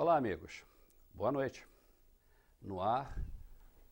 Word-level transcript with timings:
Olá, 0.00 0.16
amigos. 0.16 0.64
Boa 1.12 1.32
noite. 1.32 1.66
No 2.62 2.80
ar, 2.80 3.18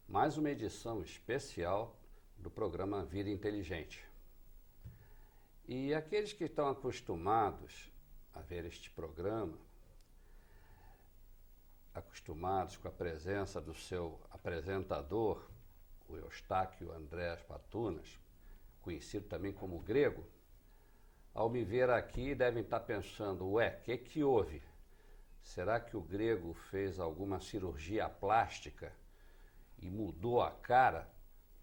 mais 0.06 0.38
uma 0.38 0.48
edição 0.48 1.02
especial 1.02 1.96
do 2.38 2.48
programa 2.48 3.04
Vida 3.04 3.28
Inteligente. 3.28 4.06
E 5.66 5.92
aqueles 5.92 6.32
que 6.32 6.44
estão 6.44 6.68
acostumados 6.68 7.90
a 8.32 8.40
ver 8.40 8.64
este 8.66 8.88
programa, 8.88 9.58
acostumados 11.92 12.76
com 12.76 12.86
a 12.86 12.92
presença 12.92 13.60
do 13.60 13.74
seu 13.74 14.20
apresentador, 14.30 15.44
o 16.08 16.16
Eustáquio 16.16 16.92
Andrés 16.92 17.42
Patunas, 17.42 18.16
conhecido 18.80 19.26
também 19.26 19.52
como 19.52 19.80
Grego, 19.80 20.24
ao 21.34 21.50
me 21.50 21.64
ver 21.64 21.90
aqui 21.90 22.32
devem 22.32 22.62
estar 22.62 22.78
pensando, 22.78 23.50
ué, 23.54 23.76
o 23.80 23.82
que, 23.82 23.98
que 23.98 24.22
houve? 24.22 24.62
Será 25.46 25.78
que 25.78 25.96
o 25.96 26.00
grego 26.00 26.52
fez 26.54 26.98
alguma 26.98 27.40
cirurgia 27.40 28.08
plástica 28.08 28.92
e 29.78 29.88
mudou 29.88 30.42
a 30.42 30.50
cara 30.50 31.08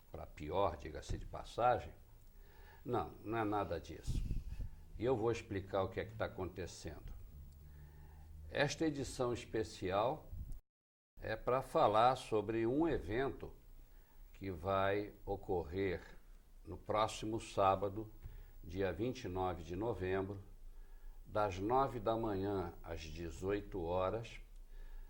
para 0.10 0.26
pior, 0.26 0.78
diga-se 0.78 1.18
de 1.18 1.26
passagem? 1.26 1.94
Não, 2.84 3.12
não 3.26 3.38
é 3.38 3.44
nada 3.44 3.82
disso. 3.82 4.24
E 4.98 5.04
eu 5.04 5.18
vou 5.18 5.32
explicar 5.32 5.84
o 5.84 5.90
que 5.90 6.00
é 6.00 6.06
que 6.06 6.14
está 6.14 6.26
acontecendo. 6.26 7.12
Esta 8.50 8.86
edição 8.86 9.34
especial 9.34 10.32
é 11.22 11.36
para 11.36 11.62
falar 11.62 12.16
sobre 12.16 12.66
um 12.66 12.88
evento 12.88 13.52
que 14.32 14.50
vai 14.50 15.14
ocorrer 15.26 16.02
no 16.66 16.78
próximo 16.78 17.40
sábado, 17.42 18.10
dia 18.64 18.94
29 18.94 19.62
de 19.62 19.76
novembro, 19.76 20.42
das 21.34 21.58
9 21.58 22.00
da 22.00 22.16
manhã 22.16 22.72
às 22.84 23.00
18 23.00 23.82
horas, 23.82 24.40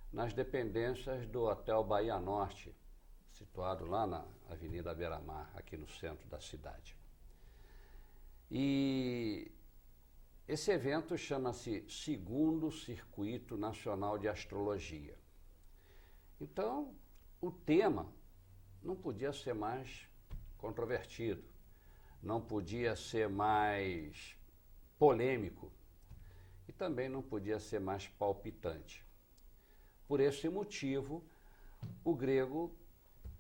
nas 0.10 0.34
dependências 0.34 1.28
do 1.28 1.44
Hotel 1.44 1.84
Bahia 1.84 2.18
Norte, 2.18 2.74
situado 3.30 3.86
lá 3.86 4.08
na 4.08 4.26
Avenida 4.50 4.96
Beira-Mar, 4.96 5.52
aqui 5.54 5.76
no 5.76 5.86
centro 5.90 6.26
da 6.30 6.40
cidade. 6.40 6.98
E 8.50 9.52
esse 10.48 10.72
evento 10.72 11.18
chama-se 11.18 11.84
Segundo 11.90 12.72
Circuito 12.72 13.58
Nacional 13.58 14.18
de 14.18 14.30
Astrologia. 14.30 15.18
Então, 16.40 16.96
o 17.42 17.52
tema 17.52 18.08
não 18.82 18.96
podia 18.96 19.34
ser 19.34 19.54
mais 19.54 20.08
controvertido, 20.58 21.44
não 22.22 22.40
podia 22.40 22.96
ser 22.96 23.28
mais 23.28 24.38
polêmico 24.98 25.70
e 26.68 26.72
também 26.72 27.10
não 27.10 27.22
podia 27.22 27.60
ser 27.60 27.80
mais 27.80 28.08
palpitante. 28.08 29.06
Por 30.08 30.20
esse 30.20 30.50
motivo, 30.50 31.24
o 32.04 32.16
grego 32.16 32.76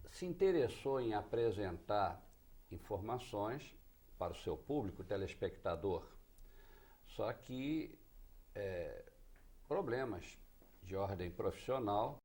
se 0.10 0.26
interessou 0.26 1.00
em 1.00 1.14
apresentar 1.14 2.22
informações 2.72 3.76
para 4.18 4.34
o 4.34 4.36
seu 4.36 4.58
público 4.58 5.04
telespectador. 5.04 6.08
Só 7.08 7.32
que 7.34 7.98
é, 8.56 9.12
problemas 9.68 10.38
de 10.82 10.96
ordem 10.96 11.32
profissional 11.32 12.18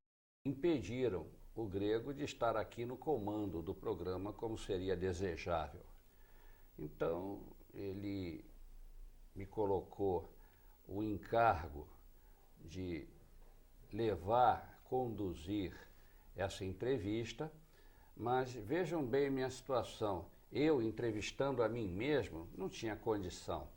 impediram 0.45 1.27
o 1.55 1.67
grego 1.67 2.15
de 2.15 2.25
estar 2.25 2.57
aqui 2.57 2.85
no 2.85 2.97
comando 2.97 3.63
do 3.63 3.75
programa 3.75 4.33
como 4.33 4.57
seria 4.57 4.97
desejável. 4.97 5.85
Então, 6.79 7.43
ele 7.75 8.45
me 9.35 9.45
colocou 9.45 10.38
o 10.89 11.03
encargo 11.03 11.87
de 12.65 13.07
levar, 13.93 14.81
conduzir 14.85 15.73
essa 16.35 16.65
entrevista, 16.65 17.53
mas 18.17 18.53
vejam 18.53 19.05
bem 19.05 19.31
minha 19.31 19.51
situação. 19.51 20.27
Eu, 20.51 20.81
entrevistando 20.81 21.63
a 21.63 21.69
mim 21.69 21.89
mesmo, 21.89 22.49
não 22.57 22.69
tinha 22.69 22.97
condição. 22.97 23.69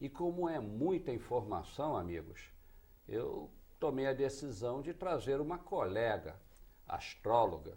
E 0.00 0.08
como 0.08 0.48
é 0.48 0.60
muita 0.60 1.10
informação, 1.10 1.96
amigos, 1.96 2.50
eu 3.08 3.50
tomei 3.78 4.06
a 4.06 4.12
decisão 4.12 4.82
de 4.82 4.92
trazer 4.92 5.40
uma 5.40 5.58
colega 5.58 6.36
astróloga, 6.86 7.76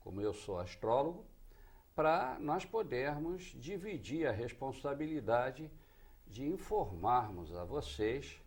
como 0.00 0.20
eu 0.20 0.32
sou 0.32 0.58
astrólogo, 0.58 1.24
para 1.94 2.38
nós 2.40 2.64
podermos 2.64 3.54
dividir 3.58 4.26
a 4.26 4.32
responsabilidade 4.32 5.70
de 6.26 6.46
informarmos 6.46 7.54
a 7.54 7.64
vocês 7.64 8.40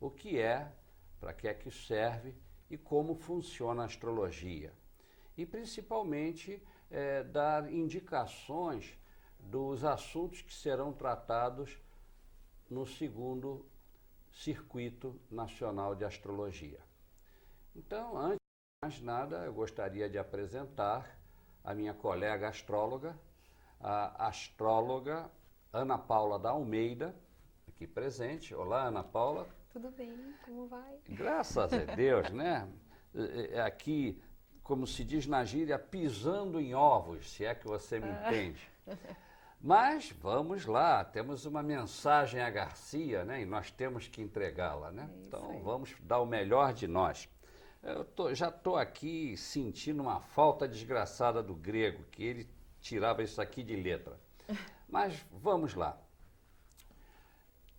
o 0.00 0.10
que 0.10 0.38
é, 0.38 0.72
para 1.20 1.32
que 1.32 1.46
é 1.46 1.54
que 1.54 1.70
serve 1.70 2.34
e 2.68 2.76
como 2.76 3.14
funciona 3.14 3.82
a 3.82 3.86
astrologia. 3.86 4.72
E 5.36 5.46
principalmente 5.46 6.62
é, 6.90 7.22
dar 7.22 7.72
indicações 7.72 8.96
dos 9.38 9.84
assuntos 9.84 10.42
que 10.42 10.52
serão 10.52 10.92
tratados 10.92 11.78
no 12.68 12.86
segundo 12.86 13.66
Circuito 14.30 15.20
Nacional 15.30 15.94
de 15.94 16.04
Astrologia. 16.04 16.80
Então, 17.74 18.16
antes 18.16 18.38
de 18.38 18.86
mais 18.86 19.00
nada, 19.00 19.44
eu 19.44 19.52
gostaria 19.52 20.08
de 20.08 20.18
apresentar 20.18 21.18
a 21.62 21.74
minha 21.74 21.94
colega 21.94 22.48
astróloga, 22.48 23.18
a 23.78 24.28
astróloga 24.28 25.30
Ana 25.72 25.96
Paula 25.96 26.38
da 26.38 26.50
Almeida, 26.50 27.16
aqui 27.66 27.86
presente. 27.86 28.54
Olá, 28.54 28.88
Ana 28.88 29.02
Paula. 29.02 29.48
Tudo 29.70 29.90
bem, 29.90 30.14
como 30.44 30.68
vai? 30.68 30.98
Graças 31.08 31.72
a 31.72 31.78
Deus, 31.96 32.28
né? 32.30 32.68
É, 33.14 33.54
é 33.54 33.60
aqui, 33.62 34.20
como 34.62 34.86
se 34.86 35.02
diz 35.02 35.26
na 35.26 35.46
gíria, 35.46 35.78
pisando 35.78 36.60
em 36.60 36.74
ovos, 36.74 37.30
se 37.30 37.46
é 37.46 37.54
que 37.54 37.66
você 37.66 37.98
me 37.98 38.10
ah. 38.10 38.28
entende. 38.28 38.70
Mas 39.58 40.10
vamos 40.20 40.66
lá, 40.66 41.02
temos 41.04 41.46
uma 41.46 41.62
mensagem 41.62 42.42
a 42.42 42.50
Garcia, 42.50 43.24
né? 43.24 43.40
E 43.40 43.46
nós 43.46 43.70
temos 43.70 44.06
que 44.06 44.20
entregá-la, 44.20 44.92
né? 44.92 45.08
É 45.10 45.26
então 45.26 45.58
vamos 45.62 45.96
dar 46.02 46.20
o 46.20 46.26
melhor 46.26 46.74
de 46.74 46.86
nós. 46.86 47.30
Eu 47.82 48.04
tô, 48.04 48.34
já 48.34 48.50
estou 48.50 48.76
aqui 48.76 49.38
sentindo 49.38 50.02
uma 50.02 50.20
falta 50.20 50.68
desgraçada 50.68 51.42
do 51.42 51.54
grego, 51.54 52.04
que 52.10 52.22
ele 52.22 52.50
tirava 52.78 53.22
isso 53.22 53.40
aqui 53.40 53.62
de 53.62 53.74
letra. 53.74 54.20
Mas 54.92 55.24
vamos 55.32 55.72
lá. 55.72 55.98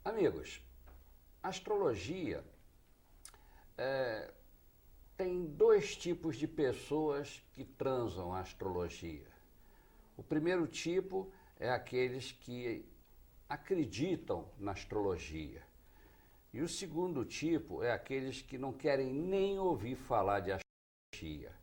Amigos, 0.03 0.59
astrologia 1.43 2.43
é, 3.77 4.33
tem 5.15 5.45
dois 5.45 5.95
tipos 5.95 6.35
de 6.37 6.47
pessoas 6.47 7.43
que 7.53 7.63
transam 7.63 8.33
a 8.33 8.39
astrologia. 8.39 9.27
O 10.17 10.23
primeiro 10.23 10.65
tipo 10.65 11.31
é 11.59 11.69
aqueles 11.69 12.31
que 12.31 12.83
acreditam 13.47 14.49
na 14.57 14.71
astrologia. 14.71 15.61
E 16.51 16.63
o 16.63 16.67
segundo 16.67 17.23
tipo 17.23 17.83
é 17.83 17.91
aqueles 17.91 18.41
que 18.41 18.57
não 18.57 18.73
querem 18.73 19.13
nem 19.13 19.59
ouvir 19.59 19.95
falar 19.95 20.39
de 20.39 20.51
astrologia. 20.51 21.53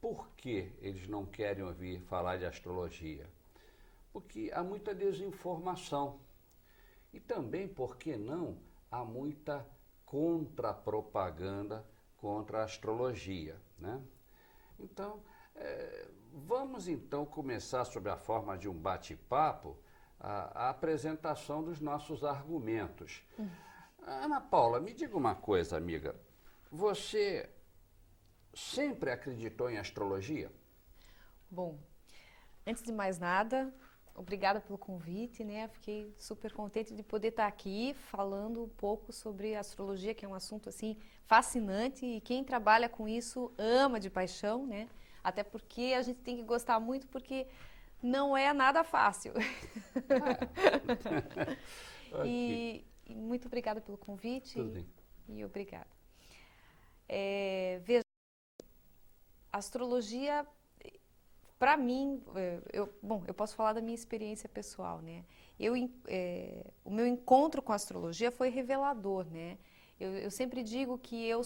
Por 0.00 0.28
que 0.30 0.72
eles 0.82 1.06
não 1.06 1.24
querem 1.24 1.62
ouvir 1.62 2.00
falar 2.00 2.36
de 2.36 2.46
astrologia? 2.46 3.28
Porque 4.12 4.50
há 4.52 4.62
muita 4.62 4.94
desinformação. 4.94 6.20
E 7.12 7.20
também, 7.20 7.68
por 7.68 7.96
que 7.96 8.16
não, 8.16 8.58
há 8.90 9.04
muita 9.04 9.66
contra-propaganda 10.04 11.86
contra 12.16 12.60
a 12.60 12.64
astrologia. 12.64 13.56
Né? 13.78 14.02
Então, 14.78 15.22
é, 15.54 16.08
vamos 16.32 16.88
então 16.88 17.24
começar, 17.24 17.84
sob 17.84 18.10
a 18.10 18.16
forma 18.16 18.58
de 18.58 18.68
um 18.68 18.74
bate-papo, 18.74 19.78
a, 20.18 20.66
a, 20.66 20.70
apresentação 20.70 21.62
dos 21.62 21.80
nossos 21.80 22.24
argumentos. 22.24 23.22
Hum. 23.38 23.48
Ana 24.02 24.40
Paula, 24.40 24.80
me 24.80 24.92
diga 24.92 25.16
uma 25.16 25.34
coisa, 25.34 25.76
amiga. 25.76 26.14
Você 26.70 27.48
sempre 28.52 29.10
acreditou 29.10 29.70
em 29.70 29.78
astrologia? 29.78 30.50
Bom, 31.50 31.78
antes 32.66 32.82
de 32.82 32.92
mais 32.92 33.18
nada, 33.18 33.72
obrigada 34.14 34.60
pelo 34.60 34.78
convite, 34.78 35.44
né? 35.44 35.68
Fiquei 35.68 36.12
super 36.18 36.52
contente 36.52 36.94
de 36.94 37.02
poder 37.02 37.28
estar 37.28 37.46
aqui 37.46 37.94
falando 37.94 38.64
um 38.64 38.68
pouco 38.68 39.12
sobre 39.12 39.54
astrologia, 39.54 40.14
que 40.14 40.24
é 40.24 40.28
um 40.28 40.34
assunto 40.34 40.68
assim 40.68 40.96
fascinante 41.26 42.04
e 42.04 42.20
quem 42.20 42.44
trabalha 42.44 42.88
com 42.88 43.08
isso 43.08 43.52
ama 43.58 44.00
de 44.00 44.10
paixão, 44.10 44.66
né? 44.66 44.88
Até 45.22 45.42
porque 45.42 45.94
a 45.96 46.02
gente 46.02 46.20
tem 46.20 46.36
que 46.36 46.42
gostar 46.42 46.80
muito 46.80 47.06
porque 47.06 47.46
não 48.02 48.36
é 48.36 48.52
nada 48.52 48.82
fácil. 48.82 49.32
Ah. 52.12 52.22
e, 52.26 52.84
e, 53.06 53.14
muito 53.14 53.46
obrigada 53.46 53.80
pelo 53.80 53.98
convite. 53.98 54.54
Tudo 54.54 54.70
bem. 54.70 54.86
E, 55.28 55.44
obrigada. 55.44 55.86
É, 57.08 57.80
veja, 57.84 58.04
astrologia 59.52 60.46
para 61.60 61.76
mim, 61.76 62.22
é, 62.34 62.58
eu, 62.72 62.90
bom, 63.02 63.22
eu 63.26 63.34
posso 63.34 63.54
falar 63.54 63.74
da 63.74 63.82
minha 63.82 63.94
experiência 63.94 64.48
pessoal, 64.48 65.02
né? 65.02 65.22
Eu, 65.58 65.74
é, 66.08 66.64
o 66.82 66.90
meu 66.90 67.06
encontro 67.06 67.60
com 67.60 67.70
a 67.70 67.74
astrologia 67.74 68.30
foi 68.30 68.48
revelador, 68.48 69.26
né? 69.26 69.58
Eu, 70.00 70.10
eu 70.12 70.30
sempre 70.30 70.62
digo 70.62 70.96
que 70.96 71.22
eu, 71.22 71.42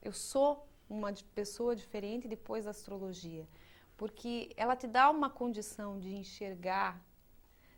eu 0.00 0.10
sou 0.10 0.66
uma 0.88 1.12
pessoa 1.34 1.76
diferente 1.76 2.26
depois 2.26 2.64
da 2.64 2.70
astrologia, 2.70 3.46
porque 3.94 4.50
ela 4.56 4.74
te 4.74 4.86
dá 4.86 5.10
uma 5.10 5.28
condição 5.28 5.98
de 5.98 6.16
enxergar 6.16 6.98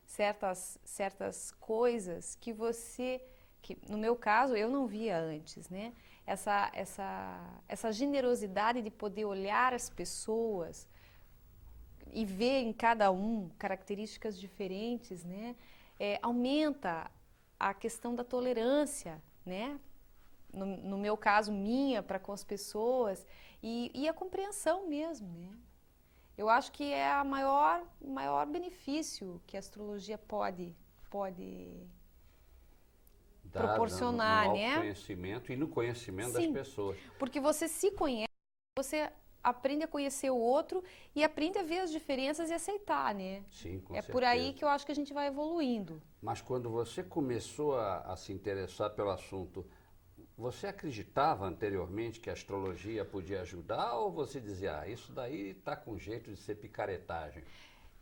certas, 0.07 0.79
certas 0.85 1.51
coisas 1.59 2.37
que 2.37 2.53
você, 2.53 3.21
que 3.61 3.77
no 3.89 3.99
meu 3.99 4.15
caso 4.15 4.55
eu 4.55 4.71
não 4.71 4.87
via 4.87 5.19
antes, 5.19 5.69
né? 5.69 5.93
Essa, 6.25 6.71
essa, 6.73 7.61
essa 7.67 7.91
generosidade 7.91 8.81
de 8.81 8.93
poder 8.93 9.25
olhar 9.25 9.75
as 9.75 9.91
pessoas 9.91 10.87
e 12.15 12.25
ver 12.25 12.61
em 12.61 12.73
cada 12.73 13.11
um 13.11 13.51
características 13.59 14.39
diferentes, 14.39 15.25
né? 15.25 15.57
É, 15.99 16.19
aumenta 16.23 17.11
a 17.59 17.75
questão 17.75 18.15
da 18.15 18.23
tolerância, 18.23 19.21
né? 19.45 19.79
No, 20.53 20.65
no 20.65 20.97
meu 20.97 21.17
caso, 21.17 21.53
minha 21.53 22.03
para 22.03 22.21
com 22.21 22.33
as 22.33 22.45
pessoas 22.45 23.27
e, 23.61 23.91
e, 23.93 24.09
a 24.09 24.13
compreensão 24.13 24.89
mesmo, 24.89 25.29
né? 25.33 25.53
Eu 26.39 26.49
acho 26.49 26.71
que 26.71 26.93
é 26.93 27.11
a 27.11 27.25
maior, 27.25 27.85
maior 28.01 28.47
benefício 28.47 29.43
que 29.47 29.57
a 29.57 29.61
astrologia 29.61 30.19
pode, 30.19 30.75
pode 31.11 31.73
Dá 33.45 33.61
proporcionar, 33.61 34.47
no, 34.47 34.51
no 34.51 34.57
né? 34.57 34.79
conhecimento 34.79 35.53
e 35.53 35.57
no 35.57 35.69
conhecimento 35.69 36.33
Sim, 36.33 36.53
das 36.53 36.67
pessoas. 36.67 36.99
Porque 37.19 37.41
você 37.41 37.67
se 37.69 37.91
conhece, 37.93 38.29
você 38.77 39.11
aprende 39.45 39.85
a 39.85 39.89
conhecer 39.89 40.31
o 40.31 40.37
outro 40.37 40.83
e 41.15 41.23
aprende 41.23 41.59
a 41.59 41.63
ver 41.63 41.81
as 41.81 41.93
diferenças 41.93 42.51
e 42.51 42.55
aceitar, 42.55 43.15
né? 43.15 43.45
Sim, 43.53 43.79
com 43.81 43.95
É 43.95 43.99
certeza. 44.01 44.13
por 44.13 44.25
aí 44.25 44.55
que 44.55 44.65
eu 44.65 44.69
acho 44.69 44.87
que 44.87 44.93
a 44.93 44.95
gente 44.95 45.13
vai 45.13 45.27
evoluindo. 45.29 46.03
Mas 46.23 46.41
quando 46.41 46.71
você 46.71 47.03
começou 47.03 47.79
a, 47.79 47.99
a 48.01 48.17
se 48.17 48.33
interessar 48.33 48.91
pelo 48.91 49.11
assunto, 49.11 49.65
você 50.37 50.67
acreditava 50.67 51.47
anteriormente 51.47 52.19
que 52.19 52.31
a 52.31 52.33
astrologia 52.33 53.05
podia 53.05 53.43
ajudar 53.43 53.95
ou 53.95 54.11
você 54.11 54.41
dizia, 54.41 54.81
ah, 54.81 54.89
isso 54.89 55.13
daí 55.13 55.51
está 55.51 55.77
com 55.77 55.97
jeito 55.99 56.31
de 56.33 56.37
ser 56.37 56.57
picaretagem? 56.57 57.45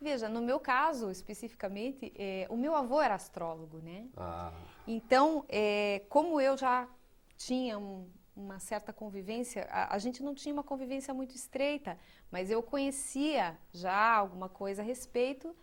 Veja, 0.01 0.29
no 0.29 0.41
meu 0.43 0.59
caso 0.59 1.11
especificamente, 1.11 2.13
é, 2.17 2.47
o 2.51 2.57
meu 2.57 2.75
avô 2.75 3.01
era 3.01 3.15
astrólogo, 3.15 3.79
né? 3.79 4.09
Ah. 4.17 4.53
Então, 4.87 5.45
é, 5.49 6.03
como 6.09 6.41
eu 6.41 6.57
já 6.57 6.89
tinha 7.37 7.79
um, 7.79 8.09
uma 8.35 8.59
certa 8.59 8.93
convivência, 8.93 9.69
a, 9.71 9.95
a, 9.95 9.99
gente 9.99 10.23
não 10.23 10.35
tinha 10.35 10.53
uma 10.53 10.63
convivência 10.63 11.13
muito 11.13 11.35
estreita, 11.35 11.99
mas 12.31 12.51
eu 12.51 12.63
conhecia 12.63 13.59
já 13.73 14.17
alguma 14.17 14.49
coisa 14.49 14.83
a 14.83 14.85
respeito 14.85 15.55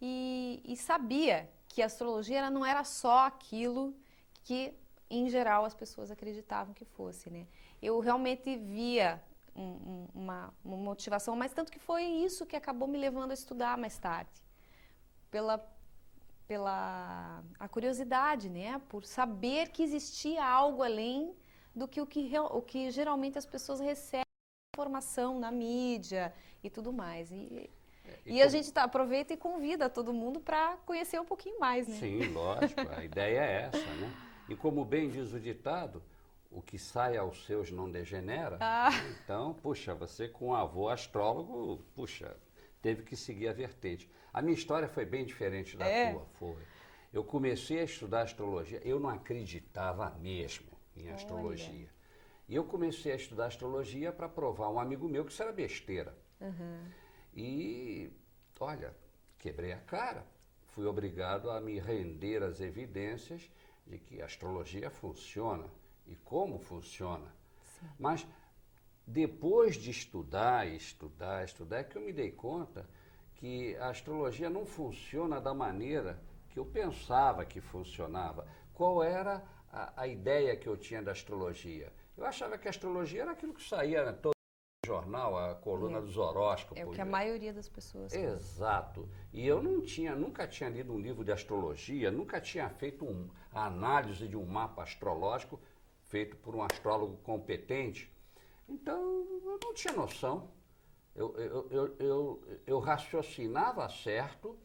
e, 0.00 0.62
e 0.64 0.76
sabia 0.76 1.48
que 1.68 1.82
a 1.82 1.86
astrologia 1.86 2.50
não 2.50 2.64
era 2.64 2.84
só 2.84 3.26
aquilo 3.26 3.94
que, 4.44 4.74
em 5.10 5.28
geral, 5.28 5.64
as 5.64 5.74
pessoas 5.74 6.10
acreditavam 6.10 6.74
que 6.74 6.84
fosse, 6.84 7.30
né? 7.30 7.46
Eu 7.80 7.98
realmente 8.00 8.56
via 8.56 9.22
um, 9.54 10.06
uma, 10.14 10.54
uma 10.64 10.76
motivação, 10.76 11.34
mas 11.34 11.52
tanto 11.52 11.72
que 11.72 11.78
foi 11.78 12.04
isso 12.04 12.46
que 12.46 12.56
acabou 12.56 12.86
me 12.86 12.98
levando 12.98 13.30
a 13.30 13.34
estudar 13.34 13.76
mais 13.78 13.98
tarde, 13.98 14.30
pela 15.30 15.58
pela 16.46 17.44
a 17.60 17.68
curiosidade, 17.68 18.48
né? 18.48 18.80
Por 18.88 19.04
saber 19.04 19.68
que 19.68 19.82
existia 19.82 20.42
algo 20.42 20.82
além 20.82 21.36
do 21.74 21.86
que 21.86 22.00
o 22.00 22.06
que, 22.06 22.30
o 22.38 22.62
que 22.62 22.90
geralmente 22.90 23.38
as 23.38 23.46
pessoas 23.46 23.80
recebem 23.80 24.24
informação 24.74 25.38
na 25.38 25.50
mídia 25.50 26.32
e 26.62 26.70
tudo 26.70 26.92
mais. 26.92 27.30
E, 27.30 27.70
é, 28.04 28.18
e, 28.24 28.34
e 28.36 28.42
a 28.42 28.48
gente 28.48 28.72
tá, 28.72 28.84
aproveita 28.84 29.32
e 29.32 29.36
convida 29.36 29.88
todo 29.88 30.12
mundo 30.12 30.40
para 30.40 30.76
conhecer 30.86 31.20
um 31.20 31.24
pouquinho 31.24 31.58
mais, 31.58 31.86
né? 31.88 31.96
Sim, 31.96 32.28
lógico, 32.28 32.80
a 32.96 33.04
ideia 33.04 33.40
é 33.40 33.70
essa, 33.72 33.94
né? 33.94 34.14
E 34.48 34.56
como 34.56 34.84
bem 34.84 35.10
diz 35.10 35.32
o 35.32 35.40
ditado, 35.40 36.02
o 36.50 36.62
que 36.62 36.78
sai 36.78 37.16
aos 37.16 37.44
seus 37.44 37.70
não 37.70 37.90
degenera. 37.90 38.56
Ah. 38.60 38.90
Então, 39.22 39.52
puxa, 39.54 39.94
você 39.94 40.28
com 40.28 40.48
um 40.48 40.54
avô 40.54 40.88
astrólogo, 40.88 41.84
puxa, 41.94 42.36
teve 42.80 43.02
que 43.02 43.16
seguir 43.16 43.48
a 43.48 43.52
vertente. 43.52 44.10
A 44.32 44.40
minha 44.40 44.54
história 44.54 44.88
foi 44.88 45.04
bem 45.04 45.24
diferente 45.26 45.76
da 45.76 45.86
é. 45.86 46.12
tua, 46.12 46.24
foi. 46.38 46.56
Eu 47.12 47.24
comecei 47.24 47.80
a 47.80 47.84
estudar 47.84 48.22
astrologia, 48.22 48.80
eu 48.84 49.00
não 49.00 49.10
acreditava 49.10 50.10
mesmo 50.20 50.77
em 51.04 51.10
astrologia. 51.10 51.88
Olha. 51.88 51.98
E 52.48 52.54
eu 52.54 52.64
comecei 52.64 53.12
a 53.12 53.16
estudar 53.16 53.46
astrologia 53.46 54.10
para 54.10 54.28
provar 54.28 54.70
um 54.70 54.80
amigo 54.80 55.08
meu 55.08 55.24
que 55.24 55.32
isso 55.32 55.42
era 55.42 55.52
besteira. 55.52 56.16
Uhum. 56.40 56.84
E, 57.34 58.10
olha, 58.58 58.94
quebrei 59.38 59.72
a 59.72 59.78
cara. 59.78 60.24
Fui 60.68 60.86
obrigado 60.86 61.50
a 61.50 61.60
me 61.60 61.78
render 61.78 62.42
às 62.42 62.60
evidências 62.60 63.50
de 63.86 63.98
que 63.98 64.22
a 64.22 64.24
astrologia 64.24 64.90
funciona 64.90 65.66
e 66.06 66.16
como 66.16 66.58
funciona. 66.58 67.34
Sim. 67.62 67.86
Mas 67.98 68.26
depois 69.06 69.76
de 69.76 69.90
estudar, 69.90 70.66
estudar, 70.68 71.44
estudar, 71.44 71.78
é 71.78 71.84
que 71.84 71.96
eu 71.96 72.02
me 72.02 72.12
dei 72.12 72.30
conta 72.30 72.88
que 73.34 73.76
a 73.76 73.88
astrologia 73.88 74.50
não 74.50 74.66
funciona 74.66 75.40
da 75.40 75.54
maneira 75.54 76.20
que 76.50 76.58
eu 76.58 76.64
pensava 76.64 77.44
que 77.44 77.60
funcionava. 77.60 78.46
Qual 78.74 79.02
era 79.02 79.36
a, 79.36 79.42
a, 79.72 80.06
ideia 80.06 80.56
que 80.56 80.66
eu 80.66 80.76
tinha 80.76 81.02
da 81.02 81.12
astrologia. 81.12 81.92
Eu 82.16 82.24
achava 82.24 82.58
que 82.58 82.66
a 82.66 82.70
astrologia 82.70 83.22
era 83.22 83.32
aquilo 83.32 83.54
que 83.54 83.62
saía 83.62 84.04
né, 84.04 84.12
todo 84.12 84.32
jornal, 84.86 85.36
a 85.36 85.54
coluna 85.56 85.98
é. 85.98 86.00
dos 86.00 86.16
horóscopos. 86.16 86.78
É 86.78 86.86
o 86.86 86.90
que 86.90 87.00
a 87.00 87.04
maioria 87.04 87.52
das 87.52 87.68
pessoas 87.68 88.12
Exato. 88.12 89.08
E 89.32 89.46
eu 89.46 89.62
não 89.62 89.82
tinha, 89.82 90.14
nunca 90.14 90.46
tinha 90.46 90.70
lido 90.70 90.92
um 90.92 90.98
livro 90.98 91.24
de 91.24 91.30
astrologia, 91.30 92.10
nunca 92.10 92.40
tinha 92.40 92.68
feito 92.70 93.04
um, 93.04 93.28
a 93.52 93.66
análise 93.66 94.26
de 94.26 94.36
um 94.36 94.46
mapa 94.46 94.82
astrológico 94.82 95.60
feito 96.04 96.36
por 96.36 96.54
um 96.56 96.62
astrólogo 96.62 97.18
competente. 97.18 98.10
Então, 98.66 99.00
eu 99.44 99.58
não 99.62 99.74
tinha 99.74 99.92
noção. 99.92 100.50
Eu, 101.14 101.36
eu, 101.36 101.68
eu, 101.70 101.96
eu, 101.98 102.42
eu 102.66 102.78
raciocinava 102.78 103.88
certo, 103.88 104.58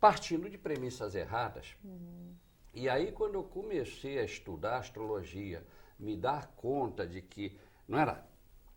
partindo 0.00 0.48
de 0.48 0.58
premissas 0.58 1.14
erradas. 1.14 1.76
Uhum. 1.84 2.34
E 2.78 2.88
aí, 2.88 3.10
quando 3.10 3.34
eu 3.34 3.42
comecei 3.42 4.20
a 4.20 4.24
estudar 4.24 4.78
astrologia, 4.78 5.66
me 5.98 6.16
dar 6.16 6.46
conta 6.54 7.04
de 7.04 7.20
que 7.20 7.58
não 7.88 7.98
era 7.98 8.24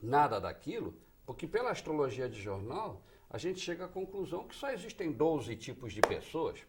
nada 0.01 0.41
daquilo, 0.41 0.99
porque 1.23 1.45
pela 1.45 1.69
astrologia 1.69 2.27
de 2.27 2.41
jornal, 2.41 3.03
a 3.29 3.37
gente 3.37 3.59
chega 3.59 3.85
à 3.85 3.87
conclusão 3.87 4.47
que 4.47 4.55
só 4.55 4.71
existem 4.71 5.11
12 5.11 5.55
tipos 5.55 5.93
de 5.93 6.01
pessoas. 6.01 6.65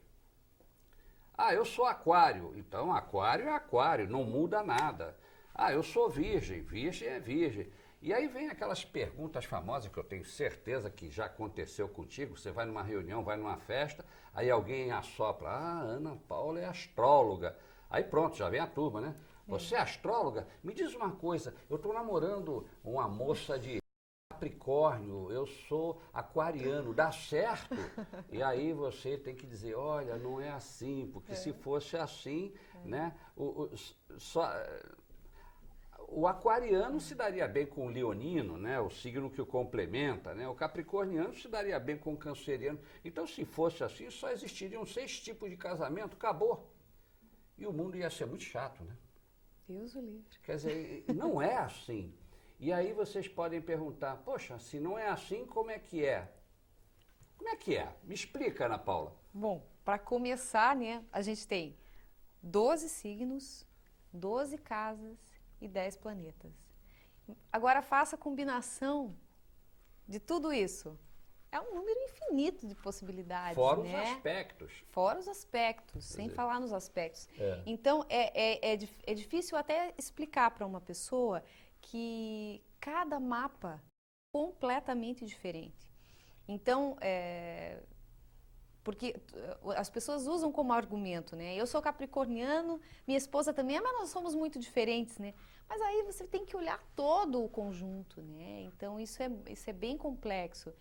Ah, 1.35 1.55
eu 1.55 1.65
sou 1.65 1.87
aquário. 1.87 2.53
Então, 2.55 2.93
aquário 2.93 3.47
é 3.47 3.53
aquário, 3.53 4.11
não 4.11 4.25
muda 4.25 4.63
nada. 4.63 5.17
Ah, 5.55 5.73
eu 5.73 5.83
sou 5.83 6.11
virgem. 6.11 6.61
Virgem 6.61 7.09
é 7.09 7.19
virgem. 7.19 7.73
E 8.03 8.13
aí 8.13 8.27
vem 8.27 8.49
aquelas 8.49 8.85
perguntas 8.85 9.45
famosas 9.45 9.89
que 9.89 9.97
eu 9.97 10.03
tenho 10.03 10.25
certeza 10.25 10.91
que 10.91 11.09
já 11.09 11.27
aconteceu 11.27 11.89
contigo. 11.89 12.37
Você 12.37 12.51
vai 12.51 12.67
numa 12.67 12.83
reunião, 12.83 13.23
vai 13.23 13.37
numa 13.37 13.57
festa, 13.57 14.05
aí 14.35 14.51
alguém 14.51 14.91
assopra, 14.91 15.49
ah, 15.49 15.81
Ana 15.83 16.17
Paula 16.29 16.59
é 16.59 16.65
astróloga. 16.65 17.57
Aí 17.89 18.03
pronto, 18.03 18.37
já 18.37 18.51
vem 18.51 18.59
a 18.59 18.67
turma, 18.67 19.01
né? 19.01 19.15
Você 19.47 19.77
é 19.77 19.79
astróloga? 19.79 20.49
Me 20.65 20.75
diz 20.75 20.93
uma 20.97 21.13
coisa, 21.13 21.55
eu 21.71 21.77
estou 21.77 21.95
namorando 21.95 22.67
uma 22.83 23.07
moça 23.07 23.57
de 23.57 23.81
Capricórnio, 24.31 25.31
eu 25.31 25.47
sou 25.47 26.03
aquariano, 26.13 26.93
dá 26.93 27.13
certo? 27.13 27.77
E 28.33 28.43
aí 28.43 28.73
você 28.73 29.17
tem 29.17 29.37
que 29.37 29.47
dizer, 29.47 29.77
olha, 29.77 30.17
não 30.17 30.41
é 30.41 30.51
assim, 30.51 31.09
porque 31.13 31.33
é. 31.33 31.37
se 31.37 31.53
fosse 31.53 31.97
assim, 31.97 32.53
é. 32.85 32.89
né? 32.89 33.17
O, 33.37 33.45
o, 33.45 33.71
só, 34.19 34.51
o 36.15 36.27
aquariano 36.27 37.01
se 37.01 37.15
daria 37.15 37.49
bem 37.49 37.67
com 37.67 37.87
o 37.87 37.91
leonino, 37.91 38.59
né? 38.59 38.79
o 38.79 38.91
signo 38.91 39.31
que 39.31 39.41
o 39.41 39.47
complementa, 39.47 40.35
né? 40.35 40.47
o 40.47 40.55
capricorniano 40.55 41.35
se 41.35 41.49
daria 41.49 41.81
bem 41.81 41.97
com 41.97 42.13
o 42.13 42.17
canceriano. 42.17 42.79
Então, 43.05 43.27
se 43.27 43.45
fosse 43.45 43.83
assim, 43.83 44.11
só 44.11 44.31
existiriam 44.31 44.85
seis 44.85 45.19
tipos 45.19 45.49
de 45.49 45.57
casamento, 45.57 46.15
acabou. 46.15 46.71
E 47.57 47.67
o 47.67 47.73
mundo 47.73 47.97
ia 47.97 48.11
ser 48.11 48.27
muito 48.27 48.45
chato, 48.45 48.85
né? 48.85 48.97
Deus 49.69 49.95
o 49.95 50.01
livre. 50.01 50.39
Quer 50.43 50.57
dizer, 50.57 51.05
não 51.15 51.41
é 51.41 51.57
assim. 51.57 52.15
E 52.59 52.73
aí 52.73 52.93
vocês 52.93 53.27
podem 53.27 53.61
perguntar, 53.61 54.17
poxa, 54.19 54.59
se 54.59 54.79
não 54.79 54.99
é 54.99 55.09
assim, 55.09 55.47
como 55.47 55.71
é 55.71 55.79
que 55.79 56.05
é? 56.05 56.31
Como 57.37 57.49
é 57.49 57.57
que 57.57 57.77
é? 57.77 57.93
Me 58.05 58.15
explica, 58.15 58.67
Ana 58.67 58.79
Paula. 58.79 59.17
Bom, 59.33 59.67
para 59.85 59.99
começar, 59.99 60.77
né, 60.77 61.05
a 61.11 61.23
gente 61.23 61.47
tem 61.47 61.77
12 62.43 62.89
signos, 62.89 63.67
12 64.13 64.59
casas, 64.59 65.32
e 65.63 65.69
10 65.69 65.97
planetas. 65.97 66.53
Agora 67.51 67.81
faça 67.81 68.17
a 68.17 68.19
combinação 68.19 69.17
de 70.07 70.19
tudo 70.19 70.53
isso. 70.53 70.99
É 71.51 71.61
um 71.61 71.75
número 71.75 72.01
infinito 72.01 72.67
de 72.67 72.75
possibilidades. 72.75 73.55
Fora 73.55 73.83
né? 73.83 74.03
os 74.03 74.11
aspectos. 74.11 74.73
Fora 74.91 75.19
os 75.19 75.29
aspectos, 75.29 76.05
sem 76.05 76.29
falar 76.31 76.59
nos 76.59 76.73
aspectos. 76.73 77.29
É. 77.39 77.63
Então, 77.67 78.05
é, 78.09 78.71
é, 78.71 78.75
é, 78.75 78.79
é 79.07 79.15
difícil 79.15 79.57
até 79.57 79.95
explicar 79.99 80.51
para 80.51 80.67
uma 80.67 80.81
pessoa 80.81 81.45
que 81.81 82.65
cada 82.81 83.21
mapa 83.21 83.75
é 83.75 83.93
completamente 84.33 85.27
diferente. 85.27 85.93
Então, 86.49 86.97
é, 87.01 87.83
Porque 88.83 89.15
uh, 89.63 89.71
as 89.73 89.89
pessoas 89.89 90.27
usam 90.27 90.51
como 90.51 90.73
argumento, 90.73 91.37
né? 91.37 91.55
Eu 91.55 91.67
sou 91.67 91.81
capricorniano, 91.81 92.81
minha 93.07 93.19
esposa 93.19 93.53
também 93.53 93.81
mas 93.81 93.93
nós 93.93 94.11
somos 94.11 94.35
muito 94.35 94.59
diferentes, 94.59 95.19
né? 95.19 95.35
Mas 95.69 95.81
aí 95.81 96.03
você 96.03 96.27
tem 96.27 96.45
que 96.45 96.57
olhar 96.57 96.83
todo 96.95 97.43
o 97.43 97.49
conjunto, 97.49 98.21
né? 98.21 98.63
Então 98.63 98.99
isso 98.99 99.23
é, 99.23 99.31
isso 99.49 99.71
é 99.71 99.73
bem 99.73 99.97
complexo. 99.97 100.73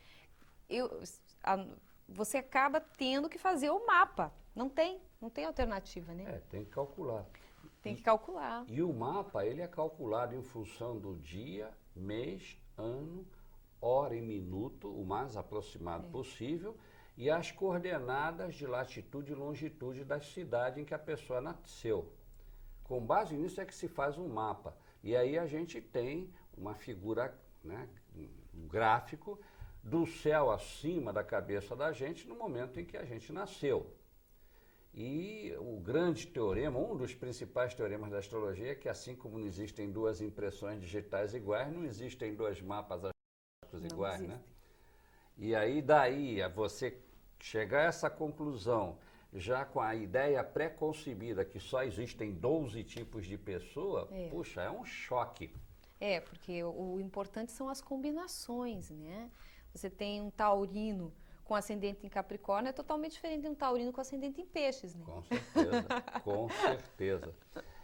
Eu, 0.67 1.01
a, 1.43 1.65
você 2.08 2.38
acaba 2.38 2.79
tendo 2.79 3.29
que 3.29 3.38
fazer 3.38 3.70
o 3.70 3.86
mapa. 3.86 4.34
Não 4.55 4.67
tem, 4.67 5.00
não 5.20 5.29
tem 5.29 5.46
alternativa, 5.46 6.13
né? 6.13 6.25
É, 6.27 6.41
tem 6.50 6.65
que 6.65 6.72
calcular. 6.72 7.25
Tem 7.81 7.96
que 7.96 8.01
calcular. 8.01 8.65
E 8.67 8.81
o 8.81 8.93
mapa, 8.93 9.46
ele 9.46 9.62
é 9.62 9.67
calculado 9.67 10.36
em 10.36 10.43
função 10.43 11.00
do 11.00 11.15
dia, 11.15 11.72
mês, 11.96 12.60
ano, 12.77 13.25
hora 13.81 14.15
e 14.15 14.22
minuto, 14.22 14.88
o 14.88 15.05
mais 15.05 15.36
aproximado 15.36 16.08
é. 16.08 16.12
possível, 16.12 16.77
e 17.18 17.30
as 17.30 17.51
coordenadas 17.51 18.56
de 18.56 18.65
latitude 18.65 19.32
e 19.32 19.36
longitude 19.36 20.03
da 20.03 20.20
cidade 20.20 20.80
em 20.80 20.86
que 20.86 20.94
a 20.94 21.00
pessoa 21.00 21.41
nasceu. 21.41 22.12
Com 22.84 23.06
base 23.06 23.36
nisso 23.36 23.62
é 23.62 23.65
que 23.65 23.75
se 23.75 23.88
faz 23.88 24.18
um 24.18 24.27
mapa. 24.27 24.75
E 25.03 25.15
aí 25.15 25.38
a 25.38 25.46
gente 25.46 25.80
tem 25.82 26.34
uma 26.58 26.75
figura, 26.75 27.38
né, 27.63 27.88
um 28.53 28.68
gráfico 28.68 29.39
do 29.84 30.06
céu 30.06 30.51
acima 30.51 31.12
da 31.12 31.24
cabeça 31.24 31.75
da 31.75 31.91
gente 31.91 32.27
no 32.27 32.36
momento 32.36 32.80
em 32.80 32.86
que 32.86 32.98
a 32.98 33.06
gente 33.06 33.32
nasceu. 33.32 33.96
E 34.94 35.56
o 35.58 35.80
grande 35.80 36.27
teorema, 36.27 36.77
um 36.77 36.98
dos 36.98 37.13
principais 37.13 37.74
teoremas 37.74 38.12
da 38.12 38.18
astrologia 38.18 38.72
é 38.72 38.75
que 38.75 38.89
assim 38.89 39.15
como 39.15 39.39
não 39.39 39.48
existem 39.48 39.89
duas 39.89 40.20
impressões 40.20 40.82
digitais 40.82 41.34
iguais, 41.34 41.72
não 41.74 41.86
existem 41.86 42.36
dois 42.36 42.62
mapas 42.62 43.01
iguais, 43.74 44.22
né? 44.22 44.41
E 45.38 45.55
aí 45.55 45.81
daí 45.81 46.41
a 46.41 46.47
você 46.47 46.97
chegar 47.39 47.81
a 47.81 47.85
essa 47.85 48.09
conclusão 48.09 48.97
já 49.33 49.63
com 49.63 49.79
a 49.79 49.95
ideia 49.95 50.43
pré-concebida 50.43 51.45
que 51.45 51.59
só 51.59 51.83
existem 51.83 52.33
12 52.33 52.83
tipos 52.83 53.25
de 53.25 53.38
pessoa, 53.38 54.07
é. 54.11 54.27
puxa, 54.29 54.61
é 54.61 54.69
um 54.69 54.83
choque. 54.83 55.53
É, 56.00 56.19
porque 56.19 56.63
o, 56.63 56.95
o 56.95 57.00
importante 57.00 57.51
são 57.51 57.69
as 57.69 57.81
combinações, 57.81 58.89
né? 58.89 59.29
Você 59.73 59.89
tem 59.89 60.21
um 60.21 60.29
taurino 60.29 61.13
com 61.43 61.55
ascendente 61.55 62.05
em 62.05 62.09
Capricórnio 62.09 62.69
é 62.69 62.73
totalmente 62.73 63.13
diferente 63.13 63.41
de 63.41 63.47
um 63.50 63.55
taurino 63.55 63.91
com 63.91 64.00
ascendente 64.00 64.39
em 64.41 64.45
peixes, 64.45 64.95
né? 64.95 65.03
Com 65.05 65.21
certeza, 65.21 65.88
com 66.23 66.50
certeza. 66.50 67.35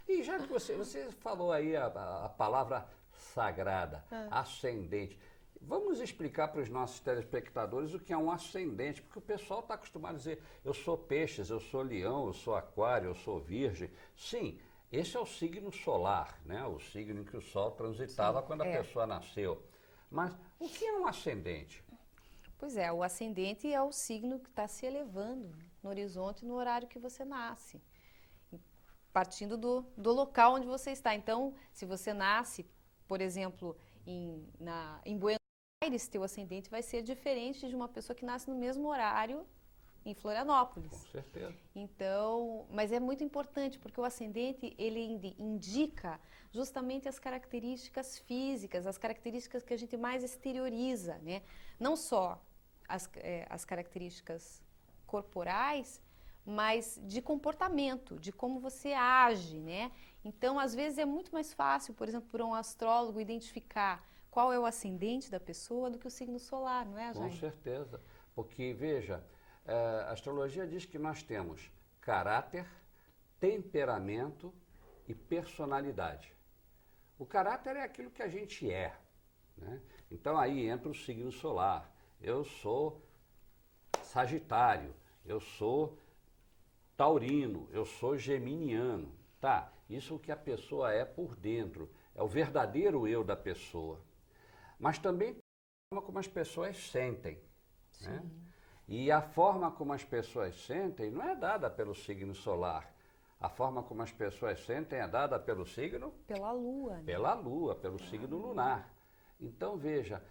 E 0.07 0.23
já 0.23 0.39
que 0.39 0.47
você, 0.47 0.73
você 0.73 1.11
falou 1.11 1.51
aí 1.51 1.75
a, 1.75 1.87
a 1.87 2.29
palavra 2.29 2.87
sagrada, 3.11 4.05
ah. 4.09 4.39
ascendente. 4.39 5.19
Vamos 5.61 5.99
explicar 5.99 6.49
para 6.49 6.61
os 6.61 6.69
nossos 6.69 6.99
telespectadores 6.99 7.93
o 7.93 7.99
que 7.99 8.13
é 8.13 8.17
um 8.17 8.31
ascendente, 8.31 9.01
porque 9.01 9.19
o 9.19 9.21
pessoal 9.21 9.59
está 9.61 9.73
acostumado 9.73 10.15
a 10.15 10.17
dizer 10.17 10.41
eu 10.63 10.73
sou 10.73 10.97
peixes, 10.97 11.49
eu 11.49 11.59
sou 11.59 11.81
leão, 11.81 12.27
eu 12.27 12.33
sou 12.33 12.55
aquário, 12.55 13.09
eu 13.09 13.15
sou 13.15 13.39
virgem. 13.39 13.89
Sim, 14.15 14.59
esse 14.91 15.17
é 15.17 15.19
o 15.19 15.25
signo 15.25 15.71
solar, 15.71 16.39
né? 16.45 16.65
o 16.65 16.79
signo 16.79 17.21
em 17.21 17.25
que 17.25 17.35
o 17.35 17.41
Sol 17.41 17.71
transitava 17.71 18.41
Sim, 18.41 18.47
quando 18.47 18.63
é. 18.63 18.73
a 18.73 18.77
pessoa 18.81 19.05
nasceu. 19.05 19.61
Mas 20.09 20.37
o 20.57 20.69
que 20.69 20.85
é 20.85 20.93
um 20.93 21.05
ascendente? 21.05 21.83
Pois 22.57 22.77
é, 22.77 22.91
o 22.91 23.03
ascendente 23.03 23.71
é 23.71 23.81
o 23.81 23.91
signo 23.91 24.39
que 24.39 24.49
está 24.49 24.67
se 24.67 24.85
elevando 24.85 25.51
no 25.83 25.89
horizonte 25.89 26.45
no 26.45 26.55
horário 26.55 26.87
que 26.87 26.97
você 26.97 27.25
nasce, 27.25 27.81
partindo 29.11 29.57
do, 29.57 29.85
do 29.95 30.11
local 30.11 30.55
onde 30.55 30.65
você 30.65 30.91
está. 30.91 31.13
Então, 31.13 31.53
se 31.73 31.85
você 31.85 32.13
nasce, 32.13 32.65
por 33.07 33.21
exemplo, 33.21 33.75
em, 34.05 34.47
na, 34.59 35.01
em 35.05 35.17
Buenos 35.17 35.46
Aires, 35.83 36.07
teu 36.07 36.23
ascendente 36.23 36.71
vai 36.71 36.81
ser 36.81 37.03
diferente 37.03 37.67
de 37.69 37.75
uma 37.75 37.87
pessoa 37.87 38.15
que 38.15 38.25
nasce 38.25 38.49
no 38.49 38.55
mesmo 38.55 38.89
horário 38.89 39.45
em 40.03 40.13
Florianópolis. 40.15 40.89
Com 40.89 41.11
certeza. 41.11 41.55
Então, 41.75 42.65
mas 42.71 42.91
é 42.91 42.99
muito 42.99 43.23
importante 43.23 43.77
porque 43.77 43.99
o 44.01 44.03
ascendente 44.03 44.73
ele 44.77 44.99
indica 45.37 46.19
justamente 46.51 47.07
as 47.07 47.19
características 47.19 48.17
físicas, 48.17 48.87
as 48.87 48.97
características 48.97 49.63
que 49.63 49.73
a 49.73 49.77
gente 49.77 49.95
mais 49.95 50.23
exterioriza, 50.23 51.19
né? 51.19 51.43
Não 51.79 51.95
só 51.95 52.41
as, 52.87 53.07
é, 53.17 53.45
as 53.47 53.63
características 53.63 54.63
corporais, 55.05 56.01
mas 56.43 56.99
de 57.03 57.21
comportamento, 57.21 58.17
de 58.19 58.31
como 58.31 58.59
você 58.59 58.93
age, 58.93 59.59
né? 59.59 59.91
Então, 60.25 60.57
às 60.57 60.73
vezes 60.73 60.97
é 60.97 61.05
muito 61.05 61.31
mais 61.31 61.53
fácil, 61.53 61.93
por 61.93 62.07
exemplo, 62.07 62.29
para 62.31 62.43
um 62.43 62.55
astrólogo 62.55 63.21
identificar 63.21 64.03
qual 64.37 64.53
é 64.53 64.59
o 64.59 64.67
ascendente 64.67 65.31
da 65.31 65.39
pessoa 65.39 65.89
do 65.89 65.97
que 65.97 66.05
o 66.05 66.11
signo 66.11 66.37
solar, 66.37 66.85
não 66.85 66.95
é, 66.95 67.11
Jair? 67.11 67.31
Com 67.31 67.35
certeza, 67.37 67.99
porque 68.35 68.71
veja, 68.71 69.25
é, 69.65 69.73
a 69.73 70.11
astrologia 70.11 70.67
diz 70.67 70.85
que 70.85 70.99
nós 70.99 71.23
temos 71.23 71.71
caráter, 71.99 72.67
temperamento 73.39 74.53
e 75.07 75.15
personalidade. 75.15 76.31
O 77.17 77.25
caráter 77.25 77.77
é 77.77 77.81
aquilo 77.81 78.11
que 78.11 78.21
a 78.21 78.27
gente 78.27 78.71
é. 78.71 78.95
Né? 79.57 79.81
Então 80.11 80.37
aí 80.37 80.69
entra 80.69 80.87
o 80.87 80.93
signo 80.93 81.31
solar. 81.31 81.91
Eu 82.21 82.43
sou 82.43 83.01
Sagitário, 84.03 84.93
eu 85.25 85.39
sou 85.39 85.97
Taurino, 86.95 87.67
eu 87.71 87.85
sou 87.85 88.15
Geminiano. 88.15 89.11
Tá, 89.41 89.73
isso 89.89 90.13
é 90.13 90.15
o 90.15 90.19
que 90.19 90.31
a 90.31 90.37
pessoa 90.37 90.93
é 90.93 91.03
por 91.03 91.35
dentro, 91.35 91.89
é 92.13 92.21
o 92.21 92.27
verdadeiro 92.27 93.07
eu 93.07 93.23
da 93.23 93.35
pessoa. 93.35 94.05
Mas 94.79 94.99
também 94.99 95.31
a 95.31 95.95
forma 95.95 96.05
como 96.05 96.19
as 96.19 96.27
pessoas 96.27 96.77
sentem. 96.89 97.41
Né? 98.01 98.23
E 98.87 99.11
a 99.11 99.21
forma 99.21 99.71
como 99.71 99.93
as 99.93 100.03
pessoas 100.03 100.55
sentem 100.65 101.11
não 101.11 101.23
é 101.23 101.35
dada 101.35 101.69
pelo 101.69 101.93
signo 101.93 102.33
solar. 102.33 102.93
A 103.39 103.49
forma 103.49 103.83
como 103.83 104.01
as 104.01 104.11
pessoas 104.11 104.65
sentem 104.65 104.99
é 104.99 105.07
dada 105.07 105.39
pelo 105.39 105.65
signo? 105.65 106.11
Pela 106.25 106.51
lua. 106.51 106.95
Né? 106.95 107.03
Pela 107.05 107.33
lua, 107.33 107.75
pelo 107.75 107.97
pela 107.97 108.09
signo 108.09 108.37
lua. 108.37 108.47
lunar. 108.47 108.93
Então, 109.39 109.77
veja, 109.77 110.23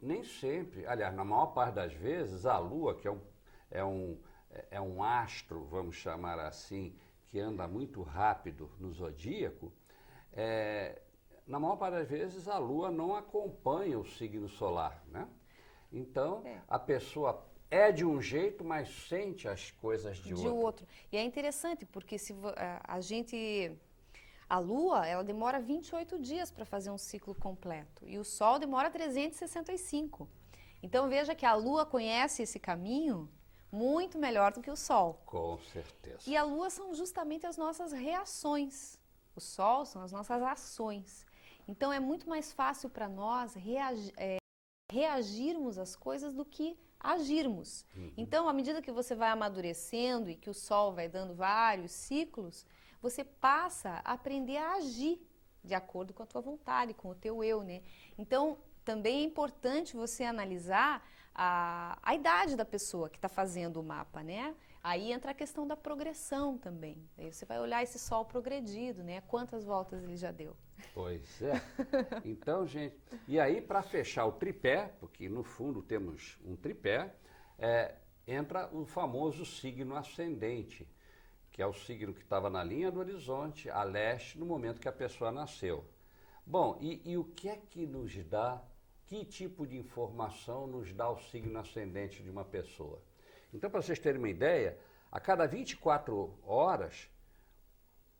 nem 0.00 0.24
sempre, 0.24 0.86
aliás, 0.86 1.14
na 1.14 1.24
maior 1.24 1.46
parte 1.46 1.74
das 1.74 1.92
vezes, 1.92 2.46
a 2.46 2.58
lua, 2.58 2.94
que 2.94 3.06
é 3.06 3.10
um, 3.10 3.20
é 3.70 3.84
um, 3.84 4.18
é 4.70 4.80
um 4.80 5.02
astro, 5.02 5.64
vamos 5.64 5.96
chamar 5.96 6.38
assim, 6.38 6.96
que 7.26 7.38
anda 7.38 7.68
muito 7.68 8.02
rápido 8.02 8.70
no 8.78 8.92
zodíaco, 8.92 9.72
é, 10.32 11.02
na 11.46 11.58
maior 11.58 11.76
parte 11.76 11.94
das 11.94 12.08
vezes 12.08 12.48
a 12.48 12.58
lua 12.58 12.90
não 12.90 13.14
acompanha 13.14 13.98
o 13.98 14.06
signo 14.06 14.48
solar, 14.48 15.02
né? 15.08 15.28
Então, 15.92 16.42
é. 16.44 16.60
a 16.68 16.78
pessoa 16.78 17.44
é 17.70 17.90
de 17.90 18.04
um 18.04 18.20
jeito, 18.20 18.64
mas 18.64 18.88
sente 19.08 19.48
as 19.48 19.70
coisas 19.70 20.18
de, 20.18 20.24
de 20.24 20.34
outro. 20.34 20.56
outro. 20.56 20.86
E 21.10 21.16
é 21.16 21.22
interessante, 21.22 21.86
porque 21.86 22.18
se 22.18 22.34
a, 22.56 22.96
a 22.96 23.00
gente. 23.00 23.72
A 24.48 24.58
Lua, 24.58 25.06
ela 25.06 25.24
demora 25.24 25.58
28 25.58 26.18
dias 26.18 26.50
para 26.50 26.66
fazer 26.66 26.90
um 26.90 26.98
ciclo 26.98 27.34
completo. 27.34 28.06
E 28.06 28.18
o 28.18 28.24
Sol 28.24 28.58
demora 28.58 28.90
365. 28.90 30.28
Então 30.82 31.08
veja 31.08 31.34
que 31.34 31.46
a 31.46 31.54
Lua 31.54 31.86
conhece 31.86 32.42
esse 32.42 32.58
caminho 32.58 33.30
muito 33.70 34.18
melhor 34.18 34.52
do 34.52 34.60
que 34.60 34.70
o 34.70 34.76
Sol. 34.76 35.22
Com 35.24 35.58
certeza. 35.72 36.18
E 36.26 36.36
a 36.36 36.44
Lua 36.44 36.68
são 36.68 36.94
justamente 36.94 37.46
as 37.46 37.56
nossas 37.56 37.92
reações. 37.92 39.00
O 39.34 39.40
Sol 39.40 39.86
são 39.86 40.02
as 40.02 40.12
nossas 40.12 40.42
ações. 40.42 41.24
Então 41.66 41.92
é 41.92 42.00
muito 42.00 42.28
mais 42.28 42.52
fácil 42.52 42.90
para 42.90 43.08
nós 43.08 43.54
reagi 43.54 44.12
é, 44.16 44.38
reagirmos 44.90 45.78
às 45.78 45.96
coisas 45.96 46.34
do 46.34 46.44
que 46.44 46.76
agirmos. 47.00 47.84
Uhum. 47.96 48.12
Então, 48.16 48.48
à 48.48 48.52
medida 48.52 48.82
que 48.82 48.92
você 48.92 49.14
vai 49.14 49.30
amadurecendo 49.30 50.30
e 50.30 50.36
que 50.36 50.50
o 50.50 50.54
sol 50.54 50.92
vai 50.92 51.08
dando 51.08 51.34
vários 51.34 51.90
ciclos, 51.90 52.66
você 53.00 53.24
passa 53.24 54.00
a 54.04 54.12
aprender 54.12 54.58
a 54.58 54.74
agir 54.74 55.20
de 55.64 55.74
acordo 55.74 56.12
com 56.12 56.22
a 56.22 56.26
tua 56.26 56.40
vontade, 56.40 56.94
com 56.94 57.08
o 57.08 57.14
teu 57.14 57.42
eu, 57.42 57.62
né? 57.62 57.82
Então, 58.18 58.58
também 58.84 59.20
é 59.20 59.22
importante 59.24 59.96
você 59.96 60.24
analisar 60.24 61.06
a, 61.34 61.98
a 62.02 62.14
idade 62.14 62.56
da 62.56 62.64
pessoa 62.64 63.08
que 63.08 63.16
está 63.16 63.28
fazendo 63.28 63.80
o 63.80 63.82
mapa, 63.82 64.22
né? 64.22 64.54
Aí 64.82 65.12
entra 65.12 65.30
a 65.30 65.34
questão 65.34 65.66
da 65.66 65.76
progressão 65.76 66.58
também. 66.58 67.08
Aí 67.16 67.32
você 67.32 67.46
vai 67.46 67.60
olhar 67.60 67.82
esse 67.82 67.98
sol 67.98 68.24
progredido, 68.24 69.02
né? 69.02 69.20
Quantas 69.22 69.64
voltas 69.64 70.02
ele 70.02 70.16
já 70.16 70.32
deu. 70.32 70.56
Pois 70.94 71.42
é. 71.42 71.60
Então, 72.24 72.66
gente, 72.66 72.96
e 73.26 73.38
aí 73.38 73.60
para 73.60 73.82
fechar 73.82 74.26
o 74.26 74.32
tripé, 74.32 74.92
porque 75.00 75.28
no 75.28 75.42
fundo 75.42 75.82
temos 75.82 76.38
um 76.44 76.56
tripé, 76.56 77.14
é, 77.58 77.94
entra 78.26 78.68
o 78.72 78.84
famoso 78.84 79.44
signo 79.44 79.96
ascendente, 79.96 80.88
que 81.50 81.62
é 81.62 81.66
o 81.66 81.72
signo 81.72 82.14
que 82.14 82.22
estava 82.22 82.48
na 82.48 82.62
linha 82.62 82.90
do 82.90 83.00
horizonte, 83.00 83.68
a 83.70 83.82
leste, 83.82 84.38
no 84.38 84.46
momento 84.46 84.80
que 84.80 84.88
a 84.88 84.92
pessoa 84.92 85.30
nasceu. 85.30 85.84
Bom, 86.44 86.78
e, 86.80 87.00
e 87.04 87.16
o 87.16 87.24
que 87.24 87.48
é 87.48 87.56
que 87.56 87.86
nos 87.86 88.14
dá, 88.24 88.62
que 89.06 89.24
tipo 89.24 89.66
de 89.66 89.76
informação 89.76 90.66
nos 90.66 90.92
dá 90.92 91.08
o 91.08 91.18
signo 91.18 91.58
ascendente 91.58 92.22
de 92.22 92.30
uma 92.30 92.44
pessoa? 92.44 93.00
Então, 93.52 93.70
para 93.70 93.82
vocês 93.82 93.98
terem 93.98 94.18
uma 94.18 94.30
ideia, 94.30 94.78
a 95.10 95.20
cada 95.20 95.46
24 95.46 96.34
horas, 96.42 97.10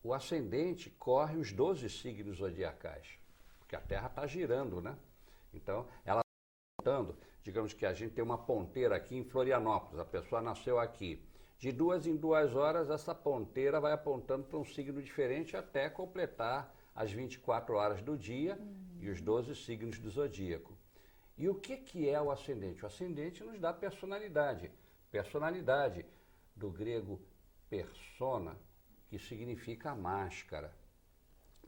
o 0.03 0.13
ascendente 0.13 0.91
corre 0.91 1.37
os 1.37 1.53
12 1.53 1.89
signos 1.89 2.39
zodiacais, 2.39 3.19
porque 3.59 3.77
a 3.77 3.81
Terra 3.81 4.09
está 4.09 4.27
girando, 4.27 4.81
né? 4.81 4.97
Então, 5.55 5.87
ela 6.05 6.21
está 6.21 6.91
voltando. 6.91 7.17
digamos 7.43 7.73
que 7.73 7.87
a 7.87 7.93
gente 7.93 8.15
tem 8.15 8.25
uma 8.25 8.39
ponteira 8.39 8.97
aqui 8.97 9.17
em 9.17 9.25
Florianópolis, 9.25 9.99
a 9.99 10.05
pessoa 10.05 10.41
nasceu 10.41 10.79
aqui. 10.79 11.23
De 11.59 11.71
duas 11.71 12.07
em 12.07 12.17
duas 12.17 12.57
horas, 12.57 12.91
essa 12.91 13.15
ponteira 13.15 13.81
vai 13.81 13.93
apontando 13.93 14.45
para 14.45 14.59
um 14.59 14.65
signo 14.65 15.01
diferente 15.01 15.57
até 15.57 15.89
completar 15.89 16.75
as 16.95 17.11
24 17.13 17.75
horas 17.75 18.03
do 18.03 18.17
dia 18.17 18.57
uhum. 18.57 18.99
e 19.01 19.09
os 19.09 19.21
12 19.21 19.55
signos 19.55 19.99
do 19.99 20.11
zodíaco. 20.11 20.77
E 21.39 21.49
o 21.49 21.55
que, 21.55 21.77
que 21.77 22.09
é 22.09 22.21
o 22.21 22.31
ascendente? 22.31 22.83
O 22.83 22.87
ascendente 22.87 23.43
nos 23.45 23.59
dá 23.59 23.73
personalidade. 23.73 24.71
Personalidade, 25.11 26.05
do 26.55 26.71
grego 26.71 27.21
persona, 27.71 28.57
que 29.13 29.19
significa 29.19 29.95
máscara. 29.95 30.73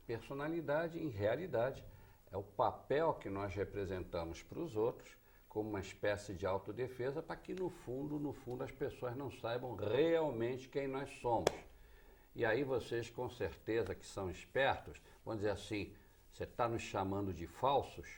Personalidade, 0.06 0.98
em 0.98 1.10
realidade, 1.10 1.84
é 2.32 2.38
o 2.38 2.42
papel 2.42 3.12
que 3.12 3.28
nós 3.28 3.54
representamos 3.54 4.42
para 4.42 4.60
os 4.60 4.74
outros 4.74 5.14
como 5.46 5.68
uma 5.68 5.80
espécie 5.80 6.32
de 6.32 6.46
autodefesa 6.46 7.22
para 7.22 7.36
que 7.36 7.52
no 7.52 7.68
fundo, 7.68 8.18
no 8.18 8.32
fundo, 8.32 8.64
as 8.64 8.70
pessoas 8.70 9.14
não 9.14 9.30
saibam 9.30 9.76
realmente 9.76 10.70
quem 10.70 10.88
nós 10.88 11.10
somos. 11.20 11.52
E 12.34 12.46
aí 12.46 12.64
vocês, 12.64 13.10
com 13.10 13.28
certeza 13.28 13.94
que 13.94 14.06
são 14.06 14.30
espertos, 14.30 14.98
vão 15.22 15.36
dizer 15.36 15.50
assim, 15.50 15.92
você 16.32 16.44
está 16.44 16.66
nos 16.66 16.80
chamando 16.80 17.30
de 17.30 17.46
falsos? 17.46 18.08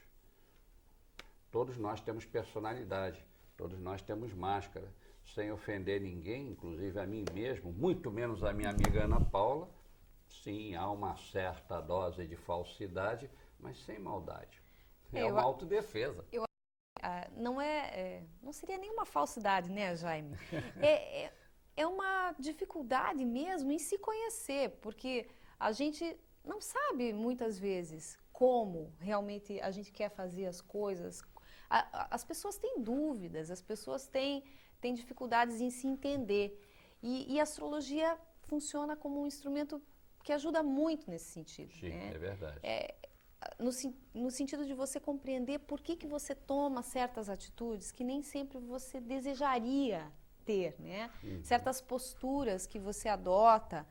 Todos 1.51 1.77
nós 1.77 2.01
temos 2.01 2.25
personalidade, 2.25 3.27
todos 3.57 3.81
nós 3.81 4.01
temos 4.03 4.33
máscara, 4.33 4.89
sem 5.35 5.51
ofender 5.53 6.01
ninguém, 6.01 6.49
inclusive 6.49 6.99
a 6.99 7.07
mim 7.07 7.25
mesmo, 7.33 7.73
muito 7.73 8.11
menos 8.11 8.43
a 8.45 8.53
minha 8.53 8.71
amiga 8.71 9.05
Ana 9.05 9.21
Paula. 9.21 9.69
Sim, 10.27 10.75
há 10.75 10.91
uma 10.91 11.17
certa 11.17 11.81
dose 11.81 12.27
de 12.27 12.37
falsidade, 12.37 13.31
mas 13.59 13.79
sem 13.85 13.99
maldade. 13.99 14.63
É, 15.13 15.21
é 15.21 15.27
uma 15.27 15.43
autodefesa. 15.43 16.25
Eu 16.33 16.45
ah, 17.03 17.29
não 17.37 17.61
é, 17.61 17.79
é, 17.89 18.23
não 18.43 18.53
seria 18.53 18.79
nenhuma 18.79 19.05
falsidade, 19.05 19.71
né, 19.71 19.95
Jaime? 19.95 20.37
É, 20.83 21.25
é, 21.25 21.33
é 21.77 21.87
uma 21.87 22.35
dificuldade 22.39 23.25
mesmo 23.25 23.71
em 23.71 23.79
se 23.79 23.99
conhecer, 23.99 24.71
porque 24.81 25.29
a 25.59 25.73
gente 25.73 26.19
não 26.45 26.61
sabe 26.61 27.13
muitas 27.13 27.59
vezes 27.59 28.19
como 28.33 28.93
realmente 28.99 29.61
a 29.61 29.71
gente 29.71 29.93
quer 29.93 30.11
fazer 30.11 30.47
as 30.47 30.61
coisas. 30.61 31.23
A, 31.69 32.15
as 32.15 32.25
pessoas 32.25 32.57
têm 32.57 32.83
dúvidas, 32.83 33.51
as 33.51 33.63
pessoas 33.63 34.07
têm, 34.07 34.45
têm 34.87 34.95
dificuldades 34.95 35.61
em 35.61 35.69
se 35.69 35.87
entender. 35.89 36.63
E, 37.03 37.35
e 37.35 37.41
a 37.41 37.43
astrologia 37.43 38.17
funciona 38.43 38.95
como 38.97 39.21
um 39.21 39.27
instrumento 39.27 39.83
que 40.23 40.33
ajuda 40.33 40.63
muito 40.63 41.11
nesse 41.11 41.31
sentido. 41.33 41.73
Sim, 41.73 41.89
né? 41.89 42.13
é 42.15 42.19
verdade. 42.19 42.61
É, 42.63 42.95
no, 43.59 43.71
no, 44.15 44.31
sentido 44.31 44.65
de 44.65 44.75
você 44.75 45.01
compreender 45.01 45.59
por 45.59 45.81
que, 45.81 45.97
que 45.97 46.07
você 46.07 46.35
toma 46.35 46.83
certas 46.83 47.29
atitudes 47.29 47.91
que 47.91 48.05
nem 48.05 48.23
sempre 48.23 48.59
você 48.59 49.01
desejaria 49.01 50.11
ter, 50.45 50.77
né? 50.79 51.11
Uhum. 51.25 51.43
Certas 51.43 51.81
posturas 51.81 52.67
que 52.67 52.79
você 52.79 53.09
adota 53.09 53.87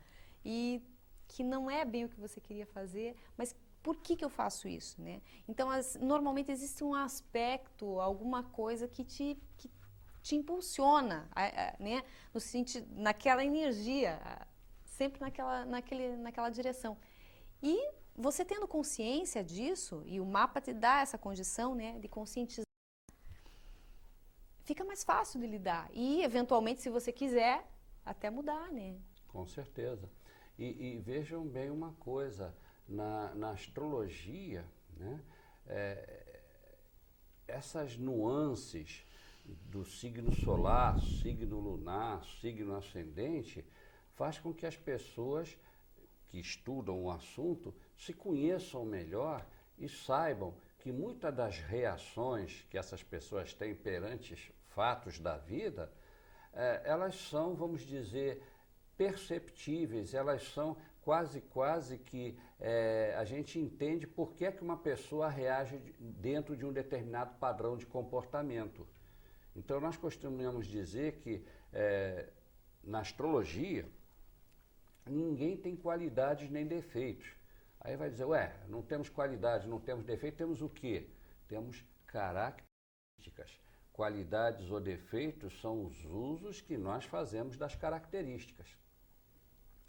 e 0.46 0.82
que 1.28 1.44
não 1.44 1.70
é 1.70 1.84
bem 1.84 2.06
o 2.06 2.10
que 2.10 2.20
você 2.20 2.40
queria 2.40 2.66
fazer, 2.66 3.16
mas 3.38 3.54
por 3.84 3.98
que, 3.98 4.16
que 4.16 4.26
eu 4.26 4.30
faço 4.30 4.68
isso, 4.68 5.00
né? 5.02 5.22
Então, 5.48 5.70
as, 5.70 5.96
normalmente 6.02 6.52
existe 6.52 6.84
um 6.84 6.96
aspecto, 6.96 8.00
alguma 8.00 8.42
coisa 8.42 8.88
que 8.88 9.04
te, 9.04 9.38
que 9.58 9.70
te 10.26 10.36
impulsiona, 10.36 11.30
né? 11.80 12.04
No 12.34 12.40
sentido, 12.40 12.88
naquela 13.00 13.46
energia, 13.46 14.20
sempre 14.84 15.22
naquela, 15.22 15.64
naquele, 15.66 16.18
naquela 16.18 16.50
direção. 16.50 16.98
E 17.62 17.92
você 18.16 18.44
tendo 18.44 18.68
consciência 18.68 19.44
disso, 19.44 20.02
e 20.08 20.20
o 20.20 20.26
mapa 20.26 20.60
te 20.60 20.74
dá 20.74 21.02
essa 21.02 21.16
condição 21.16 21.76
né, 21.76 22.00
de 22.00 22.08
conscientizar, 22.08 22.66
fica 24.64 24.84
mais 24.84 25.04
fácil 25.04 25.40
de 25.40 25.46
lidar. 25.46 25.92
E, 25.94 26.24
eventualmente, 26.24 26.82
se 26.82 26.90
você 26.90 27.12
quiser, 27.12 27.64
até 28.04 28.32
mudar, 28.32 28.72
né? 28.72 28.98
Com 29.28 29.46
certeza. 29.46 30.10
E, 30.58 30.66
e 30.88 30.98
vejam 30.98 31.46
bem 31.46 31.70
uma 31.70 31.94
coisa, 32.00 32.58
na, 32.88 33.36
na 33.36 33.52
astrologia, 33.52 34.66
né, 34.98 35.24
é, 35.68 36.42
essas 37.48 37.96
nuances 37.96 39.06
do 39.46 39.84
signo 39.86 40.34
solar, 40.34 41.00
signo 41.00 41.60
lunar, 41.60 42.24
signo 42.42 42.76
ascendente, 42.76 43.66
faz 44.14 44.40
com 44.40 44.54
que 44.54 44.66
as 44.66 44.76
pessoas 44.76 45.58
que 46.28 46.40
estudam 46.40 47.04
o 47.04 47.12
assunto 47.12 47.74
se 47.96 48.14
conheçam 48.14 48.86
melhor 48.86 49.46
e 49.78 49.88
saibam 49.88 50.54
que 50.80 50.92
muitas 50.92 51.34
das 51.34 51.60
reações 51.60 52.66
que 52.70 52.78
essas 52.78 53.04
pessoas 53.04 53.54
têm 53.54 53.74
perante 53.76 54.36
fatos 54.70 55.20
da 55.20 55.38
vida, 55.38 55.92
eh, 56.54 56.82
elas 56.86 57.16
são, 57.16 57.56
vamos 57.56 57.82
dizer, 57.82 58.42
perceptíveis, 58.98 60.14
elas 60.14 60.44
são 60.50 60.78
quase, 61.02 61.42
quase 61.42 61.98
que 61.98 62.38
eh, 62.60 63.16
a 63.18 63.24
gente 63.24 63.60
entende 63.60 64.08
por 64.08 64.34
que, 64.34 64.46
é 64.46 64.52
que 64.52 64.64
uma 64.64 64.78
pessoa 64.78 65.30
reage 65.30 65.78
dentro 66.00 66.56
de 66.56 66.66
um 66.66 66.74
determinado 66.74 67.36
padrão 67.40 67.78
de 67.78 67.86
comportamento. 67.86 68.88
Então, 69.56 69.80
nós 69.80 69.96
costumamos 69.96 70.68
dizer 70.68 71.20
que 71.20 71.46
eh, 71.72 72.30
na 72.86 73.00
astrologia, 73.00 73.90
ninguém 75.06 75.58
tem 75.58 75.76
qualidades 75.76 76.50
nem 76.50 76.66
defeitos. 76.66 77.28
Aí 77.80 77.96
vai 77.96 78.10
dizer, 78.10 78.26
ué, 78.26 78.56
não 78.68 78.82
temos 78.82 79.10
qualidade, 79.10 79.68
não 79.68 79.80
temos 79.80 80.06
defeito, 80.06 80.38
temos 80.38 80.62
o 80.62 80.70
quê? 80.70 81.10
Temos 81.48 81.84
características. 82.08 83.60
Qualidades 83.92 84.70
ou 84.72 84.80
defeitos 84.80 85.60
são 85.62 85.86
os 85.86 86.04
usos 86.06 86.62
que 86.62 86.78
nós 86.78 87.06
fazemos 87.06 87.58
das 87.58 87.76
características. 87.76 88.68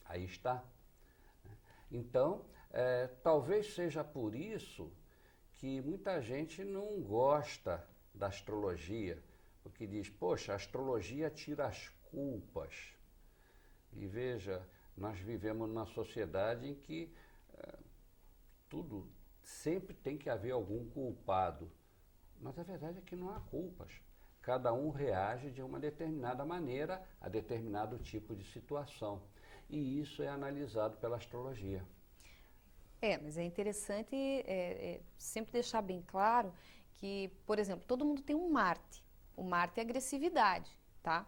Aí 0.05 0.25
está. 0.25 0.63
Então, 1.91 2.45
é, 2.71 3.09
talvez 3.23 3.75
seja 3.75 4.05
por 4.05 4.35
isso 4.35 4.93
que 5.55 5.81
muita 5.81 6.21
gente 6.21 6.63
não 6.65 7.01
gosta 7.01 7.85
da 8.15 8.29
astrologia, 8.29 9.23
porque 9.67 9.85
diz, 9.85 10.09
poxa, 10.09 10.53
a 10.53 10.55
astrologia 10.55 11.29
tira 11.29 11.67
as 11.67 11.89
culpas. 12.09 12.95
E 13.93 14.07
veja, 14.07 14.65
nós 14.97 15.19
vivemos 15.19 15.69
numa 15.69 15.87
sociedade 15.87 16.69
em 16.69 16.75
que 16.77 17.13
é, 17.53 17.79
tudo 18.69 19.11
sempre 19.43 19.93
tem 19.93 20.17
que 20.17 20.31
haver 20.31 20.53
algum 20.53 20.89
culpado. 20.91 21.69
Mas 22.41 22.57
a 22.57 22.63
verdade 22.63 22.99
é 22.99 23.01
que 23.01 23.17
não 23.17 23.29
há 23.29 23.41
culpas. 23.41 24.01
Cada 24.41 24.73
um 24.73 24.91
reage 24.91 25.51
de 25.51 25.61
uma 25.63 25.81
determinada 25.81 26.45
maneira 26.45 27.05
a 27.21 27.29
determinado 27.29 27.99
tipo 27.99 28.37
de 28.37 28.45
situação. 28.45 29.21
E 29.69 29.99
isso 30.01 30.23
é 30.23 30.29
analisado 30.29 30.97
pela 30.99 31.17
astrologia. 31.17 31.85
É, 33.03 33.19
mas 33.19 33.37
é 33.37 33.43
interessante 33.43 34.15
é, 34.15 34.45
é, 34.47 35.01
sempre 35.19 35.51
deixar 35.51 35.83
bem 35.83 36.05
claro 36.07 36.55
que, 36.93 37.33
por 37.45 37.59
exemplo, 37.59 37.85
todo 37.85 38.05
mundo 38.05 38.23
tem 38.23 38.37
um 38.37 38.49
Marte. 38.49 39.05
O 39.37 39.42
Marte 39.42 39.79
é 39.79 39.83
agressividade, 39.83 40.70
tá? 41.03 41.27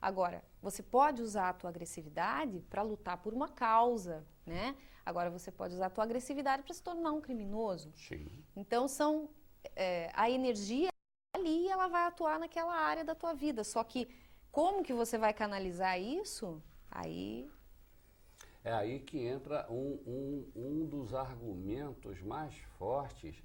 Agora, 0.00 0.44
você 0.60 0.82
pode 0.82 1.22
usar 1.22 1.50
a 1.50 1.52
tua 1.52 1.70
agressividade 1.70 2.60
para 2.68 2.82
lutar 2.82 3.18
por 3.18 3.32
uma 3.32 3.48
causa, 3.48 4.26
né? 4.44 4.76
Agora, 5.04 5.30
você 5.30 5.50
pode 5.50 5.74
usar 5.74 5.86
a 5.86 5.90
tua 5.90 6.04
agressividade 6.04 6.62
para 6.62 6.74
se 6.74 6.82
tornar 6.82 7.12
um 7.12 7.20
criminoso. 7.20 7.92
Sim. 7.96 8.26
Então, 8.54 8.86
são 8.86 9.30
é, 9.74 10.10
a 10.14 10.28
energia 10.30 10.88
ali 11.34 11.68
ela 11.68 11.88
vai 11.88 12.06
atuar 12.06 12.38
naquela 12.38 12.74
área 12.74 13.04
da 13.04 13.14
tua 13.14 13.34
vida. 13.34 13.64
Só 13.64 13.82
que 13.82 14.08
como 14.50 14.82
que 14.82 14.92
você 14.92 15.16
vai 15.16 15.32
canalizar 15.32 16.00
isso? 16.00 16.62
Aí 16.90 17.50
é 18.64 18.72
aí 18.72 19.00
que 19.00 19.18
entra 19.18 19.66
um, 19.70 19.98
um, 20.06 20.52
um 20.54 20.86
dos 20.86 21.14
argumentos 21.14 22.20
mais 22.20 22.54
fortes 22.78 23.42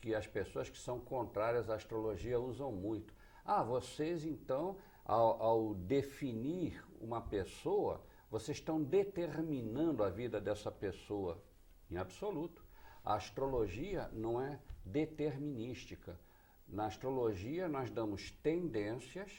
que 0.00 0.14
as 0.14 0.26
pessoas 0.26 0.68
que 0.68 0.78
são 0.78 1.00
contrárias 1.00 1.70
à 1.70 1.74
astrologia 1.74 2.38
usam 2.38 2.70
muito. 2.70 3.14
Ah, 3.50 3.62
vocês 3.62 4.26
então 4.26 4.76
ao, 5.02 5.42
ao 5.42 5.74
definir 5.74 6.84
uma 7.00 7.18
pessoa, 7.18 8.04
vocês 8.30 8.58
estão 8.58 8.82
determinando 8.82 10.04
a 10.04 10.10
vida 10.10 10.38
dessa 10.38 10.70
pessoa 10.70 11.42
em 11.90 11.96
absoluto. 11.96 12.62
A 13.02 13.14
astrologia 13.14 14.10
não 14.12 14.38
é 14.38 14.60
determinística. 14.84 16.20
Na 16.68 16.88
astrologia, 16.88 17.70
nós 17.70 17.90
damos 17.90 18.30
tendências 18.42 19.32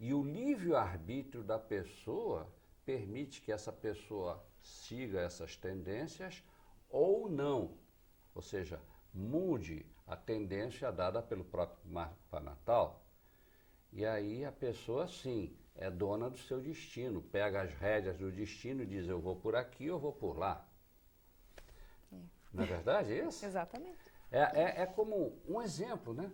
e 0.00 0.12
o 0.12 0.24
livre-arbítrio 0.24 1.44
da 1.44 1.60
pessoa 1.60 2.52
permite 2.84 3.40
que 3.40 3.52
essa 3.52 3.72
pessoa 3.72 4.44
siga 4.60 5.20
essas 5.20 5.56
tendências 5.56 6.42
ou 6.90 7.28
não. 7.30 7.78
Ou 8.34 8.42
seja, 8.42 8.80
mude 9.14 9.86
a 10.08 10.16
tendência 10.16 10.90
dada 10.90 11.22
pelo 11.22 11.44
próprio 11.44 11.88
mapa 11.88 12.40
natal. 12.40 13.04
E 13.92 14.04
aí 14.04 14.44
a 14.44 14.52
pessoa, 14.52 15.08
sim, 15.08 15.56
é 15.74 15.90
dona 15.90 16.28
do 16.28 16.38
seu 16.38 16.60
destino, 16.60 17.22
pega 17.22 17.62
as 17.62 17.72
rédeas 17.74 18.18
do 18.18 18.30
destino 18.30 18.82
e 18.82 18.86
diz: 18.86 19.08
eu 19.08 19.20
vou 19.20 19.36
por 19.36 19.56
aqui, 19.56 19.86
eu 19.86 19.98
vou 19.98 20.12
por 20.12 20.38
lá. 20.38 20.66
É. 22.12 22.16
Não 22.52 22.64
é 22.64 22.66
verdade 22.66 23.12
isso? 23.18 23.44
Exatamente. 23.46 23.98
É, 24.30 24.40
é, 24.40 24.82
é 24.82 24.86
como 24.86 25.40
um 25.46 25.62
exemplo, 25.62 26.12
né? 26.12 26.30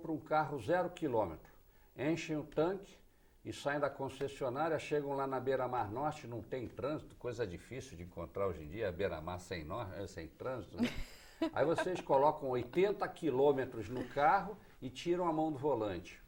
compram 0.00 0.14
um 0.14 0.20
carro 0.20 0.58
zero 0.58 0.88
quilômetro, 0.90 1.52
enchem 1.96 2.36
o 2.36 2.44
tanque 2.44 2.98
e 3.44 3.52
saem 3.52 3.80
da 3.80 3.90
concessionária, 3.90 4.78
chegam 4.78 5.14
lá 5.14 5.26
na 5.26 5.38
beira-mar 5.38 5.90
norte, 5.90 6.26
não 6.26 6.42
tem 6.42 6.66
trânsito, 6.66 7.14
coisa 7.16 7.46
difícil 7.46 7.96
de 7.96 8.04
encontrar 8.04 8.46
hoje 8.46 8.62
em 8.62 8.68
dia, 8.68 8.88
a 8.88 8.92
beira-mar 8.92 9.38
sem, 9.40 9.66
eh, 9.96 10.06
sem 10.06 10.28
trânsito. 10.28 10.80
Né? 10.80 10.88
Aí 11.52 11.64
vocês 11.64 12.00
colocam 12.00 12.50
80 12.50 13.06
quilômetros 13.08 13.88
no 13.88 14.04
carro 14.08 14.56
e 14.80 14.90
tiram 14.90 15.26
a 15.26 15.32
mão 15.32 15.50
do 15.50 15.58
volante, 15.58 16.19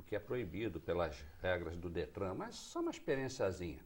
o 0.00 0.02
que 0.02 0.16
é 0.16 0.18
proibido 0.18 0.80
pelas 0.80 1.24
regras 1.40 1.76
do 1.76 1.88
Detran, 1.88 2.34
mas 2.34 2.56
só 2.56 2.80
uma 2.80 2.90
experiênciazinha. 2.90 3.80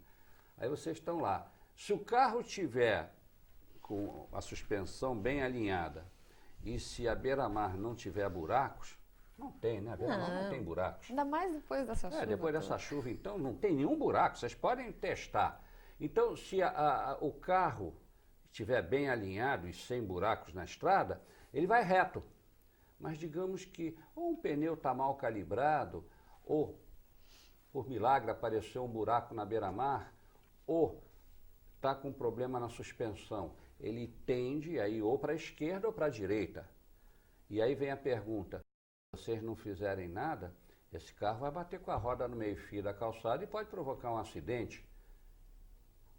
Aí 0.56 0.68
vocês 0.68 0.96
estão 0.96 1.20
lá. 1.20 1.50
Se 1.76 1.92
o 1.92 1.98
carro 1.98 2.42
tiver 2.42 3.12
com 3.82 4.28
a 4.32 4.40
suspensão 4.40 5.18
bem 5.18 5.42
alinhada 5.42 6.06
e 6.62 6.78
se 6.78 7.06
a 7.08 7.14
beira-mar 7.14 7.76
não 7.76 7.94
tiver 7.94 8.28
buracos, 8.28 8.96
não 9.36 9.50
tem, 9.50 9.80
né? 9.80 9.92
A 9.92 9.96
beira-mar 9.96 10.30
não. 10.30 10.42
não. 10.44 10.50
tem 10.50 10.62
buracos. 10.62 11.10
Ainda 11.10 11.24
mais 11.24 11.52
depois 11.52 11.86
dessa 11.86 12.06
é, 12.06 12.10
chuva. 12.10 12.22
É, 12.22 12.26
depois 12.26 12.54
dessa 12.54 12.78
chuva, 12.78 13.10
então, 13.10 13.36
não 13.36 13.54
tem 13.54 13.74
nenhum 13.74 13.98
buraco. 13.98 14.38
Vocês 14.38 14.54
podem 14.54 14.92
testar. 14.92 15.60
Então, 16.00 16.36
se 16.36 16.62
a, 16.62 16.68
a, 16.68 17.18
o 17.20 17.32
carro 17.32 17.94
estiver 18.46 18.82
bem 18.82 19.10
alinhado 19.10 19.68
e 19.68 19.72
sem 19.72 20.02
buracos 20.02 20.54
na 20.54 20.64
estrada, 20.64 21.20
ele 21.52 21.66
vai 21.66 21.82
reto. 21.82 22.22
Mas 23.04 23.18
digamos 23.18 23.66
que 23.66 23.94
ou 24.16 24.30
um 24.30 24.34
pneu 24.34 24.72
está 24.72 24.94
mal 24.94 25.14
calibrado, 25.16 26.02
ou 26.42 26.80
por 27.70 27.86
milagre 27.86 28.30
apareceu 28.30 28.82
um 28.82 28.88
buraco 28.88 29.34
na 29.34 29.44
beira-mar, 29.44 30.10
ou 30.66 31.04
está 31.76 31.94
com 31.94 32.10
problema 32.10 32.58
na 32.58 32.70
suspensão. 32.70 33.54
Ele 33.78 34.06
tende 34.24 34.80
aí 34.80 35.02
ou 35.02 35.18
para 35.18 35.32
a 35.32 35.36
esquerda 35.36 35.86
ou 35.86 35.92
para 35.92 36.06
a 36.06 36.08
direita. 36.08 36.66
E 37.50 37.60
aí 37.60 37.74
vem 37.74 37.90
a 37.90 37.96
pergunta: 37.96 38.62
se 39.14 39.22
vocês 39.22 39.42
não 39.42 39.54
fizerem 39.54 40.08
nada, 40.08 40.56
esse 40.90 41.12
carro 41.12 41.40
vai 41.40 41.50
bater 41.50 41.80
com 41.80 41.90
a 41.90 41.96
roda 41.96 42.26
no 42.26 42.36
meio-fio 42.36 42.82
da 42.82 42.94
calçada 42.94 43.44
e 43.44 43.46
pode 43.46 43.68
provocar 43.68 44.14
um 44.14 44.16
acidente. 44.16 44.82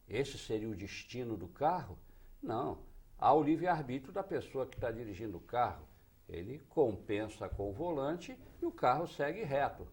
Esse 0.08 0.38
seria 0.38 0.70
o 0.70 0.76
destino 0.76 1.36
do 1.36 1.48
carro? 1.48 1.98
Não. 2.44 2.86
Há 3.18 3.34
o 3.34 3.42
livre-arbítrio 3.42 4.14
da 4.14 4.22
pessoa 4.22 4.68
que 4.68 4.76
está 4.76 4.92
dirigindo 4.92 5.38
o 5.38 5.42
carro. 5.42 5.95
Ele 6.28 6.60
compensa 6.70 7.48
com 7.48 7.70
o 7.70 7.74
volante 7.74 8.38
e 8.62 8.66
o 8.66 8.72
carro 8.72 9.08
segue 9.08 9.44
reto. 9.44 9.88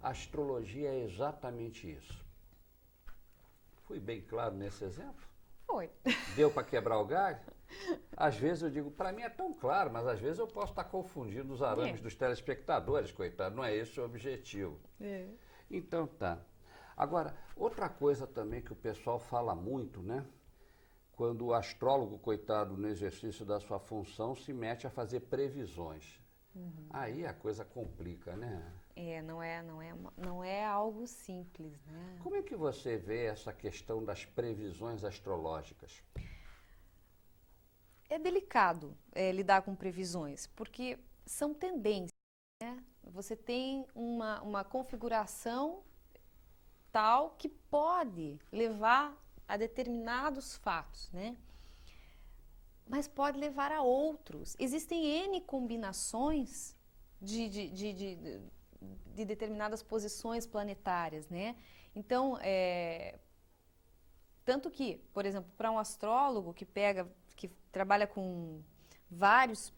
A 0.00 0.10
astrologia 0.10 0.88
é 0.88 1.04
exatamente 1.04 1.90
isso. 1.90 2.24
Fui 3.84 3.98
bem 3.98 4.20
claro 4.20 4.54
nesse 4.54 4.84
exemplo? 4.84 5.26
Foi. 5.66 5.90
Deu 6.34 6.50
para 6.50 6.64
quebrar 6.66 6.98
o 6.98 7.06
galho? 7.06 7.40
Às 8.16 8.36
vezes 8.36 8.62
eu 8.62 8.70
digo, 8.70 8.90
para 8.90 9.12
mim 9.12 9.22
é 9.22 9.28
tão 9.28 9.52
claro, 9.52 9.90
mas 9.92 10.06
às 10.06 10.20
vezes 10.20 10.38
eu 10.38 10.46
posso 10.46 10.72
estar 10.72 10.84
confundindo 10.84 11.52
os 11.52 11.62
arames 11.62 12.00
é. 12.00 12.02
dos 12.02 12.14
telespectadores, 12.14 13.10
coitado. 13.10 13.56
Não 13.56 13.64
é 13.64 13.74
esse 13.74 13.98
o 14.00 14.04
objetivo. 14.04 14.78
É. 15.00 15.26
Então 15.70 16.06
tá. 16.06 16.38
Agora, 16.96 17.34
outra 17.56 17.88
coisa 17.88 18.26
também 18.26 18.60
que 18.60 18.72
o 18.72 18.76
pessoal 18.76 19.18
fala 19.18 19.54
muito, 19.54 20.02
né? 20.02 20.24
Quando 21.12 21.46
o 21.46 21.54
astrólogo, 21.54 22.18
coitado, 22.18 22.76
no 22.76 22.88
exercício 22.88 23.44
da 23.44 23.60
sua 23.60 23.78
função, 23.78 24.34
se 24.34 24.52
mete 24.52 24.86
a 24.86 24.90
fazer 24.90 25.20
previsões. 25.20 26.20
Uhum. 26.54 26.86
Aí 26.90 27.26
a 27.26 27.32
coisa 27.32 27.64
complica, 27.64 28.36
né? 28.36 28.72
É, 28.94 29.22
não 29.22 29.42
é, 29.42 29.62
não 29.62 29.80
é, 29.80 29.94
não 30.16 30.44
é 30.44 30.64
algo 30.64 31.06
simples, 31.06 31.82
né? 31.86 32.18
Como 32.22 32.36
é 32.36 32.42
que 32.42 32.54
você 32.54 32.96
vê 32.96 33.24
essa 33.24 33.52
questão 33.52 34.04
das 34.04 34.24
previsões 34.24 35.02
astrológicas? 35.02 36.02
É 38.08 38.18
delicado 38.18 38.94
é, 39.12 39.32
lidar 39.32 39.62
com 39.62 39.74
previsões, 39.74 40.46
porque 40.48 40.98
são 41.24 41.54
tendências. 41.54 42.10
Né? 42.62 42.84
Você 43.04 43.34
tem 43.34 43.86
uma, 43.94 44.42
uma 44.42 44.64
configuração 44.64 45.82
tal 46.90 47.30
que 47.30 47.48
pode 47.48 48.38
levar 48.52 49.16
a 49.52 49.56
determinados 49.56 50.56
fatos, 50.56 51.10
né? 51.12 51.36
Mas 52.86 53.06
pode 53.06 53.38
levar 53.38 53.70
a 53.72 53.82
outros. 53.82 54.56
Existem 54.58 55.00
N 55.24 55.40
combinações 55.42 56.76
de, 57.20 57.48
de, 57.48 57.70
de, 57.70 57.92
de 57.92 58.40
de 59.14 59.24
determinadas 59.24 59.82
posições 59.82 60.46
planetárias, 60.46 61.28
né? 61.28 61.54
Então, 61.94 62.38
é, 62.40 63.18
tanto 64.44 64.70
que, 64.70 64.96
por 65.12 65.26
exemplo, 65.26 65.50
para 65.56 65.70
um 65.70 65.78
astrólogo 65.78 66.52
que 66.54 66.64
pega, 66.64 67.08
que 67.36 67.48
trabalha 67.70 68.06
com 68.06 68.60
vários 69.10 69.72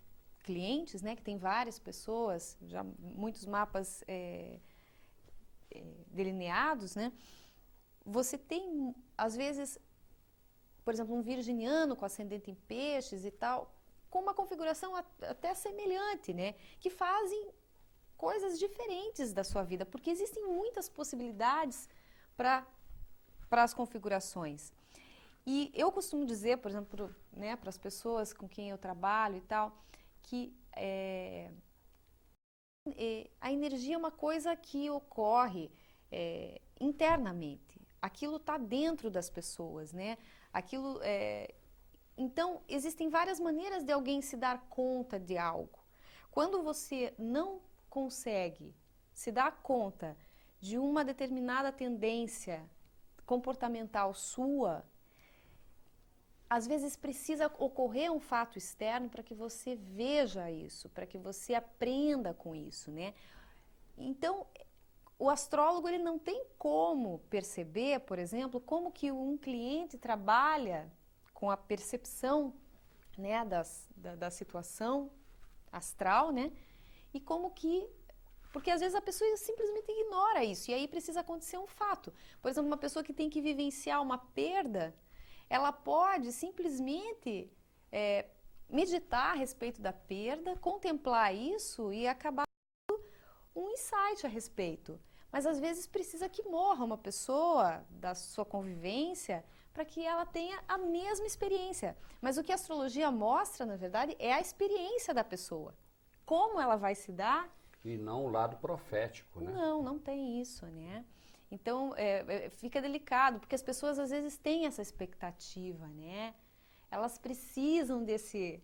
clientes, 0.45 1.03
né, 1.03 1.17
que 1.17 1.23
tem 1.23 1.39
várias 1.39 1.79
pessoas, 1.79 2.57
já 2.67 2.85
muitos 2.99 3.47
mapas 3.47 4.05
é, 4.07 4.61
é, 5.71 5.83
delineados, 6.09 6.95
né? 6.95 7.13
Você 8.05 8.37
tem, 8.37 8.95
às 9.17 9.35
vezes, 9.35 9.79
por 10.85 10.93
exemplo, 10.93 11.14
um 11.14 11.23
virginiano 11.23 11.97
com 11.97 12.05
ascendente 12.05 12.51
em 12.51 12.55
peixes 12.55 13.25
e 13.25 13.31
tal, 13.31 13.75
com 14.11 14.21
uma 14.21 14.35
configuração 14.35 14.95
até 15.23 15.55
semelhante, 15.55 16.33
né? 16.33 16.55
Que 16.79 16.90
fazem 16.90 17.51
coisas 18.17 18.59
diferentes 18.59 19.33
da 19.33 19.43
sua 19.43 19.62
vida, 19.62 19.85
porque 19.85 20.11
existem 20.11 20.45
muitas 20.45 20.88
possibilidades 20.88 21.88
para 22.37 22.67
as 23.51 23.75
configurações. 23.75 24.73
E 25.47 25.71
eu 25.75 25.93
costumo 25.93 26.25
dizer, 26.25 26.59
por 26.59 26.71
exemplo, 26.71 27.14
né, 27.33 27.55
para 27.57 27.69
as 27.69 27.77
pessoas 27.77 28.33
com 28.33 28.49
quem 28.49 28.71
eu 28.71 28.79
trabalho 28.79 29.37
e 29.37 29.43
tal, 29.43 29.77
que 30.23 30.57
é, 30.75 31.51
é, 32.97 33.31
a 33.40 33.53
energia 33.53 33.95
é 33.95 33.99
uma 33.99 34.11
coisa 34.11 34.57
que 34.57 34.88
ocorre 34.90 35.71
é, 36.11 36.61
internamente. 36.81 37.63
Aquilo 38.05 38.37
está 38.37 38.59
dentro 38.59 39.11
das 39.11 39.31
pessoas, 39.31 39.90
né? 39.90 40.19
Aquilo, 40.53 41.01
é, 41.03 41.55
então, 42.19 42.61
existem 42.69 43.09
várias 43.09 43.40
maneiras 43.40 43.83
de 43.83 43.93
alguém 43.93 44.21
se 44.21 44.37
dar 44.37 44.67
conta 44.69 45.19
de 45.19 45.38
algo. 45.38 45.79
Quando 46.31 46.62
você 46.62 47.14
não 47.19 47.62
consegue 47.88 48.75
se 49.14 49.33
dar 49.33 49.53
conta 49.62 50.14
de 50.61 50.77
uma 50.77 51.03
determinada 51.03 51.73
tendência 51.73 52.69
comportamental 53.25 54.12
sua, 54.12 54.85
às 56.51 56.67
vezes 56.67 56.97
precisa 56.97 57.51
ocorrer 57.59 58.12
um 58.12 58.21
fato 58.21 58.59
externo 58.59 59.09
para 59.09 59.23
que 59.23 59.35
você 59.35 59.77
veja 59.77 60.51
isso, 60.51 60.90
para 60.90 61.07
que 61.07 61.17
você 61.17 61.55
aprenda 61.55 62.35
com 62.35 62.55
isso, 62.55 62.90
né? 62.90 63.14
Então, 63.97 64.47
o 65.18 65.31
astrólogo 65.31 65.88
ele 65.88 65.98
não 65.98 66.18
tem 66.18 66.44
como 66.59 67.20
perceber, 67.31 68.00
por 68.00 68.18
exemplo, 68.18 68.61
como 68.61 68.92
que 68.92 69.11
um 69.12 69.37
cliente 69.37 69.96
trabalha 69.96 70.90
com 71.33 71.50
a 71.50 71.57
percepção 71.57 72.55
né, 73.16 73.44
das, 73.44 73.88
da, 73.96 74.14
da 74.16 74.31
situação 74.31 75.11
astral, 75.72 76.31
né? 76.31 76.53
e 77.14 77.20
como 77.20 77.50
que 77.50 77.88
porque 78.53 78.70
às 78.70 78.81
vezes 78.81 78.94
a 78.94 79.00
pessoa 79.00 79.37
simplesmente 79.37 79.90
ignora 79.90 80.44
isso 80.44 80.70
e 80.70 80.74
aí 80.74 80.87
precisa 80.87 81.20
acontecer 81.20 81.59
um 81.59 81.66
fato. 81.66 82.12
Por 82.40 82.48
exemplo, 82.48 82.68
uma 82.68 82.77
pessoa 82.77 83.03
que 83.03 83.12
tem 83.12 83.29
que 83.29 83.40
vivenciar 83.40 84.00
uma 84.00 84.16
perda, 84.16 84.94
ela 85.50 85.72
pode 85.72 86.31
simplesmente 86.31 87.50
é, 87.90 88.27
meditar 88.68 89.33
a 89.33 89.35
respeito 89.35 89.83
da 89.83 89.92
perda, 89.92 90.57
contemplar 90.57 91.35
isso 91.35 91.92
e 91.92 92.07
acabar 92.07 92.44
um 93.55 93.69
insight 93.71 94.25
a 94.25 94.29
respeito. 94.29 95.01
Mas 95.31 95.47
às 95.47 95.59
vezes 95.59 95.87
precisa 95.87 96.29
que 96.29 96.43
morra 96.45 96.85
uma 96.85 96.99
pessoa 96.99 97.85
da 97.90 98.14
sua 98.14 98.45
convivência 98.45 99.45
para 99.73 99.85
que 99.85 100.05
ela 100.05 100.25
tenha 100.25 100.62
a 100.69 100.79
mesma 100.79 101.27
experiência. 101.27 101.97
Mas 102.21 102.38
o 102.38 102.45
que 102.45 102.53
a 102.53 102.55
astrologia 102.55 103.11
mostra, 103.11 103.67
na 103.67 103.77
verdade, 103.77 104.14
é 104.19 104.33
a 104.33 104.40
experiência 104.40 105.12
da 105.12 105.25
pessoa 105.25 105.75
como 106.25 106.61
ela 106.61 106.77
vai 106.77 106.95
se 106.95 107.12
dar. 107.12 107.55
E 107.85 107.97
não 107.97 108.25
o 108.25 108.31
lado 108.31 108.57
profético, 108.57 109.40
né? 109.40 109.53
Não, 109.53 109.83
não 109.83 109.99
tem 109.99 110.40
isso, 110.40 110.67
né? 110.67 111.05
Então, 111.51 111.95
é, 111.97 112.47
é, 112.47 112.51
fica 112.51 112.81
delicado, 112.81 113.38
porque 113.38 113.55
as 113.55 113.62
pessoas 113.62 113.99
às 113.99 114.11
vezes 114.11 114.37
têm 114.37 114.67
essa 114.67 114.83
expectativa, 114.83 115.87
né? 115.88 116.35
Elas 116.90 117.19
precisam 117.19 118.03
desse... 118.03 118.62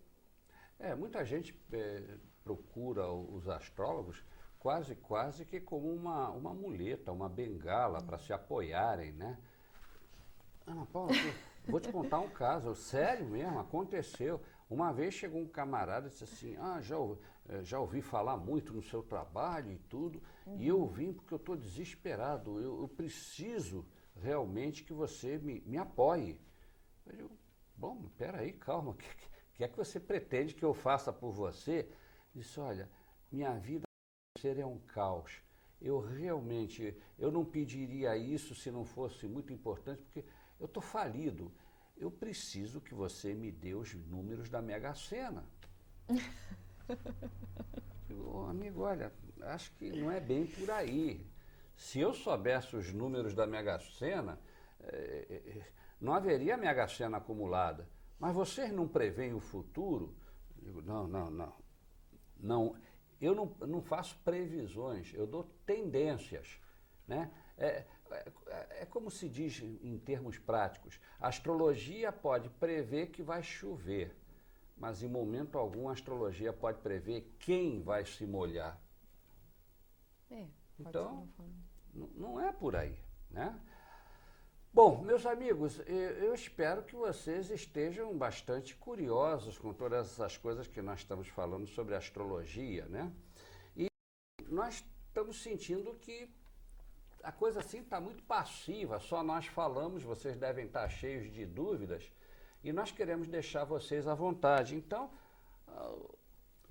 É, 0.79 0.95
muita 0.95 1.23
gente 1.23 1.55
é, 1.71 2.17
procura 2.43 3.07
os 3.11 3.47
astrólogos 3.47 4.25
quase, 4.61 4.95
quase 4.95 5.43
que 5.43 5.59
como 5.59 5.91
uma, 5.91 6.29
uma 6.29 6.53
muleta, 6.53 7.11
uma 7.11 7.27
bengala 7.27 7.99
para 7.99 8.19
se 8.19 8.31
apoiarem, 8.31 9.11
né? 9.11 9.35
Ana 10.67 10.85
Paula, 10.85 11.11
vou 11.65 11.79
te 11.79 11.91
contar 11.91 12.19
um 12.19 12.29
caso, 12.29 12.75
sério 12.75 13.25
mesmo, 13.25 13.59
aconteceu. 13.59 14.39
Uma 14.69 14.93
vez 14.93 15.15
chegou 15.15 15.41
um 15.41 15.47
camarada 15.47 16.07
e 16.07 16.09
disse 16.11 16.23
assim, 16.23 16.55
ah, 16.57 16.79
já, 16.79 16.95
eh, 17.49 17.63
já 17.63 17.79
ouvi 17.79 18.03
falar 18.03 18.37
muito 18.37 18.71
no 18.71 18.83
seu 18.83 19.01
trabalho 19.01 19.71
e 19.71 19.79
tudo, 19.79 20.21
uhum. 20.45 20.57
e 20.59 20.67
eu 20.67 20.85
vim 20.85 21.11
porque 21.11 21.33
eu 21.33 21.39
estou 21.39 21.57
desesperado, 21.57 22.61
eu, 22.61 22.81
eu, 22.81 22.87
preciso 22.87 23.83
realmente 24.15 24.83
que 24.83 24.93
você 24.93 25.39
me, 25.39 25.61
me 25.61 25.77
apoie. 25.79 26.39
Eu 27.07 27.15
digo, 27.15 27.31
bom, 27.75 28.07
peraí, 28.15 28.53
calma, 28.53 28.91
o 28.91 28.93
que, 28.93 29.07
que 29.55 29.63
é 29.63 29.67
que 29.67 29.75
você 29.75 29.99
pretende 29.99 30.53
que 30.53 30.63
eu 30.63 30.73
faça 30.73 31.11
por 31.11 31.31
você? 31.31 31.89
Ele 32.33 32.43
disse, 32.43 32.59
olha, 32.59 32.87
minha 33.31 33.57
vida 33.57 33.90
financeira 34.41 34.61
é 34.61 34.65
um 34.65 34.79
caos. 34.79 35.41
Eu 35.79 35.99
realmente, 35.99 36.95
eu 37.17 37.31
não 37.31 37.45
pediria 37.45 38.17
isso 38.17 38.55
se 38.55 38.71
não 38.71 38.83
fosse 38.83 39.27
muito 39.27 39.53
importante, 39.53 40.01
porque 40.01 40.25
eu 40.59 40.65
estou 40.65 40.81
falido. 40.81 41.51
Eu 41.97 42.09
preciso 42.09 42.81
que 42.81 42.93
você 42.93 43.33
me 43.33 43.51
dê 43.51 43.73
os 43.73 43.93
números 43.93 44.49
da 44.49 44.61
Mega 44.61 44.93
Sena. 44.95 45.43
Digo, 48.07 48.45
amigo, 48.47 48.81
olha, 48.81 49.13
acho 49.41 49.71
que 49.73 49.91
não 49.91 50.11
é 50.11 50.19
bem 50.19 50.45
por 50.45 50.69
aí. 50.71 51.25
Se 51.75 51.99
eu 51.99 52.13
soubesse 52.13 52.75
os 52.75 52.91
números 52.91 53.33
da 53.33 53.47
Mega 53.47 53.79
Sena, 53.79 54.39
eh, 54.81 55.63
não 55.99 56.13
haveria 56.13 56.57
Mega 56.57 56.87
Sena 56.87 57.17
acumulada. 57.17 57.87
Mas 58.19 58.35
vocês 58.35 58.71
não 58.71 58.87
preveem 58.87 59.33
o 59.33 59.39
futuro? 59.39 60.15
Digo, 60.57 60.81
não, 60.81 61.07
não, 61.07 61.31
não. 61.31 61.53
não 62.39 62.75
eu 63.21 63.35
não, 63.35 63.55
não 63.67 63.81
faço 63.81 64.17
previsões, 64.23 65.13
eu 65.13 65.27
dou 65.27 65.43
tendências. 65.65 66.59
Né? 67.07 67.31
É, 67.57 67.85
é, 68.09 68.31
é, 68.81 68.85
como 68.85 69.11
se 69.11 69.29
diz 69.29 69.61
em 69.61 69.97
termos 69.99 70.37
práticos: 70.37 70.99
a 71.19 71.27
astrologia 71.27 72.11
pode 72.11 72.49
prever 72.49 73.07
que 73.07 73.21
vai 73.21 73.43
chover, 73.43 74.15
mas 74.75 75.03
em 75.03 75.07
momento 75.07 75.57
algum 75.57 75.87
a 75.87 75.93
astrologia 75.93 76.51
pode 76.51 76.79
prever 76.79 77.35
quem 77.39 77.81
vai 77.81 78.05
se 78.05 78.25
molhar. 78.25 78.81
É, 80.29 80.47
então, 80.79 81.29
não 81.93 82.39
é 82.39 82.51
por 82.51 82.75
aí. 82.75 82.97
Né? 83.29 83.57
Bom, 84.73 85.03
meus 85.03 85.25
amigos, 85.25 85.81
eu 85.85 86.33
espero 86.33 86.81
que 86.81 86.95
vocês 86.95 87.49
estejam 87.49 88.17
bastante 88.17 88.73
curiosos 88.73 89.57
com 89.57 89.73
todas 89.73 90.09
essas 90.09 90.37
coisas 90.37 90.65
que 90.65 90.81
nós 90.81 90.99
estamos 90.99 91.27
falando 91.27 91.67
sobre 91.67 91.93
astrologia, 91.93 92.85
né? 92.85 93.11
E 93.75 93.89
nós 94.47 94.81
estamos 95.07 95.43
sentindo 95.43 95.93
que 95.95 96.33
a 97.21 97.33
coisa 97.33 97.59
assim 97.59 97.81
está 97.81 97.99
muito 97.99 98.23
passiva, 98.23 98.97
só 98.97 99.21
nós 99.21 99.45
falamos, 99.45 100.03
vocês 100.03 100.37
devem 100.37 100.67
estar 100.67 100.87
cheios 100.87 101.29
de 101.29 101.45
dúvidas 101.45 102.09
e 102.63 102.71
nós 102.71 102.93
queremos 102.93 103.27
deixar 103.27 103.65
vocês 103.65 104.07
à 104.07 104.15
vontade. 104.15 104.77
Então, 104.77 105.11
uh, 105.67 106.17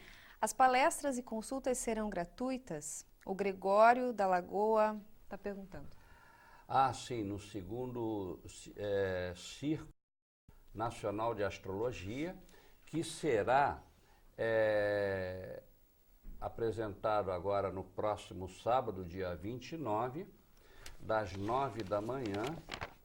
As 0.41 0.51
palestras 0.51 1.19
e 1.19 1.21
consultas 1.21 1.77
serão 1.77 2.09
gratuitas? 2.09 3.05
O 3.23 3.35
Gregório 3.35 4.11
da 4.11 4.25
Lagoa 4.25 4.99
está 5.23 5.37
perguntando. 5.37 5.87
Ah, 6.67 6.91
sim, 6.91 7.21
no 7.21 7.37
segundo 7.39 8.41
é, 8.75 9.35
Circo 9.35 9.93
Nacional 10.73 11.35
de 11.35 11.43
Astrologia, 11.43 12.35
que 12.87 13.03
será 13.03 13.83
é, 14.35 15.61
apresentado 16.39 17.31
agora 17.31 17.71
no 17.71 17.83
próximo 17.83 18.49
sábado, 18.49 19.05
dia 19.05 19.35
29, 19.35 20.25
das 20.99 21.33
9 21.33 21.83
da 21.83 22.01
manhã 22.01 22.41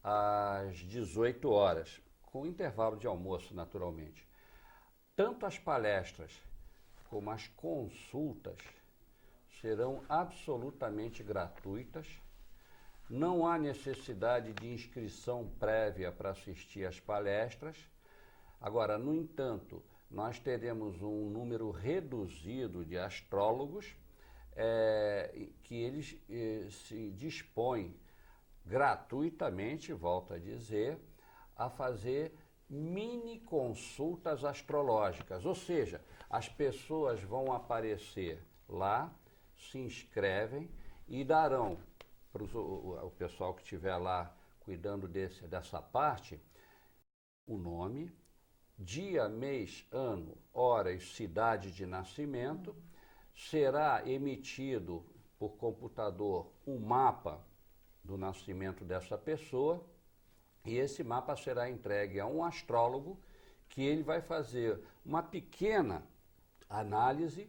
às 0.03 0.79
18 0.79 1.51
horas, 1.51 2.01
com 2.23 2.47
intervalo 2.47 2.97
de 2.97 3.07
almoço, 3.07 3.55
naturalmente. 3.55 4.27
Tanto 5.15 5.45
as 5.45 5.59
palestras 5.59 6.46
como 7.09 7.31
as 7.31 7.49
consultas 7.49 8.59
serão 9.61 10.03
absolutamente 10.09 11.23
gratuitas. 11.23 12.07
Não 13.09 13.47
há 13.47 13.59
necessidade 13.59 14.53
de 14.53 14.73
inscrição 14.73 15.49
prévia 15.59 16.11
para 16.11 16.31
assistir 16.31 16.85
às 16.85 16.99
palestras. 17.01 17.77
Agora, 18.61 18.99
no 18.99 19.15
entanto, 19.15 19.83
nós 20.11 20.39
teremos 20.39 21.01
um 21.03 21.31
número 21.31 21.71
reduzido 21.71 22.85
de 22.85 22.99
astrólogos 22.99 23.95
é, 24.55 25.49
que 25.63 25.75
eles 25.75 26.17
eh, 26.31 26.67
se 26.71 27.11
dispõem 27.11 27.95
gratuitamente, 28.65 29.93
volto 29.93 30.33
a 30.33 30.39
dizer, 30.39 30.99
a 31.55 31.69
fazer 31.69 32.35
mini 32.69 33.41
consultas 33.41 34.45
astrológicas, 34.45 35.45
ou 35.47 35.55
seja, 35.55 36.05
as 36.29 36.49
pessoas 36.49 37.23
vão 37.23 37.53
aparecer 37.53 38.43
lá, 38.69 39.15
se 39.57 39.79
inscrevem 39.79 40.69
e 41.09 41.25
darão 41.25 41.79
para 42.33 42.43
o, 42.43 43.13
pessoal 43.17 43.55
que 43.55 43.63
estiver 43.63 43.97
lá 43.97 44.37
cuidando 44.61 45.07
desse, 45.07 45.47
dessa 45.47 45.81
parte 45.81 46.41
o 47.47 47.57
nome, 47.57 48.13
dia, 48.77 49.29
mês, 49.29 49.87
ano, 49.93 50.37
hora 50.53 50.93
e 50.93 51.01
cidade 51.01 51.71
de 51.71 51.87
nascimento. 51.87 52.75
Será 53.33 54.03
emitido 54.07 55.07
por 55.39 55.57
computador 55.57 56.53
um 56.67 56.79
mapa 56.79 57.41
do 58.03 58.19
nascimento 58.19 58.85
dessa 58.85 59.17
pessoa 59.17 59.85
e 60.67 60.77
esse 60.77 61.05
mapa 61.05 61.37
será 61.37 61.71
entregue 61.71 62.19
a 62.19 62.27
um 62.27 62.45
astrólogo 62.45 63.19
que 63.69 63.83
ele 63.83 64.03
vai 64.03 64.21
fazer 64.21 64.81
uma 65.05 65.23
pequena 65.23 66.03
análise, 66.69 67.49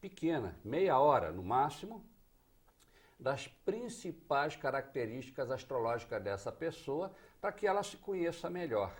pequena, 0.00 0.56
meia 0.64 0.98
hora 0.98 1.30
no 1.30 1.42
máximo, 1.42 2.04
das 3.18 3.48
principais 3.48 4.56
características 4.56 5.50
astrológicas 5.50 6.22
dessa 6.22 6.52
pessoa 6.52 7.12
para 7.40 7.52
que 7.52 7.66
ela 7.66 7.82
se 7.82 7.96
conheça 7.96 8.50
melhor. 8.50 8.94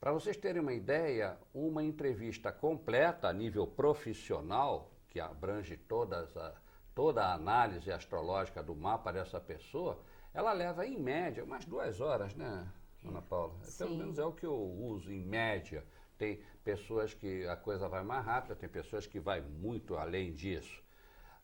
Para 0.00 0.12
vocês 0.12 0.36
terem 0.36 0.62
uma 0.62 0.72
ideia, 0.72 1.36
uma 1.52 1.82
entrevista 1.82 2.52
completa 2.52 3.28
a 3.28 3.32
nível 3.32 3.66
profissional, 3.66 4.92
que 5.08 5.18
abrange 5.18 5.76
todas 5.76 6.36
a, 6.36 6.54
toda 6.94 7.24
a 7.24 7.34
análise 7.34 7.90
astrológica 7.90 8.62
do 8.62 8.74
mapa 8.74 9.12
dessa 9.12 9.40
pessoa, 9.40 9.98
ela 10.32 10.52
leva, 10.52 10.86
em 10.86 10.98
média, 10.98 11.44
umas 11.44 11.64
duas 11.64 12.00
horas, 12.00 12.34
né, 12.34 12.66
Ana 13.04 13.22
Paula? 13.22 13.54
Sim. 13.62 13.84
Pelo 13.84 13.96
menos 13.96 14.18
é 14.18 14.24
o 14.24 14.32
que 14.32 14.46
eu 14.46 14.54
uso, 14.54 15.12
em 15.12 15.24
média. 15.24 15.84
Tem 16.16 16.42
pessoas 16.64 17.14
que 17.14 17.46
a 17.46 17.56
coisa 17.56 17.88
vai 17.88 18.02
mais 18.02 18.24
rápida, 18.24 18.56
tem 18.56 18.68
pessoas 18.68 19.06
que 19.06 19.20
vai 19.20 19.40
muito 19.40 19.96
além 19.96 20.32
disso. 20.32 20.82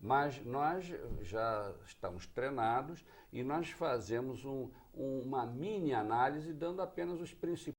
Mas 0.01 0.44
nós 0.44 0.92
já 1.23 1.73
estamos 1.87 2.27
treinados 2.27 3.05
e 3.33 3.42
nós 3.42 3.70
fazemos 3.70 4.44
um, 4.44 4.68
uma 4.92 5.47
mini 5.47 5.94
análise 5.94 6.53
dando 6.53 6.83
apenas 6.83 7.20
os 7.20 7.33
principais 7.33 7.75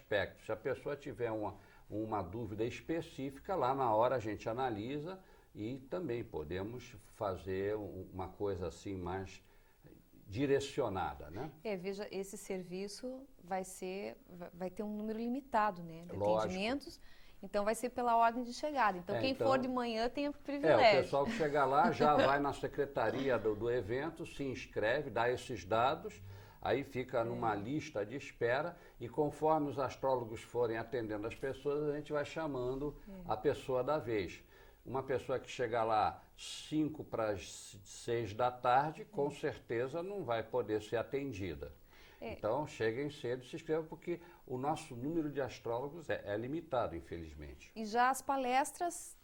aspectos. 0.00 0.46
Se 0.46 0.52
a 0.52 0.56
pessoa 0.56 0.96
tiver 0.96 1.30
uma, 1.30 1.54
uma 1.88 2.22
dúvida 2.22 2.64
específica, 2.64 3.54
lá 3.54 3.74
na 3.74 3.94
hora 3.94 4.16
a 4.16 4.18
gente 4.18 4.48
analisa 4.48 5.20
e 5.54 5.78
também 5.90 6.24
podemos 6.24 6.96
fazer 7.14 7.76
uma 7.76 8.28
coisa 8.28 8.68
assim 8.68 8.96
mais 8.96 9.42
direcionada, 10.28 11.30
né? 11.30 11.50
É, 11.64 11.76
veja, 11.76 12.06
esse 12.10 12.36
serviço 12.36 13.26
vai 13.42 13.64
ser, 13.64 14.16
vai 14.52 14.68
ter 14.70 14.82
um 14.82 14.94
número 14.94 15.18
limitado, 15.18 15.82
né, 15.82 16.04
de 16.04 16.14
Lógico. 16.14 16.38
atendimentos. 16.40 17.00
Então 17.42 17.64
vai 17.64 17.74
ser 17.74 17.90
pela 17.90 18.16
ordem 18.16 18.42
de 18.42 18.52
chegada. 18.52 18.98
Então 18.98 19.14
é, 19.14 19.20
quem 19.20 19.30
então, 19.30 19.46
for 19.46 19.58
de 19.58 19.68
manhã 19.68 20.08
tem 20.08 20.28
o 20.28 20.32
privilégio. 20.32 20.84
É, 20.84 20.98
o 20.98 21.02
pessoal 21.02 21.24
que 21.24 21.32
chegar 21.32 21.64
lá 21.64 21.90
já 21.92 22.14
vai 22.16 22.38
na 22.40 22.52
secretaria 22.52 23.38
do, 23.38 23.54
do 23.54 23.70
evento, 23.70 24.26
se 24.26 24.42
inscreve, 24.42 25.08
dá 25.08 25.30
esses 25.30 25.64
dados, 25.64 26.20
aí 26.60 26.82
fica 26.82 27.22
numa 27.24 27.54
é. 27.54 27.56
lista 27.56 28.04
de 28.04 28.16
espera 28.16 28.76
e 29.00 29.08
conforme 29.08 29.70
os 29.70 29.78
astrólogos 29.78 30.42
forem 30.42 30.76
atendendo 30.76 31.28
as 31.28 31.34
pessoas, 31.34 31.88
a 31.88 31.96
gente 31.96 32.12
vai 32.12 32.24
chamando 32.24 32.94
é. 33.08 33.12
a 33.28 33.36
pessoa 33.36 33.84
da 33.84 33.98
vez. 33.98 34.42
Uma 34.84 35.02
pessoa 35.02 35.38
que 35.38 35.50
chega 35.50 35.84
lá 35.84 36.22
5 36.36 37.04
para 37.04 37.30
as 37.30 37.76
6 37.84 38.34
da 38.34 38.50
tarde, 38.50 39.04
com 39.04 39.26
hum. 39.26 39.30
certeza 39.30 40.02
não 40.02 40.24
vai 40.24 40.42
poder 40.42 40.82
ser 40.82 40.96
atendida. 40.96 41.72
É. 42.20 42.32
Então, 42.32 42.66
cheguem 42.66 43.10
cedo, 43.10 43.44
se 43.44 43.56
inscrevam, 43.56 43.86
porque 43.86 44.20
o 44.46 44.58
nosso 44.58 44.96
número 44.96 45.30
de 45.30 45.40
astrólogos 45.40 46.08
é, 46.10 46.22
é, 46.24 46.36
limitado, 46.36 46.96
infelizmente. 46.96 47.70
E 47.76 47.84
já 47.84 48.10
as 48.10 48.20
palestras 48.20 49.16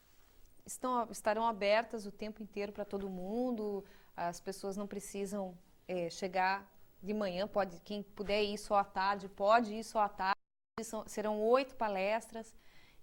estão, 0.65 1.09
estarão 1.11 1.47
abertas 1.47 2.07
o 2.07 2.13
tempo 2.13 2.43
inteiro 2.43 2.73
para 2.73 2.85
todo 2.85 3.09
mundo, 3.09 3.85
as 4.17 4.39
pessoas 4.39 4.77
não 4.77 4.87
precisam 4.87 5.59
é, 5.89 6.09
chegar 6.09 6.71
de 7.03 7.13
manhã, 7.13 7.47
pode, 7.47 7.81
quem 7.81 8.03
puder 8.03 8.43
ir 8.43 8.59
só 8.59 8.77
à 8.77 8.85
tarde, 8.85 9.29
pode 9.29 9.75
ir 9.75 9.85
só 9.85 10.01
à 10.01 10.09
tarde. 10.09 10.39
são, 10.83 11.07
serão 11.07 11.41
oito 11.41 11.75
palestras. 11.75 12.55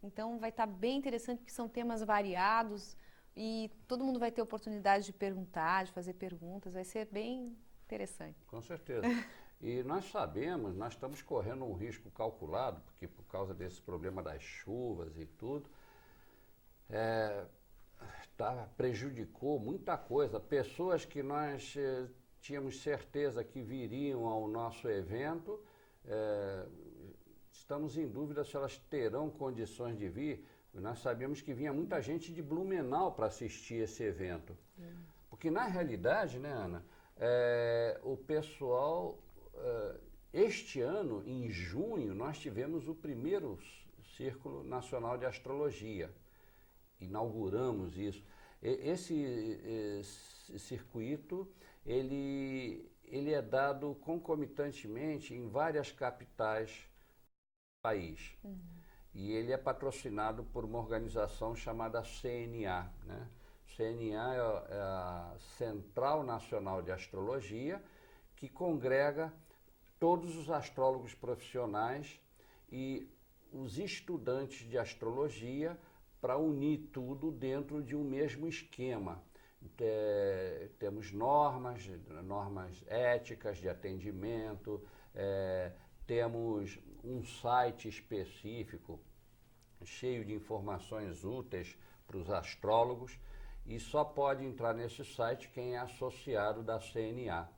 Então 0.04 0.40
vai 0.40 0.50
estar 0.50 0.66
bem 0.66 0.98
interessante 0.98 1.40
porque 1.40 1.52
são 1.52 1.70
temas 1.70 2.02
variados 2.02 2.98
e 3.36 3.72
todo 3.88 4.04
mundo 4.04 4.20
vai 4.20 4.32
ter 4.32 4.42
oportunidade 4.42 5.06
de 5.06 5.14
perguntar, 5.14 5.86
de 5.86 5.92
fazer 5.92 6.14
perguntas. 6.14 6.74
Vai 6.74 6.84
ser 6.84 7.06
bem 7.06 7.56
interessante. 7.86 8.46
Com 8.48 8.62
certeza. 8.62 9.08
E 9.62 9.84
nós 9.84 10.06
sabemos, 10.10 10.76
nós 10.76 10.94
estamos 10.94 11.22
correndo 11.22 11.64
um 11.66 11.74
risco 11.74 12.10
calculado, 12.10 12.82
porque 12.82 13.08
por 13.08 13.24
causa 13.26 13.54
desse 13.54 13.80
problema 13.80 14.24
das 14.24 14.42
chuvas 14.42 15.16
e 15.18 15.26
tudo, 15.28 15.70
é, 16.90 17.46
tá, 18.36 18.68
prejudicou 18.76 19.60
muita 19.60 19.96
coisa. 19.98 20.40
Pessoas 20.40 21.06
que 21.06 21.22
nós 21.22 21.76
eh, 21.78 22.08
tínhamos 22.42 22.82
certeza 22.82 23.44
que 23.44 23.62
viriam 23.62 24.26
ao 24.26 24.48
nosso 24.48 24.90
evento, 24.90 25.64
é, 26.06 26.66
estamos 27.62 27.96
em 27.96 28.08
dúvida 28.08 28.44
se 28.44 28.56
elas 28.56 28.78
terão 28.90 29.30
condições 29.30 29.98
de 29.98 30.10
vir. 30.10 30.46
Nós 30.74 31.00
sabemos 31.00 31.42
que 31.42 31.54
vinha 31.54 31.72
muita 31.72 32.02
gente 32.02 32.34
de 32.34 32.42
Blumenau 32.42 33.14
para 33.14 33.28
assistir 33.28 33.84
esse 33.84 34.04
evento. 34.04 34.58
Hum. 34.80 35.04
Porque, 35.30 35.50
na 35.52 35.66
realidade, 35.66 36.40
né, 36.40 36.52
Ana, 36.52 36.84
é, 37.18 38.00
o 38.04 38.18
pessoal, 38.18 39.18
é, 39.56 39.96
este 40.34 40.82
ano, 40.82 41.24
em 41.26 41.50
junho, 41.50 42.16
nós 42.16 42.40
tivemos 42.40 42.88
o 42.88 42.96
primeiro 42.96 43.60
Círculo 44.18 44.64
Nacional 44.64 45.18
de 45.18 45.26
Astrologia. 45.26 46.12
Inauguramos 47.00 47.98
isso. 47.98 48.24
Esse, 48.62 49.16
esse 50.00 50.60
circuito, 50.60 51.48
ele, 51.86 52.88
ele 53.04 53.34
é 53.34 53.42
dado 53.42 53.96
concomitantemente 54.02 55.34
em 55.34 55.48
várias 55.48 55.92
capitais 55.92 56.91
país. 57.82 58.38
Uhum. 58.44 58.58
E 59.14 59.34
ele 59.34 59.52
é 59.52 59.58
patrocinado 59.58 60.44
por 60.46 60.64
uma 60.64 60.80
organização 60.80 61.56
chamada 61.56 62.02
CNA. 62.02 62.90
Né? 63.06 63.28
CNA 63.76 64.36
é, 64.36 64.76
é 64.76 64.80
a 64.80 65.36
Central 65.58 66.24
Nacional 66.24 66.82
de 66.82 66.92
Astrologia, 66.92 67.84
que 68.36 68.48
congrega 68.48 69.34
todos 70.00 70.36
os 70.38 70.50
astrólogos 70.50 71.14
profissionais 71.14 72.20
e 72.72 73.08
os 73.52 73.78
estudantes 73.78 74.68
de 74.70 74.78
astrologia 74.78 75.78
para 76.22 76.38
unir 76.38 76.90
tudo 76.94 77.32
dentro 77.32 77.84
de 77.84 77.96
um 77.96 78.04
mesmo 78.04 78.48
esquema. 78.48 79.22
É, 79.78 80.70
temos 80.80 81.12
normas, 81.12 81.86
normas 82.24 82.84
éticas 82.88 83.58
de 83.58 83.70
atendimento, 83.70 84.82
é, 85.14 85.72
temos 86.08 86.80
um 87.04 87.24
site 87.24 87.88
específico 87.88 89.00
cheio 89.84 90.24
de 90.24 90.34
informações 90.34 91.24
úteis 91.24 91.78
para 92.06 92.18
os 92.18 92.30
astrólogos 92.30 93.20
e 93.66 93.80
só 93.80 94.04
pode 94.04 94.44
entrar 94.44 94.74
nesse 94.74 95.04
site 95.06 95.50
quem 95.50 95.76
é 95.76 95.80
associado 95.80 96.64
da 96.64 96.80
CNA. 96.80 97.50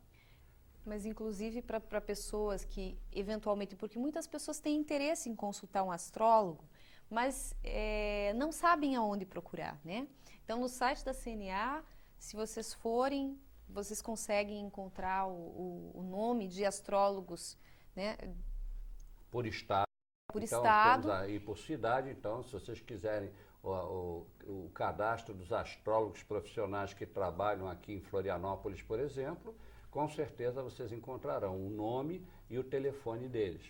Mas 0.86 1.06
inclusive 1.06 1.62
para 1.62 2.02
pessoas 2.02 2.66
que 2.66 2.98
eventualmente, 3.12 3.76
porque 3.76 3.98
muitas 3.98 4.28
pessoas 4.28 4.60
têm 4.60 4.76
interesse 4.76 5.30
em 5.30 5.36
consultar 5.36 5.84
um 5.84 5.92
astrólogo, 5.92 6.66
mas 7.10 7.56
é, 7.64 8.34
não 8.36 8.52
sabem 8.52 8.96
aonde 8.96 9.26
procurar, 9.26 9.80
né? 9.84 10.08
Então 10.44 10.60
no 10.60 10.68
site 10.68 11.06
da 11.06 11.14
CNA, 11.14 11.84
se 12.20 12.36
vocês 12.36 12.74
forem, 12.74 13.40
vocês 13.70 14.02
conseguem 14.02 14.60
encontrar 14.60 15.26
o, 15.26 15.32
o, 15.32 15.92
o 16.00 16.04
nome 16.04 16.48
de 16.48 16.66
astrólogos, 16.66 17.58
né? 17.96 18.18
Por 19.34 19.48
estado. 19.48 19.88
Por 20.32 20.44
então, 20.44 20.60
estado. 20.60 21.28
E 21.28 21.40
por 21.40 21.58
cidade, 21.58 22.12
então, 22.12 22.44
se 22.44 22.54
vocês 22.54 22.80
quiserem 22.80 23.32
o, 23.64 23.70
o, 23.72 24.28
o, 24.46 24.70
cadastro 24.70 25.34
dos 25.34 25.52
astrólogos 25.52 26.22
profissionais 26.22 26.94
que 26.94 27.04
trabalham 27.04 27.68
aqui 27.68 27.94
em 27.94 28.00
Florianópolis, 28.00 28.84
por 28.84 29.00
exemplo, 29.00 29.56
com 29.90 30.08
certeza 30.08 30.62
vocês 30.62 30.92
encontrarão 30.92 31.58
o 31.66 31.68
nome 31.68 32.24
e 32.48 32.60
o 32.60 32.64
telefone 32.64 33.28
deles. 33.28 33.66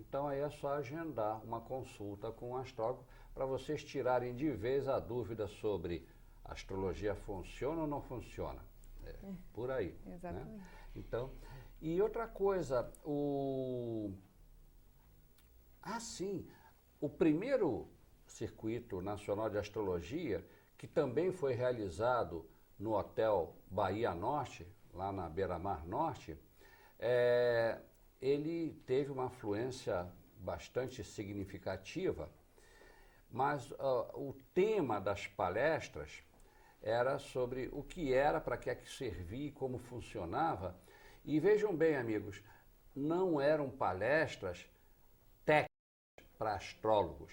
Então 0.00 0.28
aí 0.28 0.40
é 0.40 0.48
só 0.48 0.76
agendar 0.76 1.44
uma 1.44 1.60
consulta 1.60 2.32
com 2.32 2.46
o 2.46 2.50
um 2.52 2.56
astrólogo 2.56 3.04
para 3.34 3.44
vocês 3.44 3.84
tirarem 3.84 4.34
de 4.34 4.50
vez 4.50 4.88
a 4.88 4.98
dúvida 4.98 5.46
sobre 5.46 6.08
a 6.42 6.54
astrologia 6.54 7.14
funciona 7.14 7.82
ou 7.82 7.86
não 7.86 8.00
funciona. 8.00 8.64
É, 9.04 9.10
é. 9.10 9.32
por 9.52 9.70
aí. 9.70 9.94
Né? 10.06 10.14
Exatamente. 10.14 10.56
Né? 10.56 10.66
Então, 10.96 11.30
e 11.82 12.00
outra 12.00 12.26
coisa, 12.26 12.90
o. 13.04 14.10
Ah, 15.82 15.98
sim, 15.98 16.46
o 17.00 17.08
primeiro 17.08 17.88
Circuito 18.24 19.02
Nacional 19.02 19.50
de 19.50 19.58
Astrologia, 19.58 20.46
que 20.78 20.86
também 20.86 21.32
foi 21.32 21.54
realizado 21.54 22.48
no 22.78 22.92
Hotel 22.92 23.56
Bahia 23.68 24.14
Norte, 24.14 24.64
lá 24.94 25.10
na 25.10 25.28
Beira-Mar 25.28 25.84
Norte, 25.84 26.38
é, 27.00 27.80
ele 28.20 28.80
teve 28.86 29.10
uma 29.10 29.26
afluência 29.26 30.06
bastante 30.36 31.02
significativa, 31.02 32.30
mas 33.28 33.68
uh, 33.72 34.10
o 34.14 34.36
tema 34.54 35.00
das 35.00 35.26
palestras 35.26 36.22
era 36.80 37.18
sobre 37.18 37.68
o 37.72 37.82
que 37.82 38.12
era, 38.12 38.40
para 38.40 38.56
que 38.56 38.70
é 38.70 38.74
que 38.74 38.88
servia 38.88 39.48
e 39.48 39.52
como 39.52 39.78
funcionava. 39.78 40.76
E 41.24 41.40
vejam 41.40 41.74
bem, 41.74 41.96
amigos, 41.96 42.42
não 42.94 43.40
eram 43.40 43.70
palestras 43.70 44.68
para 46.42 46.54
astrólogos 46.54 47.32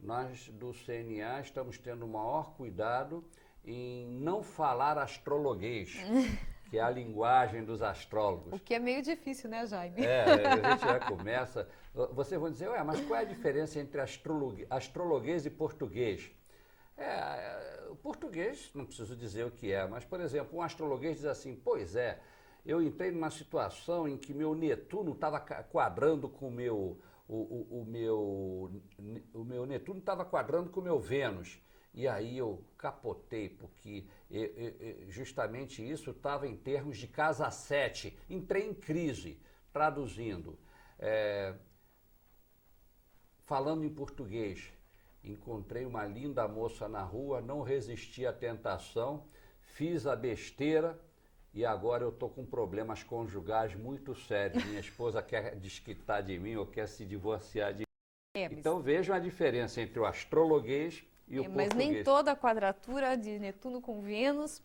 nós 0.00 0.48
do 0.48 0.72
CNA 0.72 1.40
estamos 1.42 1.76
tendo 1.76 2.06
o 2.06 2.08
maior 2.08 2.54
cuidado 2.54 3.22
em 3.62 4.06
não 4.06 4.42
falar 4.42 4.96
astrologuês, 4.96 5.94
que 6.70 6.78
é 6.78 6.80
a 6.80 6.88
linguagem 6.88 7.64
dos 7.64 7.82
astrólogos. 7.82 8.54
O 8.54 8.58
que 8.58 8.74
é 8.74 8.78
meio 8.78 9.02
difícil, 9.02 9.50
né, 9.50 9.66
Jaime? 9.66 10.02
É, 10.02 10.24
a 10.46 10.70
gente 10.70 10.80
já 10.80 11.00
começa. 11.00 11.68
Vocês 12.12 12.40
vão 12.40 12.50
dizer, 12.50 12.68
ué, 12.70 12.82
mas 12.82 12.98
qual 13.02 13.20
é 13.20 13.22
a 13.22 13.26
diferença 13.26 13.78
entre 13.78 14.00
astrologuês 14.70 15.44
e 15.44 15.50
português? 15.50 16.30
É, 16.96 17.88
o 17.90 17.96
português, 17.96 18.70
não 18.74 18.86
preciso 18.86 19.14
dizer 19.14 19.44
o 19.44 19.50
que 19.50 19.70
é, 19.70 19.86
mas, 19.86 20.02
por 20.04 20.20
exemplo, 20.20 20.58
um 20.58 20.62
astrologuês 20.62 21.16
diz 21.16 21.26
assim: 21.26 21.60
pois 21.62 21.94
é, 21.94 22.20
eu 22.64 22.82
entrei 22.82 23.10
numa 23.10 23.30
situação 23.30 24.08
em 24.08 24.16
que 24.16 24.32
meu 24.32 24.54
Netuno 24.54 25.12
estava 25.12 25.40
quadrando 25.40 26.26
com 26.26 26.48
o 26.48 26.50
meu 26.50 26.98
o, 27.28 27.36
o, 27.36 27.80
o, 27.82 27.84
meu, 27.84 28.82
o 29.34 29.44
meu 29.44 29.66
Netuno 29.66 29.98
estava 29.98 30.24
quadrando 30.24 30.70
com 30.70 30.80
o 30.80 30.84
meu 30.84 31.00
Vênus. 31.00 31.60
E 31.92 32.06
aí 32.06 32.36
eu 32.36 32.62
capotei, 32.76 33.48
porque 33.48 34.06
justamente 35.08 35.82
isso 35.88 36.10
estava 36.10 36.46
em 36.46 36.54
termos 36.54 36.98
de 36.98 37.08
casa 37.08 37.50
7. 37.50 38.16
Entrei 38.28 38.68
em 38.68 38.74
crise, 38.74 39.40
traduzindo. 39.72 40.58
É, 40.98 41.54
falando 43.46 43.82
em 43.84 43.88
português, 43.88 44.70
encontrei 45.24 45.86
uma 45.86 46.04
linda 46.04 46.46
moça 46.46 46.86
na 46.86 47.02
rua, 47.02 47.40
não 47.40 47.62
resisti 47.62 48.26
à 48.26 48.32
tentação, 48.32 49.26
fiz 49.60 50.06
a 50.06 50.14
besteira 50.14 51.00
e 51.56 51.64
agora 51.64 52.04
eu 52.04 52.10
estou 52.10 52.28
com 52.28 52.44
problemas 52.44 53.02
conjugais 53.02 53.74
muito 53.74 54.14
sérios. 54.14 54.62
Minha 54.66 54.78
esposa 54.78 55.22
quer 55.22 55.56
desquitar 55.56 56.22
de 56.22 56.38
mim 56.38 56.54
ou 56.54 56.66
quer 56.66 56.86
se 56.86 57.02
divorciar 57.06 57.72
de 57.72 57.78
mim. 57.80 57.84
É. 58.36 58.44
Então 58.52 58.78
vejam 58.78 59.16
a 59.16 59.18
diferença 59.18 59.80
entre 59.80 59.98
o 59.98 60.04
astrologuês 60.04 61.02
e 61.26 61.38
é, 61.38 61.40
o 61.40 61.44
português. 61.44 61.68
Mas 61.68 61.74
nem 61.74 62.04
toda 62.04 62.36
quadratura 62.36 63.16
de 63.16 63.38
Netuno 63.38 63.80
com 63.80 64.02
Vênus 64.02 64.62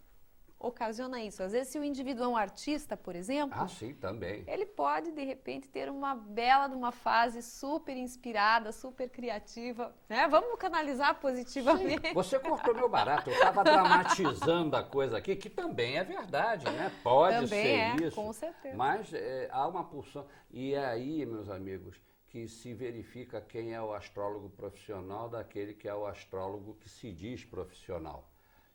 ocasiona 0.62 1.22
isso. 1.22 1.42
Às 1.42 1.52
vezes, 1.52 1.70
se 1.70 1.80
o 1.80 1.84
indivíduo 1.84 2.24
é 2.24 2.28
um 2.28 2.38
artista, 2.38 2.96
por 2.96 3.16
exemplo, 3.16 3.60
ah, 3.60 3.68
sim, 3.68 3.94
também. 3.94 4.44
ele 4.48 4.66
pode, 4.66 5.12
de 5.12 5.24
repente, 5.24 5.68
ter 5.68 5.90
uma 5.90 6.16
bela 6.16 6.68
de 6.68 6.76
uma 6.76 6.92
fase 6.92 7.42
super 7.42 7.98
inspirada, 7.98 8.72
super 8.72 9.10
criativa. 9.10 9.94
Né? 10.08 10.28
Vamos 10.28 10.58
canalizar 10.60 11.20
positivamente. 11.20 12.10
Sim, 12.10 12.14
você 12.14 12.40
cortou 12.40 12.74
meu 12.74 12.88
barato. 12.88 13.30
Eu 13.30 13.34
estava 13.34 13.64
dramatizando 13.64 14.76
a 14.76 14.84
coisa 14.84 15.18
aqui, 15.18 15.36
que 15.36 15.50
também 15.50 15.98
é 15.98 16.04
verdade, 16.04 16.66
né? 16.66 16.92
Pode 17.04 17.36
também 17.36 17.50
ser 17.50 18.04
é, 18.04 18.08
isso. 18.08 18.16
Com 18.16 18.32
certeza. 18.32 18.76
Mas 18.76 19.14
é, 19.14 19.50
há 19.52 19.68
uma 19.68 19.84
porção. 19.84 20.26
E 20.50 20.74
é 20.74 20.86
aí, 20.86 21.26
meus 21.26 21.50
amigos, 21.50 22.00
que 22.32 22.48
se 22.48 22.74
verifica 22.74 23.42
quem 23.42 23.74
é 23.74 23.82
o 23.82 23.94
astrólogo 23.94 24.50
profissional 24.50 25.30
daquele 25.30 25.74
que 25.74 25.88
é 25.88 25.94
o 25.94 26.06
astrólogo 26.06 26.76
que 26.76 26.88
se 26.88 27.12
diz 27.12 27.44
profissional. 27.44 28.32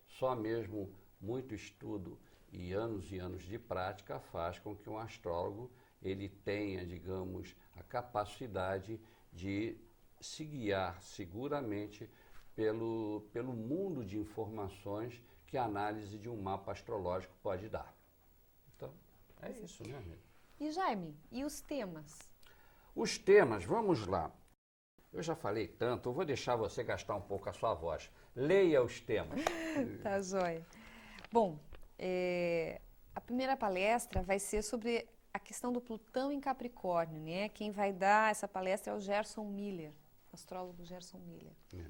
Só 0.06 0.34
mesmo 0.34 0.92
muito 1.20 1.54
estudo 1.54 2.18
e 2.52 2.72
anos 2.72 3.10
e 3.10 3.18
anos 3.18 3.42
de 3.42 3.58
prática 3.58 4.18
faz 4.18 4.58
com 4.58 4.74
que 4.74 4.88
um 4.88 4.98
astrólogo 4.98 5.70
ele 6.02 6.28
tenha, 6.28 6.86
digamos, 6.86 7.54
a 7.74 7.82
capacidade 7.82 9.00
de 9.32 9.76
se 10.20 10.44
guiar 10.44 11.00
seguramente 11.02 12.08
pelo, 12.54 13.28
pelo 13.32 13.52
mundo 13.52 14.04
de 14.04 14.18
informações 14.18 15.20
que 15.46 15.56
a 15.56 15.64
análise 15.64 16.18
de 16.18 16.28
um 16.28 16.40
mapa 16.40 16.72
astrológico 16.72 17.34
pode 17.42 17.68
dar. 17.68 17.94
Então, 18.74 18.92
é 19.42 19.50
isso, 19.52 19.86
né, 19.86 19.96
amigo? 19.96 20.22
E 20.58 20.72
Jaime, 20.72 21.14
e 21.30 21.44
os 21.44 21.60
temas? 21.60 22.18
Os 22.94 23.18
temas, 23.18 23.64
vamos 23.64 24.06
lá. 24.06 24.32
eu 25.12 25.22
já 25.22 25.36
falei 25.36 25.68
tanto, 25.68 26.08
eu 26.08 26.14
vou 26.14 26.24
deixar 26.24 26.56
você 26.56 26.82
gastar 26.82 27.14
um 27.14 27.20
pouco 27.20 27.48
a 27.48 27.52
sua 27.52 27.74
voz. 27.74 28.10
Leia 28.34 28.82
os 28.82 29.00
temas. 29.00 29.38
tá 30.02 30.20
joia. 30.20 30.64
Bom, 31.36 31.58
é, 31.98 32.80
a 33.14 33.20
primeira 33.20 33.54
palestra 33.58 34.22
vai 34.22 34.38
ser 34.38 34.62
sobre 34.62 35.06
a 35.34 35.38
questão 35.38 35.70
do 35.70 35.82
Plutão 35.82 36.32
em 36.32 36.40
Capricórnio, 36.40 37.20
né? 37.20 37.50
Quem 37.50 37.70
vai 37.70 37.92
dar 37.92 38.30
essa 38.30 38.48
palestra 38.48 38.94
é 38.94 38.96
o 38.96 39.00
Gerson 39.00 39.44
Miller, 39.44 39.92
astrólogo 40.32 40.82
Gerson 40.82 41.18
Miller. 41.18 41.52
É. 41.74 41.84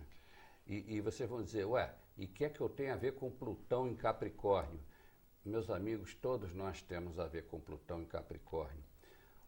E, 0.66 0.96
e 0.96 1.00
vocês 1.00 1.30
vão 1.30 1.44
dizer, 1.44 1.64
ué, 1.64 1.94
e 2.18 2.24
o 2.24 2.28
que 2.28 2.44
é 2.44 2.48
que 2.48 2.60
eu 2.60 2.68
tenho 2.68 2.92
a 2.92 2.96
ver 2.96 3.12
com 3.14 3.30
Plutão 3.30 3.86
em 3.86 3.94
Capricórnio? 3.94 4.80
Meus 5.44 5.70
amigos, 5.70 6.12
todos 6.16 6.52
nós 6.52 6.82
temos 6.82 7.16
a 7.20 7.28
ver 7.28 7.46
com 7.46 7.60
Plutão 7.60 8.02
em 8.02 8.06
Capricórnio. 8.06 8.82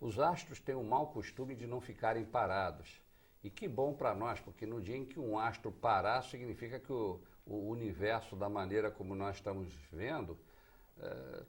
Os 0.00 0.20
astros 0.20 0.60
têm 0.60 0.76
o 0.76 0.84
mau 0.84 1.08
costume 1.08 1.56
de 1.56 1.66
não 1.66 1.80
ficarem 1.80 2.24
parados. 2.24 3.02
E 3.42 3.50
que 3.50 3.66
bom 3.66 3.92
para 3.92 4.14
nós, 4.14 4.38
porque 4.38 4.64
no 4.64 4.80
dia 4.80 4.96
em 4.96 5.04
que 5.04 5.18
um 5.18 5.36
astro 5.36 5.72
parar, 5.72 6.22
significa 6.22 6.78
que 6.78 6.92
o, 6.92 7.20
o 7.48 7.68
universo, 7.70 8.36
da 8.36 8.48
maneira 8.48 8.90
como 8.90 9.14
nós 9.14 9.36
estamos 9.36 9.72
vendo, 9.90 10.38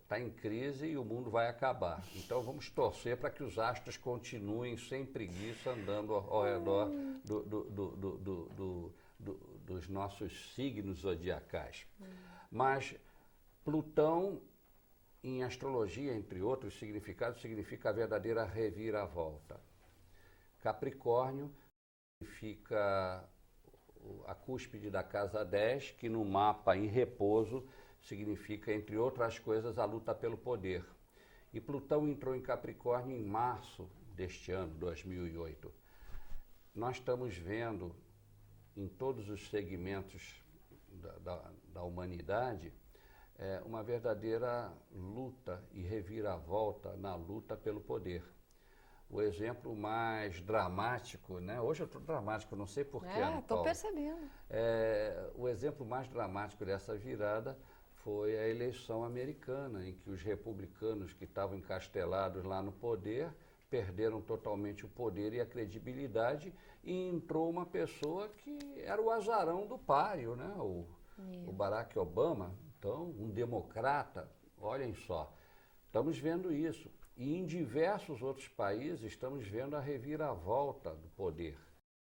está 0.01 0.17
uh, 0.17 0.19
em 0.19 0.29
crise 0.29 0.87
e 0.87 0.97
o 0.97 1.03
mundo 1.03 1.29
vai 1.29 1.47
acabar. 1.47 2.03
Então 2.15 2.41
vamos 2.41 2.69
torcer 2.69 3.17
para 3.17 3.29
que 3.29 3.43
os 3.43 3.59
astros 3.59 3.97
continuem 3.97 4.77
sem 4.77 5.05
preguiça 5.05 5.71
andando 5.71 6.13
ao, 6.13 6.33
ao 6.33 6.43
redor 6.43 6.89
do, 7.25 7.43
do, 7.43 8.91
do, 9.19 9.39
dos 9.65 9.89
nossos 9.89 10.53
signos 10.53 10.99
zodiacais. 10.99 11.85
Mas 12.49 12.95
Plutão, 13.63 14.41
em 15.23 15.43
astrologia, 15.43 16.15
entre 16.15 16.41
outros 16.41 16.77
significados, 16.79 17.41
significa 17.41 17.89
a 17.89 17.93
verdadeira 17.93 18.45
reviravolta. 18.45 19.59
Capricórnio 20.59 21.53
significa 22.17 23.29
a 24.27 24.33
cúspide 24.35 24.89
da 24.89 25.03
casa 25.03 25.43
10, 25.43 25.91
que 25.91 26.09
no 26.09 26.23
mapa 26.23 26.75
em 26.75 26.87
repouso 26.87 27.67
significa, 28.01 28.73
entre 28.73 28.97
outras 28.97 29.37
coisas, 29.39 29.77
a 29.77 29.85
luta 29.85 30.13
pelo 30.13 30.37
poder. 30.37 30.85
E 31.53 31.59
Plutão 31.59 32.07
entrou 32.07 32.35
em 32.35 32.41
Capricórnio 32.41 33.17
em 33.17 33.23
março 33.23 33.89
deste 34.15 34.51
ano, 34.51 34.73
2008. 34.75 35.71
Nós 36.75 36.97
estamos 36.97 37.35
vendo 37.35 37.95
em 38.75 38.87
todos 38.87 39.29
os 39.29 39.49
segmentos 39.49 40.43
da, 40.89 41.11
da, 41.19 41.51
da 41.73 41.83
humanidade 41.83 42.71
é, 43.39 43.61
uma 43.65 43.81
verdadeira 43.81 44.71
luta 44.91 45.63
e 45.71 45.81
reviravolta 45.81 46.95
na 46.97 47.15
luta 47.15 47.55
pelo 47.55 47.79
poder. 47.79 48.23
O 49.09 49.21
exemplo 49.21 49.75
mais 49.75 50.39
dramático, 50.41 51.39
né? 51.39 51.59
Hoje 51.59 51.81
eu 51.81 51.87
estou 51.87 51.99
dramático, 51.99 52.55
não 52.55 52.67
sei 52.67 52.83
porquê. 52.83 53.07
É, 53.07 53.39
estou 53.39 53.63
percebendo. 53.63 54.29
É, 54.47 55.31
o 55.35 55.47
exemplo 55.47 55.83
mais 55.83 56.07
dramático 56.07 56.63
dessa 56.63 56.95
virada 56.95 57.57
foi 58.03 58.37
a 58.37 58.47
eleição 58.47 59.03
americana, 59.03 59.87
em 59.87 59.93
que 59.93 60.11
os 60.11 60.21
republicanos 60.21 61.11
que 61.11 61.23
estavam 61.23 61.57
encastelados 61.57 62.43
lá 62.43 62.61
no 62.61 62.71
poder 62.71 63.33
perderam 63.67 64.21
totalmente 64.21 64.85
o 64.85 64.89
poder 64.89 65.33
e 65.33 65.41
a 65.41 65.45
credibilidade 65.45 66.53
e 66.83 67.09
entrou 67.09 67.49
uma 67.49 67.65
pessoa 67.65 68.29
que 68.29 68.57
era 68.77 69.01
o 69.01 69.09
azarão 69.09 69.65
do 69.65 69.77
páreo, 69.77 70.35
né? 70.35 70.53
O, 70.57 70.85
o 71.47 71.51
Barack 71.51 71.97
Obama, 71.97 72.55
então, 72.77 73.13
um 73.19 73.29
democrata, 73.29 74.29
olhem 74.59 74.93
só, 74.93 75.33
estamos 75.85 76.17
vendo 76.17 76.51
isso. 76.53 76.89
E 77.19 77.35
em 77.35 77.45
diversos 77.45 78.21
outros 78.21 78.47
países 78.47 79.03
estamos 79.03 79.45
vendo 79.45 79.75
a 79.75 79.81
reviravolta 79.81 80.95
do 80.95 81.09
poder. 81.09 81.59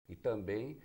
E 0.06 0.14
também 0.14 0.78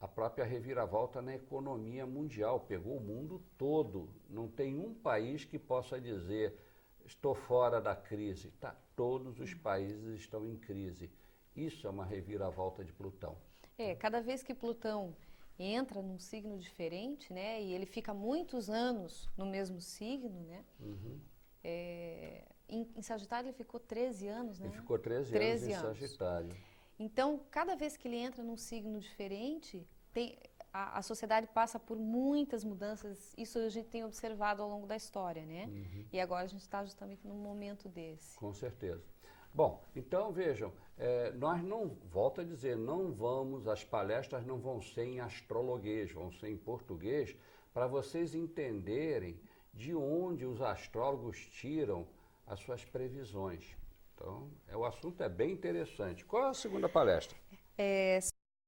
a 0.00 0.06
própria 0.06 0.44
reviravolta 0.44 1.20
na 1.20 1.34
economia 1.34 2.06
mundial. 2.06 2.60
Pegou 2.60 2.96
o 2.96 3.00
mundo 3.00 3.42
todo. 3.58 4.08
Não 4.30 4.46
tem 4.46 4.78
um 4.78 4.94
país 4.94 5.44
que 5.44 5.58
possa 5.58 6.00
dizer 6.00 6.56
estou 7.04 7.34
fora 7.34 7.80
da 7.80 7.96
crise. 7.96 8.52
Tá, 8.52 8.76
todos 8.94 9.40
os 9.40 9.52
países 9.52 10.20
estão 10.20 10.46
em 10.46 10.56
crise. 10.56 11.10
Isso 11.56 11.88
é 11.88 11.90
uma 11.90 12.04
reviravolta 12.04 12.84
de 12.84 12.92
Plutão. 12.92 13.36
É, 13.76 13.96
cada 13.96 14.20
vez 14.20 14.44
que 14.44 14.54
Plutão 14.54 15.16
entra 15.58 16.00
num 16.00 16.20
signo 16.20 16.56
diferente, 16.56 17.32
né, 17.32 17.60
e 17.60 17.72
ele 17.72 17.86
fica 17.86 18.14
muitos 18.14 18.70
anos 18.70 19.28
no 19.36 19.46
mesmo 19.46 19.80
signo, 19.80 20.42
né, 20.42 20.64
uhum. 20.78 21.18
é, 21.64 22.44
em, 22.68 22.88
em, 22.96 23.02
Sagitário 23.02 23.48
ele 23.48 23.56
ficou 23.56 23.78
13 23.80 24.28
anos, 24.28 24.58
né? 24.58 24.66
Ele 24.66 24.76
ficou 24.76 24.98
13, 24.98 25.32
13 25.32 25.72
anos, 25.72 25.84
anos 25.84 25.96
em 25.96 26.00
Sagitário. 26.00 26.56
Então, 26.98 27.40
cada 27.50 27.76
vez 27.76 27.96
que 27.96 28.08
ele 28.08 28.16
entra 28.16 28.42
num 28.42 28.56
signo 28.56 28.98
diferente, 28.98 29.86
tem, 30.12 30.38
a, 30.72 30.98
a, 30.98 31.02
sociedade 31.02 31.46
passa 31.48 31.78
por 31.78 31.98
muitas 31.98 32.64
mudanças. 32.64 33.34
Isso 33.36 33.58
a 33.58 33.68
gente 33.68 33.88
tem 33.88 34.04
observado 34.04 34.62
ao 34.62 34.68
longo 34.68 34.86
da 34.86 34.96
história, 34.96 35.44
né? 35.44 35.66
Uhum. 35.66 36.04
E 36.12 36.20
agora 36.20 36.44
a 36.44 36.48
gente 36.48 36.62
está 36.62 36.84
justamente 36.84 37.26
num 37.26 37.36
momento 37.36 37.88
desse. 37.88 38.36
Com 38.36 38.52
certeza. 38.52 39.04
Bom, 39.52 39.82
então 39.94 40.32
vejam, 40.32 40.70
é, 40.98 41.32
nós 41.32 41.62
não, 41.62 41.96
volto 42.10 42.42
a 42.42 42.44
dizer, 42.44 42.76
não 42.76 43.10
vamos, 43.12 43.66
as 43.66 43.82
palestras 43.82 44.44
não 44.44 44.58
vão 44.58 44.82
ser 44.82 45.04
em 45.04 45.20
astrologuês, 45.20 46.12
vão 46.12 46.30
ser 46.30 46.50
em 46.50 46.56
português, 46.58 47.34
para 47.72 47.86
vocês 47.86 48.34
entenderem 48.34 49.40
de 49.72 49.94
onde 49.94 50.44
os 50.44 50.60
astrólogos 50.60 51.38
tiram 51.38 52.06
as 52.46 52.60
suas 52.60 52.84
previsões. 52.84 53.76
Então, 54.14 54.50
é, 54.68 54.76
o 54.76 54.84
assunto 54.84 55.22
é 55.22 55.28
bem 55.28 55.52
interessante. 55.52 56.24
Qual 56.24 56.44
é 56.44 56.50
a 56.50 56.54
segunda 56.54 56.88
palestra? 56.88 57.36
É, 57.76 58.18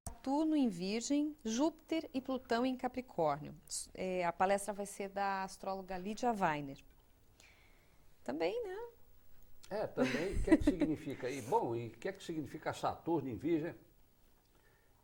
Saturno 0.08 0.54
em 0.54 0.68
Virgem, 0.68 1.34
Júpiter 1.44 2.08
e 2.12 2.20
Plutão 2.20 2.66
em 2.66 2.76
Capricórnio. 2.76 3.54
É, 3.94 4.24
a 4.26 4.32
palestra 4.32 4.74
vai 4.74 4.84
ser 4.84 5.08
da 5.08 5.44
astróloga 5.44 5.96
Lídia 5.96 6.32
Weiner. 6.32 6.78
Também, 8.24 8.62
né? 8.62 8.76
É, 9.70 9.86
também. 9.86 10.34
O 10.34 10.42
que 10.42 10.50
é 10.50 10.56
que 10.56 10.64
significa 10.64 11.26
aí? 11.26 11.40
Bom, 11.42 11.74
e 11.74 11.88
o 11.88 11.90
que 11.92 12.08
é 12.08 12.12
que 12.12 12.22
significa 12.22 12.72
Saturno 12.72 13.28
em 13.28 13.36
Virgem? 13.36 13.74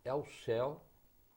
É 0.04 0.12
o 0.12 0.26
céu 0.44 0.84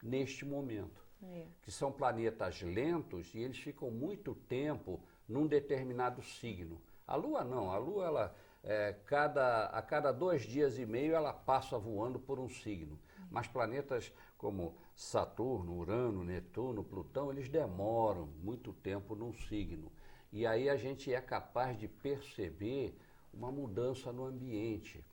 neste 0.04 0.44
momento. 0.44 1.06
É. 1.22 1.48
Que 1.62 1.72
são 1.72 1.92
planetas 1.92 2.62
lentos 2.62 3.34
e 3.34 3.40
eles 3.40 3.58
ficam 3.58 3.90
muito 3.90 4.36
tempo 4.36 5.02
num 5.28 5.48
determinado 5.48 6.22
signo. 6.22 6.82
A 7.08 7.16
Lua 7.16 7.44
não, 7.44 7.72
a 7.72 7.78
Lua, 7.78 8.06
ela, 8.06 8.36
é, 8.64 8.94
cada, 9.06 9.68
a 9.68 9.82
cada 9.82 10.12
dois 10.12 10.42
dias 10.42 10.78
e 10.78 10.86
meio, 10.86 11.16
ela 11.16 11.32
passa 11.32 11.80
voando 11.80 12.20
por 12.20 12.38
um 12.38 12.50
signo. 12.50 13.00
Mas 13.32 13.48
planetas 13.48 14.12
como 14.38 14.78
Saturno, 14.94 15.74
Urano, 15.78 16.24
Netuno, 16.24 16.84
Plutão, 16.84 17.32
eles 17.32 17.48
demoram 17.50 18.28
muito 18.44 18.74
tempo 18.74 19.16
num 19.16 19.34
signo. 19.34 19.92
E 20.32 20.46
aí 20.46 20.70
a 20.70 20.76
gente 20.76 21.14
é 21.14 21.22
capaz 21.22 21.78
de 21.80 21.88
perceber 21.88 23.00
uma 23.34 23.52
mudança 23.52 24.12
no 24.12 24.26
ambiente 24.26 25.04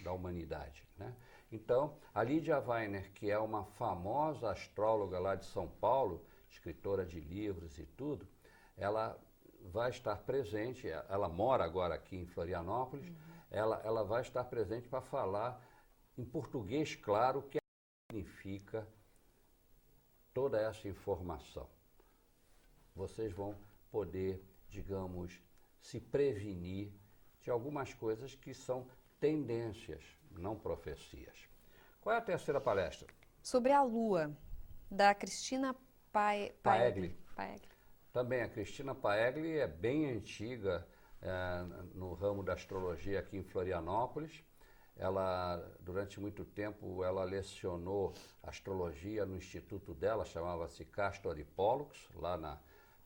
da 0.00 0.12
humanidade. 0.12 0.86
Né? 0.96 1.12
Então, 1.50 1.96
a 2.14 2.22
Lídia 2.22 2.58
Weiner, 2.60 3.12
que 3.12 3.30
é 3.30 3.38
uma 3.38 3.64
famosa 3.64 4.50
astróloga 4.50 5.18
lá 5.18 5.34
de 5.34 5.44
São 5.44 5.68
Paulo, 5.68 6.24
escritora 6.48 7.04
de 7.04 7.20
livros 7.20 7.78
e 7.78 7.84
tudo, 7.84 8.26
ela 8.76 9.18
vai 9.64 9.90
estar 9.90 10.16
presente, 10.16 10.88
ela 10.88 11.28
mora 11.28 11.64
agora 11.64 11.94
aqui 11.94 12.16
em 12.16 12.26
Florianópolis, 12.26 13.08
uhum. 13.08 13.16
ela, 13.50 13.80
ela 13.84 14.04
vai 14.04 14.22
estar 14.22 14.44
presente 14.44 14.88
para 14.88 15.00
falar 15.00 15.62
em 16.16 16.24
português 16.24 16.94
claro 16.94 17.40
o 17.40 17.42
que 17.42 17.58
significa 18.10 18.86
toda 20.32 20.60
essa 20.60 20.88
informação. 20.88 21.68
Vocês 22.94 23.32
vão 23.32 23.56
poder, 23.90 24.44
digamos, 24.68 25.40
se 25.80 26.00
prevenir 26.00 26.92
de 27.40 27.50
algumas 27.50 27.92
coisas 27.94 28.34
que 28.34 28.54
são 28.54 28.86
tendências, 29.18 30.02
não 30.30 30.58
profecias. 30.58 31.48
Qual 32.00 32.14
é 32.14 32.18
a 32.18 32.22
terceira 32.22 32.60
palestra? 32.60 33.08
Sobre 33.42 33.72
a 33.72 33.82
Lua, 33.82 34.36
da 34.90 35.14
Cristina 35.14 35.74
Paegli. 36.12 36.52
Paegli. 36.62 37.08
Paegli. 37.34 37.71
Também 38.12 38.42
a 38.42 38.48
Cristina 38.48 38.94
Paegli 38.94 39.58
é 39.58 39.66
bem 39.66 40.10
antiga 40.10 40.86
é, 41.20 41.62
no 41.94 42.12
ramo 42.14 42.42
da 42.42 42.52
astrologia 42.52 43.20
aqui 43.20 43.36
em 43.36 43.42
Florianópolis. 43.42 44.44
Ela, 44.94 45.56
durante 45.80 46.20
muito 46.20 46.44
tempo, 46.44 47.02
ela 47.02 47.24
lecionou 47.24 48.12
astrologia 48.42 49.24
no 49.24 49.36
instituto 49.36 49.94
dela, 49.94 50.24
chamava-se 50.24 50.84
Castor 50.84 51.42
Pollux, 51.56 52.10
lá 52.14 52.36
na, 52.36 52.60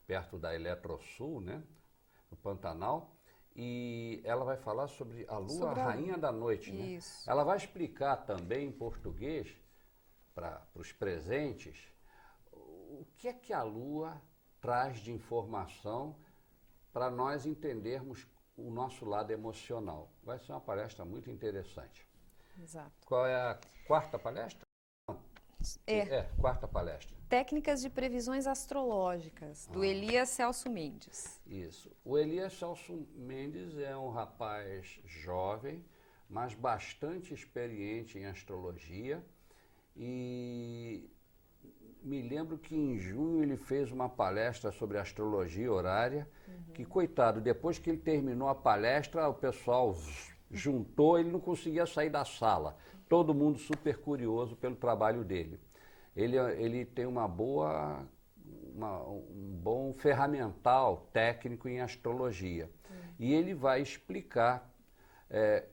perto 0.05 0.37
da 0.37 0.53
Eletrosul, 0.53 1.41
né, 1.41 1.63
no 2.29 2.37
Pantanal 2.37 3.17
e 3.57 4.21
ela 4.23 4.45
vai 4.45 4.55
falar 4.55 4.87
sobre 4.87 5.25
a 5.27 5.37
lua 5.39 5.49
sobre 5.49 5.79
a... 5.79 5.85
rainha 5.85 6.15
da 6.15 6.31
noite. 6.31 6.71
Né? 6.71 6.99
Ela 7.25 7.43
vai 7.43 7.57
explicar 7.57 8.17
também 8.17 8.67
em 8.67 8.71
português 8.71 9.49
para 10.35 10.63
os 10.75 10.91
presentes 10.91 11.91
o 12.51 13.03
que 13.17 13.27
é 13.27 13.33
que 13.33 13.51
a 13.51 13.63
lua 13.63 14.21
traz 14.61 14.99
de 14.99 15.11
informação 15.11 16.15
para 16.91 17.09
nós 17.09 17.45
entendermos 17.45 18.27
o 18.57 18.71
nosso 18.71 19.05
lado 19.05 19.31
emocional. 19.31 20.11
Vai 20.23 20.39
ser 20.39 20.51
uma 20.51 20.61
palestra 20.61 21.05
muito 21.05 21.29
interessante. 21.29 22.07
Exato. 22.61 22.91
Qual 23.05 23.25
é 23.25 23.35
a 23.35 23.59
quarta 23.85 24.17
palestra? 24.17 24.65
É. 25.85 25.97
é, 25.97 26.29
quarta 26.39 26.67
palestra. 26.67 27.15
Técnicas 27.27 27.81
de 27.81 27.89
previsões 27.89 28.47
astrológicas, 28.47 29.67
do 29.67 29.81
ah. 29.81 29.87
Elias 29.87 30.29
Celso 30.29 30.69
Mendes. 30.69 31.41
Isso. 31.45 31.91
O 32.05 32.17
Elias 32.17 32.53
Celso 32.53 33.07
Mendes 33.15 33.77
é 33.77 33.95
um 33.97 34.09
rapaz 34.09 34.99
jovem, 35.05 35.83
mas 36.29 36.53
bastante 36.53 37.33
experiente 37.33 38.17
em 38.17 38.25
astrologia. 38.25 39.23
E 39.95 41.09
me 42.03 42.21
lembro 42.21 42.57
que 42.57 42.75
em 42.75 42.97
junho 42.97 43.43
ele 43.43 43.57
fez 43.57 43.91
uma 43.91 44.07
palestra 44.07 44.71
sobre 44.71 44.97
astrologia 44.97 45.71
horária, 45.71 46.27
uhum. 46.47 46.73
que, 46.73 46.85
coitado, 46.85 47.41
depois 47.41 47.77
que 47.77 47.89
ele 47.89 47.97
terminou 47.97 48.47
a 48.47 48.55
palestra, 48.55 49.27
o 49.27 49.33
pessoal 49.33 49.95
juntou, 50.49 51.19
ele 51.19 51.31
não 51.31 51.39
conseguia 51.39 51.85
sair 51.85 52.09
da 52.09 52.23
sala. 52.23 52.77
Todo 53.09 53.33
mundo 53.33 53.57
super 53.57 53.97
curioso 53.97 54.55
pelo 54.55 54.75
trabalho 54.75 55.23
dele. 55.23 55.59
Ele, 56.15 56.37
ele 56.37 56.85
tem 56.85 57.05
uma 57.05 57.27
boa, 57.27 58.05
uma, 58.73 59.01
um 59.03 59.59
bom 59.61 59.93
ferramental 59.93 61.07
técnico 61.13 61.67
em 61.67 61.79
astrologia. 61.79 62.65
Uhum. 62.65 62.97
E 63.19 63.33
ele 63.33 63.53
vai 63.53 63.81
explicar 63.81 64.73
é, 65.29 65.65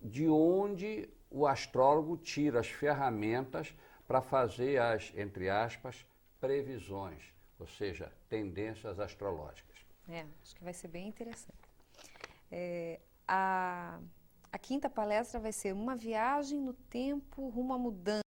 de 0.00 0.28
onde 0.28 1.08
o 1.30 1.46
astrólogo 1.46 2.16
tira 2.16 2.60
as 2.60 2.68
ferramentas 2.68 3.74
para 4.06 4.20
fazer 4.20 4.80
as, 4.80 5.12
entre 5.16 5.48
aspas, 5.48 6.06
previsões, 6.40 7.22
ou 7.58 7.66
seja, 7.66 8.12
tendências 8.28 8.98
astrológicas. 8.98 9.78
É, 10.08 10.26
acho 10.42 10.54
que 10.54 10.64
vai 10.64 10.72
ser 10.72 10.88
bem 10.88 11.08
interessante. 11.08 11.56
É, 12.50 13.00
a, 13.26 14.00
a 14.50 14.58
quinta 14.58 14.90
palestra 14.90 15.40
vai 15.40 15.52
ser 15.52 15.72
uma 15.72 15.96
viagem 15.96 16.60
no 16.60 16.74
tempo 16.74 17.48
rumo 17.48 17.72
à 17.72 17.78
mudança. 17.78 18.22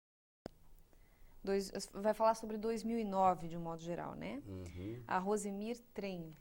Dois, 1.43 1.71
vai 1.93 2.13
falar 2.13 2.33
sobre 2.33 2.57
2009 2.57 3.47
de 3.49 3.57
um 3.57 3.61
modo 3.61 3.83
geral, 3.83 4.15
né? 4.15 4.41
Uhum. 4.47 5.03
A 5.07 5.19
Rosemir 5.19 5.79
Trem. 5.93 6.35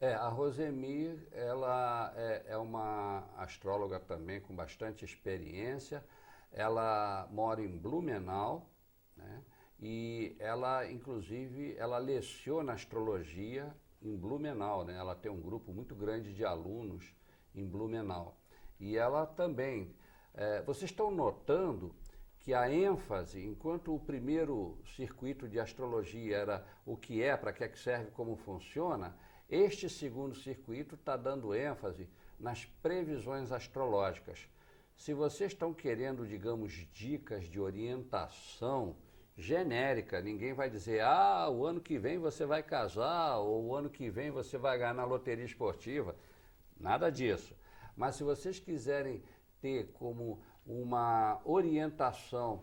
É, 0.00 0.14
a 0.14 0.28
Rosemir, 0.28 1.28
ela 1.30 2.10
é, 2.16 2.44
é 2.46 2.56
uma 2.56 3.28
astróloga 3.36 4.00
também 4.00 4.40
com 4.40 4.56
bastante 4.56 5.04
experiência. 5.04 6.02
Ela 6.52 7.28
mora 7.30 7.62
em 7.62 7.76
Blumenau, 7.76 8.70
né? 9.16 9.42
E 9.78 10.36
ela, 10.38 10.90
inclusive, 10.90 11.74
ela 11.78 11.96
leciona 11.98 12.74
astrologia 12.74 13.74
em 14.02 14.16
Blumenau, 14.16 14.84
né? 14.84 14.96
Ela 14.96 15.14
tem 15.14 15.30
um 15.30 15.40
grupo 15.40 15.72
muito 15.72 15.94
grande 15.94 16.34
de 16.34 16.44
alunos 16.44 17.14
em 17.54 17.66
Blumenau. 17.66 18.36
E 18.78 18.96
ela 18.96 19.26
também, 19.26 19.94
é, 20.34 20.62
vocês 20.62 20.90
estão 20.90 21.10
notando 21.10 21.94
que 22.40 22.54
a 22.54 22.72
ênfase, 22.72 23.44
enquanto 23.44 23.94
o 23.94 24.00
primeiro 24.00 24.78
circuito 24.96 25.46
de 25.46 25.60
astrologia 25.60 26.36
era 26.36 26.66
o 26.86 26.96
que 26.96 27.22
é, 27.22 27.36
para 27.36 27.52
que 27.52 27.62
é 27.62 27.68
que 27.68 27.78
serve, 27.78 28.10
como 28.12 28.36
funciona, 28.36 29.14
este 29.48 29.90
segundo 29.90 30.34
circuito 30.34 30.94
está 30.94 31.16
dando 31.16 31.54
ênfase 31.54 32.08
nas 32.38 32.64
previsões 32.64 33.52
astrológicas. 33.52 34.48
Se 35.00 35.14
vocês 35.14 35.52
estão 35.52 35.72
querendo, 35.72 36.26
digamos, 36.26 36.72
dicas 36.92 37.46
de 37.46 37.58
orientação 37.58 38.94
genérica. 39.34 40.20
Ninguém 40.20 40.52
vai 40.52 40.68
dizer, 40.68 41.00
ah, 41.00 41.48
o 41.48 41.64
ano 41.64 41.80
que 41.80 41.98
vem 41.98 42.18
você 42.18 42.44
vai 42.44 42.62
casar, 42.62 43.38
ou 43.38 43.64
o 43.64 43.74
ano 43.74 43.88
que 43.88 44.10
vem 44.10 44.30
você 44.30 44.58
vai 44.58 44.76
ganhar 44.76 44.92
na 44.92 45.06
loteria 45.06 45.46
esportiva. 45.46 46.14
Nada 46.78 47.08
disso. 47.08 47.56
Mas 47.96 48.16
se 48.16 48.22
vocês 48.22 48.60
quiserem 48.60 49.22
ter 49.58 49.90
como 49.94 50.42
uma 50.66 51.40
orientação 51.46 52.62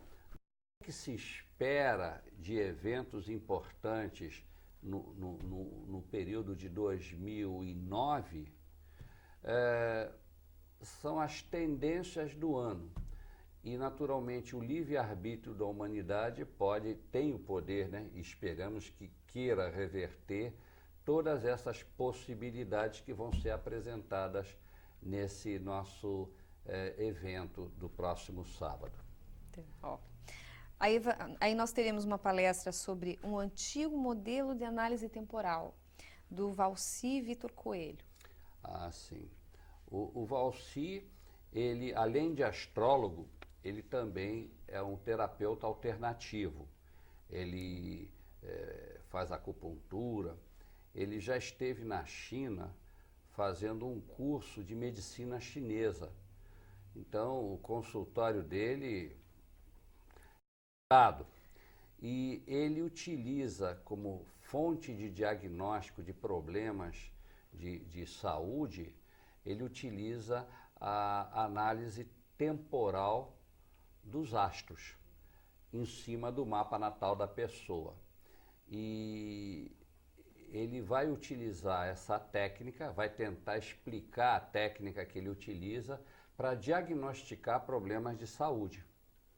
que 0.84 0.92
se 0.92 1.16
espera 1.16 2.24
de 2.38 2.56
eventos 2.56 3.30
importantes 3.32 4.46
no, 4.80 5.12
no, 5.16 5.40
no, 5.40 5.64
no 5.88 6.02
período 6.04 6.56
de 6.56 6.70
2009, 6.70 8.48
é, 9.44 10.12
são 10.82 11.20
as 11.20 11.42
tendências 11.42 12.36
do 12.36 12.56
ano. 12.56 12.92
E, 13.64 13.78
naturalmente, 13.78 14.56
o 14.56 14.62
livre-arbítrio 14.62 15.54
da 15.54 15.66
humanidade 15.66 16.46
pode, 16.46 16.96
tem 17.12 17.34
o 17.34 17.40
poder, 17.40 17.90
né? 17.90 18.10
esperamos 18.16 18.90
que 18.90 19.12
queira 19.28 19.70
reverter 19.70 20.54
todas 21.04 21.44
essas 21.44 21.84
possibilidades 21.84 23.02
que 23.02 23.14
vão 23.14 23.32
ser 23.34 23.52
apresentadas 23.52 24.56
nesse 25.02 25.60
nosso 25.60 26.30
eh, 26.66 26.96
evento 26.98 27.70
do 27.78 27.90
próximo 27.90 28.46
sábado. 28.46 28.98
Ó. 29.82 29.98
Aí, 30.80 31.02
aí 31.40 31.56
nós 31.56 31.72
teremos 31.72 32.06
uma 32.06 32.20
palestra 32.20 32.72
sobre 32.72 33.20
um 33.24 33.38
antigo 33.38 33.98
modelo 33.98 34.54
de 34.54 34.64
análise 34.64 35.10
temporal, 35.10 35.76
do 36.30 36.52
Valci 36.52 37.22
Vitor 37.22 37.52
Coelho. 37.52 38.06
Ah, 38.64 38.92
sim. 38.92 39.30
O, 39.90 40.22
o 40.22 40.26
Valci, 40.26 41.08
ele, 41.54 41.94
além 41.94 42.34
de 42.34 42.44
astrólogo, 42.44 43.28
ele 43.64 43.82
também 43.82 44.52
é 44.68 44.82
um 44.82 44.98
terapeuta 44.98 45.66
alternativo. 45.66 46.68
Ele 47.30 48.10
é, 48.44 49.00
faz 49.10 49.32
acupuntura, 49.32 50.38
ele 50.94 51.20
já 51.20 51.38
esteve 51.38 51.84
na 51.84 52.06
China 52.06 52.74
fazendo 53.32 53.86
um 53.86 54.02
curso 54.02 54.64
de 54.64 54.76
medicina 54.76 55.40
chinesa. 55.40 56.12
Então, 56.96 57.54
o 57.54 57.58
consultório 57.60 58.42
dele 58.42 59.16
dado 60.92 61.26
e 62.02 62.42
ele 62.48 62.82
utiliza 62.82 63.76
como 63.84 64.26
fonte 64.42 64.94
de 64.94 65.10
diagnóstico 65.10 66.02
de 66.02 66.14
problemas 66.14 67.12
de, 67.54 67.80
de 67.80 68.06
saúde, 68.06 68.94
ele 69.48 69.64
utiliza 69.64 70.46
a 70.76 71.44
análise 71.46 72.06
temporal 72.38 73.36
dos 74.04 74.34
astros 74.34 74.96
em 75.74 75.86
cima 75.86 76.32
do 76.32 76.46
mapa 76.46 76.78
natal 76.78 77.16
da 77.16 77.28
pessoa. 77.28 77.96
E 78.68 79.72
ele 80.50 80.82
vai 80.82 81.10
utilizar 81.10 81.88
essa 81.88 82.20
técnica, 82.20 82.92
vai 82.92 83.10
tentar 83.10 83.58
explicar 83.58 84.36
a 84.36 84.40
técnica 84.40 85.06
que 85.06 85.18
ele 85.18 85.30
utiliza 85.30 86.02
para 86.36 86.54
diagnosticar 86.54 87.66
problemas 87.66 88.18
de 88.18 88.28
saúde, 88.28 88.86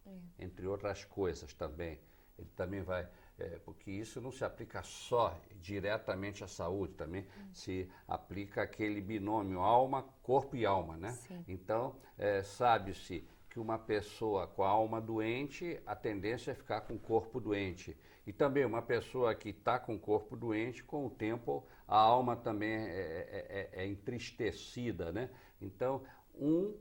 é. 0.05 0.43
entre 0.43 0.67
outras 0.67 1.05
coisas 1.05 1.53
também. 1.53 1.99
Ele 2.37 2.49
também 2.55 2.81
vai, 2.81 3.07
é, 3.39 3.59
porque 3.63 3.89
isso 3.89 4.19
não 4.19 4.31
se 4.31 4.43
aplica 4.43 4.83
só 4.83 5.39
diretamente 5.61 6.43
à 6.43 6.47
saúde, 6.47 6.93
também 6.93 7.21
hum. 7.21 7.49
se 7.53 7.89
aplica 8.07 8.61
aquele 8.61 9.01
binômio 9.01 9.59
alma, 9.59 10.03
corpo 10.21 10.55
e 10.55 10.65
alma, 10.65 10.97
né? 10.97 11.11
Sim. 11.11 11.43
Então, 11.47 11.95
é, 12.17 12.43
sabe-se 12.43 13.27
que 13.49 13.59
uma 13.59 13.79
pessoa 13.79 14.45
com 14.45 14.63
a 14.63 14.69
alma 14.69 15.01
doente, 15.01 15.81
a 15.85 15.95
tendência 15.95 16.51
é 16.51 16.55
ficar 16.55 16.81
com 16.81 16.93
o 16.93 16.99
corpo 16.99 17.39
doente. 17.39 17.97
E 18.27 18.31
também 18.31 18.63
uma 18.63 18.81
pessoa 18.81 19.33
que 19.33 19.49
está 19.49 19.79
com 19.79 19.95
o 19.95 19.99
corpo 19.99 20.35
doente, 20.35 20.83
com 20.83 21.07
o 21.07 21.09
tempo 21.09 21.65
a 21.87 21.97
alma 21.97 22.35
também 22.35 22.69
é, 22.69 22.89
é, 22.91 23.69
é, 23.73 23.83
é 23.83 23.87
entristecida, 23.87 25.11
né? 25.11 25.31
Então, 25.59 26.03
um 26.35 26.77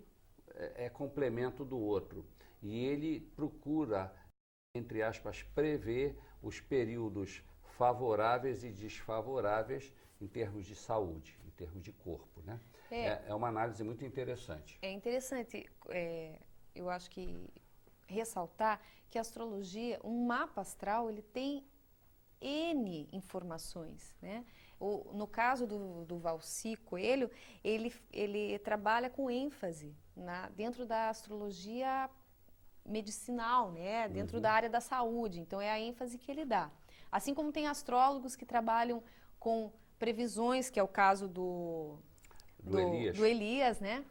é, 0.54 0.84
é 0.84 0.90
complemento 0.90 1.64
do 1.64 1.78
outro. 1.78 2.26
E 2.62 2.84
ele 2.84 3.20
procura, 3.34 4.14
entre 4.74 5.02
aspas, 5.02 5.42
prever 5.42 6.18
os 6.42 6.60
períodos 6.60 7.42
favoráveis 7.76 8.64
e 8.64 8.70
desfavoráveis 8.70 9.92
em 10.20 10.26
termos 10.26 10.66
de 10.66 10.74
saúde, 10.74 11.38
em 11.46 11.50
termos 11.50 11.82
de 11.82 11.92
corpo, 11.92 12.42
né? 12.42 12.60
É, 12.90 13.06
é, 13.06 13.24
é 13.28 13.34
uma 13.34 13.48
análise 13.48 13.84
muito 13.84 14.04
interessante. 14.04 14.78
É 14.82 14.90
interessante. 14.90 15.70
É, 15.88 16.38
eu 16.74 16.90
acho 16.90 17.10
que 17.10 17.38
ressaltar 18.06 18.80
que 19.10 19.18
a 19.18 19.20
astrologia, 19.20 20.00
um 20.02 20.26
mapa 20.26 20.60
astral, 20.60 21.08
ele 21.08 21.22
tem 21.22 21.64
N 22.40 23.08
informações, 23.12 24.16
né? 24.20 24.44
O, 24.80 25.12
no 25.12 25.26
caso 25.26 25.66
do, 25.66 26.04
do 26.04 26.18
Valci 26.18 26.76
Coelho, 26.76 27.30
ele, 27.64 27.92
ele 28.12 28.58
trabalha 28.60 29.10
com 29.10 29.28
ênfase 29.28 29.96
na, 30.14 30.48
dentro 30.50 30.86
da 30.86 31.08
astrologia 31.08 32.08
medicinal, 32.88 33.70
né? 33.70 34.08
Dentro 34.08 34.36
uhum. 34.36 34.42
da 34.42 34.52
área 34.52 34.68
da 34.68 34.80
saúde. 34.80 35.40
Então, 35.40 35.60
é 35.60 35.70
a 35.70 35.78
ênfase 35.78 36.18
que 36.18 36.30
ele 36.30 36.44
dá. 36.44 36.70
Assim 37.10 37.34
como 37.34 37.52
tem 37.52 37.66
astrólogos 37.66 38.34
que 38.34 38.44
trabalham 38.44 39.02
com 39.38 39.72
previsões, 39.98 40.70
que 40.70 40.78
é 40.78 40.82
o 40.82 40.88
caso 40.88 41.28
do, 41.28 41.98
do, 42.62 42.72
do 42.72 42.78
Elias. 42.78 43.16
do 43.16 43.24
Elias, 43.24 43.80
né? 43.80 44.04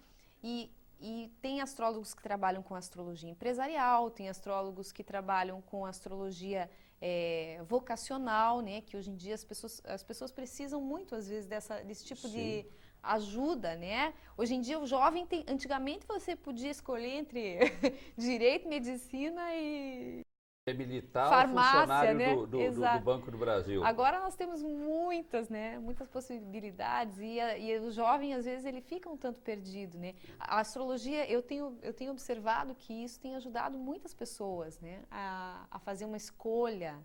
E 0.43 0.71
e 0.99 1.31
tem 1.41 1.61
astrólogos 1.61 2.13
que 2.13 2.23
trabalham 2.23 2.63
com 2.63 2.73
astrologia 2.73 3.29
empresarial, 3.29 4.09
tem 4.09 4.29
astrólogos 4.29 4.91
que 4.91 5.03
trabalham 5.03 5.61
com 5.61 5.85
astrologia 5.85 6.69
é, 6.99 7.61
vocacional, 7.65 8.61
né? 8.61 8.81
Que 8.81 8.97
hoje 8.97 9.11
em 9.11 9.15
dia 9.15 9.35
as 9.35 9.43
pessoas, 9.43 9.81
as 9.85 10.03
pessoas 10.03 10.31
precisam 10.31 10.81
muito, 10.81 11.13
às 11.13 11.27
vezes, 11.27 11.47
dessa, 11.47 11.83
desse 11.83 12.03
tipo 12.03 12.27
Sim. 12.27 12.31
de 12.31 12.65
ajuda, 13.01 13.75
né? 13.75 14.13
Hoje 14.37 14.55
em 14.55 14.61
dia 14.61 14.79
o 14.79 14.85
jovem 14.85 15.25
tem. 15.25 15.45
Antigamente 15.47 16.05
você 16.07 16.35
podia 16.35 16.69
escolher 16.69 17.15
entre 17.17 17.57
direito, 18.17 18.67
medicina 18.67 19.41
e 19.55 20.21
É 20.67 20.73
militar 20.73 21.29
farmácia, 21.29 21.79
funcionário 21.79 22.17
né? 22.17 22.35
do, 22.35 22.47
do, 22.47 22.71
do, 22.71 22.99
Banco 22.99 23.31
do 23.31 23.37
Brasil. 23.37 23.83
Agora 23.83 24.19
nós 24.19 24.35
temos 24.35 24.61
muitas, 24.61 25.49
né? 25.49 25.79
Muitas 25.79 26.07
possibilidades 26.09 27.17
e, 27.19 27.39
a, 27.39 27.57
e, 27.57 27.79
o 27.79 27.91
jovem 27.91 28.33
às 28.33 28.45
vezes 28.45 28.65
ele 28.65 28.81
fica 28.81 29.09
um 29.09 29.17
tanto 29.17 29.39
perdido, 29.41 29.97
né? 29.97 30.13
A 30.39 30.59
astrologia 30.59 31.29
eu 31.31 31.41
tenho 31.41 31.77
eu 31.81 31.93
tenho 31.93 32.11
observado 32.11 32.75
que 32.75 32.93
isso 32.93 33.19
tem 33.19 33.35
ajudado 33.35 33.77
muitas 33.77 34.13
pessoas, 34.13 34.79
né? 34.79 35.03
A, 35.09 35.65
a 35.71 35.79
fazer 35.79 36.05
uma 36.05 36.17
escolha, 36.17 36.99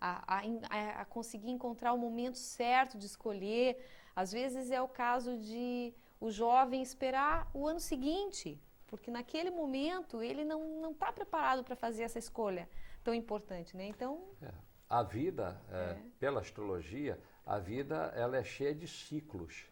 a, 0.00 0.38
a, 0.38 1.00
a 1.00 1.04
conseguir 1.04 1.50
encontrar 1.50 1.92
o 1.92 1.98
momento 1.98 2.38
certo 2.38 2.98
de 2.98 3.06
escolher. 3.06 3.78
Às 4.16 4.32
vezes 4.32 4.70
é 4.70 4.80
o 4.80 4.88
caso 4.88 5.36
de 5.36 5.92
o 6.18 6.30
jovem 6.30 6.80
esperar 6.80 7.50
o 7.52 7.68
ano 7.68 7.78
seguinte, 7.78 8.58
porque 8.86 9.10
naquele 9.10 9.50
momento 9.50 10.22
ele 10.22 10.42
não 10.42 10.90
está 10.90 11.12
preparado 11.12 11.62
para 11.62 11.76
fazer 11.76 12.04
essa 12.04 12.18
escolha 12.18 12.66
tão 13.04 13.14
importante, 13.14 13.76
né? 13.76 13.86
Então 13.86 14.24
é. 14.42 14.50
a 14.88 15.02
vida, 15.02 15.60
é, 15.70 15.76
é. 15.76 16.02
pela 16.18 16.40
astrologia, 16.40 17.20
a 17.44 17.58
vida 17.58 18.10
ela 18.16 18.38
é 18.38 18.42
cheia 18.42 18.74
de 18.74 18.88
ciclos 18.88 19.66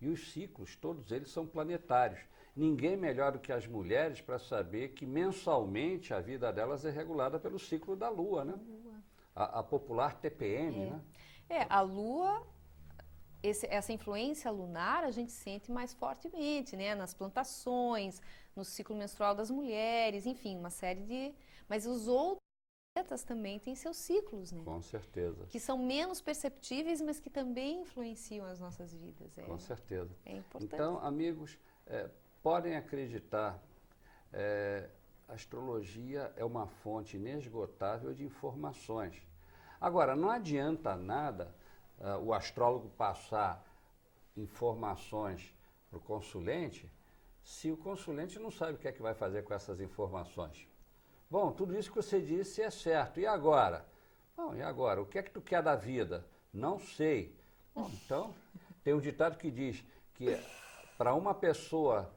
e 0.00 0.08
os 0.08 0.32
ciclos 0.32 0.76
todos 0.76 1.10
eles 1.10 1.30
são 1.30 1.44
planetários. 1.44 2.20
Ninguém 2.54 2.96
melhor 2.96 3.32
do 3.32 3.38
que 3.40 3.52
as 3.52 3.66
mulheres 3.66 4.20
para 4.20 4.38
saber 4.38 4.90
que 4.90 5.04
mensalmente 5.04 6.14
a 6.14 6.20
vida 6.20 6.52
delas 6.52 6.84
é 6.84 6.90
regulada 6.90 7.38
pelo 7.40 7.58
ciclo 7.58 7.96
da 7.96 8.08
Lua, 8.08 8.44
né? 8.44 8.54
A, 9.34 9.60
a 9.60 9.62
popular 9.62 10.14
TPM, 10.20 10.76
é. 10.76 10.90
né? 10.90 11.00
É, 11.48 11.66
a 11.68 11.80
Lua 11.80 12.46
esse, 13.42 13.66
essa 13.66 13.92
influência 13.92 14.50
lunar 14.50 15.04
a 15.04 15.10
gente 15.10 15.32
sente 15.32 15.70
mais 15.70 15.92
fortemente, 15.94 16.76
né? 16.76 16.94
Nas 16.94 17.14
plantações, 17.14 18.20
no 18.54 18.64
ciclo 18.64 18.96
menstrual 18.96 19.34
das 19.34 19.50
mulheres, 19.50 20.26
enfim, 20.26 20.56
uma 20.58 20.70
série 20.70 21.02
de. 21.02 21.34
Mas 21.68 21.86
os 21.86 22.08
outros 22.08 22.40
planetas 22.94 23.22
também 23.22 23.58
têm 23.58 23.74
seus 23.74 23.96
ciclos, 23.96 24.52
né? 24.52 24.62
Com 24.64 24.82
certeza. 24.82 25.46
Que 25.48 25.60
são 25.60 25.78
menos 25.78 26.20
perceptíveis, 26.20 27.00
mas 27.00 27.20
que 27.20 27.30
também 27.30 27.82
influenciam 27.82 28.46
as 28.46 28.58
nossas 28.58 28.92
vidas. 28.92 29.36
É, 29.38 29.42
Com 29.42 29.58
certeza. 29.58 30.14
É 30.24 30.36
importante. 30.36 30.74
Então, 30.74 30.98
amigos, 30.98 31.58
é, 31.86 32.10
podem 32.42 32.76
acreditar. 32.76 33.62
É, 34.32 34.88
a 35.28 35.34
astrologia 35.34 36.32
é 36.36 36.44
uma 36.44 36.66
fonte 36.66 37.16
inesgotável 37.16 38.12
de 38.12 38.24
informações. 38.24 39.22
Agora, 39.80 40.14
não 40.14 40.28
adianta 40.28 40.96
nada 40.96 41.54
uh, 42.00 42.18
o 42.24 42.32
astrólogo 42.32 42.88
passar 42.90 43.64
informações 44.36 45.54
para 45.88 45.98
o 45.98 46.02
consulente 46.02 46.90
se 47.42 47.70
o 47.70 47.76
consulente 47.76 48.38
não 48.38 48.50
sabe 48.50 48.74
o 48.74 48.78
que 48.78 48.88
é 48.88 48.92
que 48.92 49.02
vai 49.02 49.14
fazer 49.14 49.42
com 49.42 49.54
essas 49.54 49.80
informações. 49.80 50.68
Bom, 51.30 51.52
tudo 51.52 51.78
isso 51.78 51.90
que 51.90 51.96
você 51.96 52.20
disse 52.20 52.62
é 52.62 52.70
certo. 52.70 53.20
E 53.20 53.26
agora? 53.26 53.86
Bom, 54.36 54.54
e 54.54 54.62
agora? 54.62 55.00
O 55.00 55.06
que 55.06 55.18
é 55.18 55.22
que 55.22 55.30
tu 55.30 55.40
quer 55.40 55.62
da 55.62 55.76
vida? 55.76 56.26
Não 56.52 56.78
sei. 56.78 57.34
Bom, 57.74 57.90
então, 57.92 58.34
tem 58.82 58.94
um 58.94 59.00
ditado 59.00 59.36
que 59.36 59.50
diz 59.50 59.84
que 60.14 60.38
para 60.98 61.14
uma 61.14 61.34
pessoa, 61.34 62.12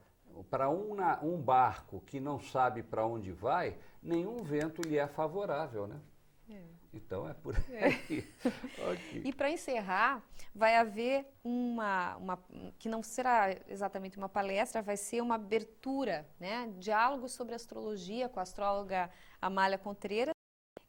para 0.50 0.68
um, 0.68 0.96
um 1.22 1.40
barco 1.40 2.00
que 2.00 2.20
não 2.20 2.40
sabe 2.40 2.82
para 2.82 3.06
onde 3.06 3.32
vai, 3.32 3.78
nenhum 4.02 4.42
vento 4.42 4.82
lhe 4.82 4.98
é 4.98 5.06
favorável, 5.06 5.86
né? 5.86 6.00
É. 6.48 6.62
Então 6.92 7.28
é 7.28 7.34
por 7.34 7.56
é. 7.70 7.84
aí. 7.84 8.28
É. 8.44 8.90
okay. 8.92 9.22
E 9.24 9.32
para 9.32 9.50
encerrar, 9.50 10.22
vai 10.54 10.76
haver 10.76 11.26
uma, 11.42 12.16
uma, 12.16 12.44
que 12.78 12.88
não 12.88 13.02
será 13.02 13.56
exatamente 13.68 14.16
uma 14.16 14.28
palestra, 14.28 14.82
vai 14.82 14.96
ser 14.96 15.20
uma 15.20 15.36
abertura, 15.36 16.28
né? 16.38 16.72
Diálogo 16.78 17.28
sobre 17.28 17.54
astrologia 17.54 18.28
com 18.28 18.38
a 18.38 18.42
astróloga 18.42 19.10
Amália 19.40 19.78
Contreira, 19.78 20.32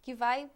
que 0.01 0.13
vai 0.13 0.49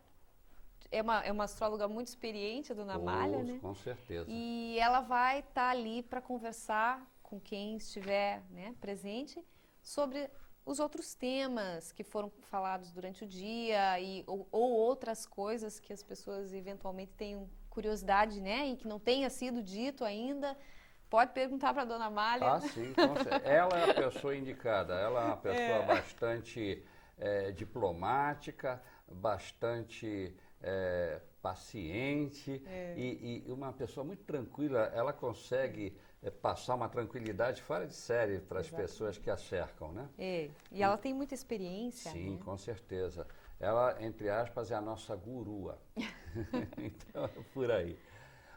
é 0.92 1.02
uma, 1.02 1.24
é 1.24 1.32
uma 1.32 1.44
astróloga 1.44 1.88
muito 1.88 2.08
experiente, 2.08 2.72
a 2.72 2.76
dona 2.76 2.98
oh, 2.98 3.02
Amália, 3.02 3.44
né? 3.44 3.60
Com 3.62 3.76
certeza. 3.76 4.26
E 4.28 4.78
ela 4.80 5.02
vai 5.02 5.40
estar 5.40 5.54
tá 5.54 5.70
ali 5.70 6.02
para 6.04 6.22
conversar 6.22 7.06
com 7.22 7.40
quem 7.40 7.78
estiver 7.78 8.44
né, 8.50 8.76
presente 8.82 9.44
sobre 9.82 10.30
os 10.70 10.80
outros 10.80 11.16
temas 11.16 11.92
que 11.92 12.04
foram 12.04 12.32
falados 12.52 12.92
durante 12.92 13.24
o 13.24 13.28
dia 13.28 14.00
e, 14.00 14.24
ou, 14.28 14.48
ou, 14.52 14.72
outras 14.72 15.26
coisas 15.26 15.80
que 15.80 15.92
as 15.92 16.04
pessoas 16.04 16.54
eventualmente 16.54 17.12
tenham 17.14 17.50
curiosidade, 17.72 18.40
né? 18.40 18.68
E 18.68 18.76
que 18.76 18.88
não 18.88 19.00
tenha 19.00 19.32
sido 19.32 19.64
dito 19.64 20.06
ainda. 20.06 20.56
Pode 21.10 21.34
perguntar 21.34 21.74
para 21.74 21.82
a 21.82 21.86
dona 21.86 22.06
Amália. 22.06 22.48
Ah, 22.48 22.62
sim, 22.62 22.94
ela 23.44 23.80
é 23.80 23.90
a 23.90 23.94
pessoa 23.96 24.36
indicada. 24.36 24.94
Ela 24.94 25.22
é 25.22 25.26
uma 25.26 25.38
pessoa 25.38 25.78
é. 25.78 25.86
bastante 25.88 26.86
é, 27.18 27.52
diplomática, 27.52 28.80
bastante 29.12 30.36
é, 30.62 31.20
paciente 31.42 32.62
é. 32.68 32.94
e, 32.96 33.44
e, 33.48 33.52
uma 33.52 33.74
pessoa 33.74 34.04
muito 34.04 34.24
tranquila. 34.24 34.92
Ela 34.94 35.14
consegue 35.14 35.98
é, 36.22 36.30
passar 36.30 36.76
uma 36.76 36.90
tranquilidade 36.90 37.62
fora 37.62 37.88
de 37.88 37.96
série 37.96 38.40
para 38.40 38.60
as 38.60 38.70
pessoas 38.70 39.18
que 39.18 39.30
a 39.30 39.38
cercam, 39.38 39.92
né? 39.92 40.10
É. 40.18 40.50
E 40.72 40.84
ela 40.84 40.98
tem 40.98 41.14
muita 41.14 41.34
experiência. 41.34 42.12
Sim, 42.12 42.32
né? 42.32 42.42
com 42.44 42.58
certeza. 42.58 43.26
Ela, 43.60 44.02
entre 44.04 44.30
aspas, 44.30 44.72
é 44.72 44.76
a 44.76 44.82
nossa 44.82 45.16
gurua. 45.16 45.82
então, 46.78 47.26
é 47.26 47.44
por 47.54 47.72
aí. 47.72 47.98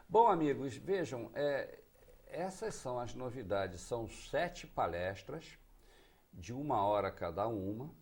Bom, 0.07 0.27
amigos, 0.27 0.75
vejam, 0.77 1.31
é, 1.33 1.79
essas 2.27 2.75
são 2.75 2.99
as 2.99 3.15
novidades. 3.15 3.81
São 3.81 4.07
sete 4.07 4.67
palestras, 4.67 5.57
de 6.31 6.53
uma 6.53 6.85
hora 6.85 7.11
cada 7.11 7.47
uma. 7.47 7.93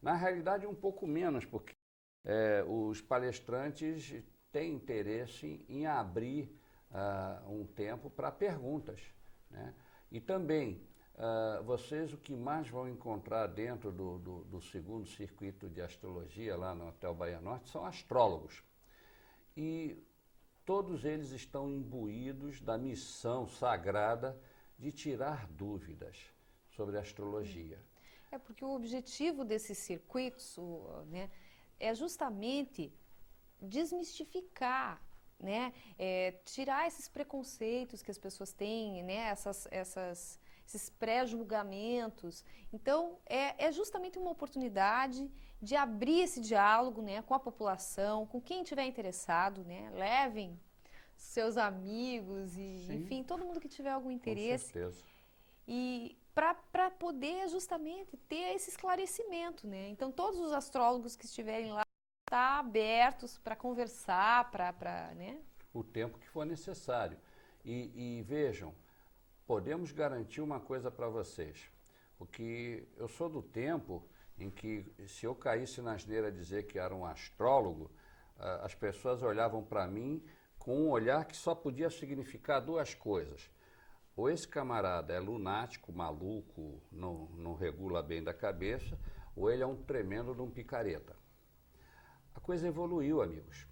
Na 0.00 0.14
realidade, 0.14 0.66
um 0.66 0.74
pouco 0.74 1.06
menos, 1.06 1.44
porque 1.44 1.72
é, 2.24 2.64
os 2.66 3.00
palestrantes 3.00 4.14
têm 4.50 4.74
interesse 4.74 5.64
em 5.68 5.86
abrir 5.86 6.54
uh, 6.92 7.50
um 7.50 7.66
tempo 7.66 8.10
para 8.10 8.30
perguntas. 8.30 9.00
Né? 9.50 9.74
E 10.10 10.20
também, 10.20 10.80
uh, 11.14 11.62
vocês 11.64 12.12
o 12.12 12.18
que 12.18 12.34
mais 12.34 12.68
vão 12.68 12.88
encontrar 12.88 13.46
dentro 13.46 13.90
do, 13.90 14.18
do, 14.18 14.44
do, 14.44 14.60
segundo 14.60 15.06
circuito 15.06 15.68
de 15.68 15.80
astrologia, 15.80 16.56
lá 16.56 16.74
no 16.74 16.88
Hotel 16.88 17.14
Bahia 17.14 17.40
Norte, 17.40 17.68
são 17.68 17.84
astrólogos. 17.84 18.62
E 19.56 19.96
todos 20.64 21.04
eles 21.04 21.30
estão 21.30 21.68
imbuídos 21.68 22.60
da 22.60 22.78
missão 22.78 23.48
sagrada 23.48 24.38
de 24.78 24.92
tirar 24.92 25.46
dúvidas 25.48 26.16
sobre 26.70 26.98
astrologia. 26.98 27.78
É 28.30 28.38
porque 28.38 28.64
o 28.64 28.74
objetivo 28.74 29.44
desses 29.44 29.76
circuitos 29.78 30.56
né, 31.08 31.30
é 31.78 31.94
justamente 31.94 32.90
desmistificar 33.60 35.00
né? 35.42 35.72
É, 35.98 36.32
tirar 36.44 36.86
esses 36.86 37.08
preconceitos 37.08 38.02
que 38.02 38.10
as 38.10 38.18
pessoas 38.18 38.52
têm, 38.52 39.02
né? 39.02 39.28
Essas, 39.28 39.66
essas, 39.70 40.40
esses 40.66 40.88
pré-julgamentos. 40.88 42.44
Então, 42.72 43.18
é, 43.26 43.66
é 43.66 43.72
justamente 43.72 44.18
uma 44.18 44.30
oportunidade 44.30 45.30
de 45.60 45.76
abrir 45.76 46.20
esse 46.20 46.40
diálogo 46.40 47.02
né, 47.02 47.22
com 47.22 47.34
a 47.34 47.38
população, 47.38 48.26
com 48.26 48.40
quem 48.40 48.62
estiver 48.62 48.84
interessado, 48.84 49.64
né? 49.64 49.90
Levem 49.94 50.58
seus 51.16 51.56
amigos 51.56 52.56
e, 52.56 52.84
Sim. 52.86 52.94
enfim, 52.94 53.22
todo 53.22 53.44
mundo 53.44 53.60
que 53.60 53.68
tiver 53.68 53.90
algum 53.90 54.10
interesse. 54.10 54.66
Com 54.66 54.72
certeza. 54.72 55.04
E 55.66 56.18
para 56.34 56.90
poder 56.90 57.48
justamente 57.48 58.16
ter 58.16 58.54
esse 58.54 58.70
esclarecimento, 58.70 59.66
né? 59.66 59.88
Então, 59.88 60.10
todos 60.10 60.40
os 60.40 60.52
astrólogos 60.52 61.14
que 61.14 61.26
estiverem 61.26 61.72
lá 61.72 61.82
estar 62.32 62.60
abertos 62.60 63.36
para 63.36 63.54
conversar, 63.54 64.50
para. 64.50 65.12
Né? 65.14 65.38
O 65.74 65.84
tempo 65.84 66.18
que 66.18 66.28
for 66.28 66.46
necessário. 66.46 67.18
E, 67.62 68.18
e 68.18 68.22
vejam, 68.22 68.74
podemos 69.46 69.92
garantir 69.92 70.40
uma 70.40 70.58
coisa 70.58 70.90
para 70.90 71.08
vocês. 71.08 71.70
Porque 72.16 72.88
eu 72.96 73.06
sou 73.06 73.28
do 73.28 73.42
tempo 73.42 74.02
em 74.38 74.48
que, 74.48 74.90
se 75.06 75.26
eu 75.26 75.34
caísse 75.34 75.82
na 75.82 75.92
asneira 75.92 76.32
dizer 76.32 76.64
que 76.64 76.78
era 76.78 76.94
um 76.94 77.04
astrólogo, 77.04 77.90
as 78.62 78.74
pessoas 78.74 79.22
olhavam 79.22 79.62
para 79.62 79.86
mim 79.86 80.24
com 80.58 80.74
um 80.74 80.90
olhar 80.90 81.26
que 81.26 81.36
só 81.36 81.54
podia 81.54 81.90
significar 81.90 82.60
duas 82.60 82.94
coisas. 82.94 83.50
Ou 84.16 84.30
esse 84.30 84.48
camarada 84.48 85.12
é 85.12 85.20
lunático, 85.20 85.92
maluco, 85.92 86.82
não, 86.90 87.26
não 87.36 87.54
regula 87.54 88.02
bem 88.02 88.22
da 88.22 88.32
cabeça, 88.32 88.98
ou 89.36 89.50
ele 89.50 89.62
é 89.62 89.66
um 89.66 89.76
tremendo 89.76 90.34
de 90.34 90.40
um 90.40 90.50
picareta. 90.50 91.21
A 92.34 92.40
coisa 92.40 92.66
evoluiu, 92.66 93.22
amigos. 93.22 93.66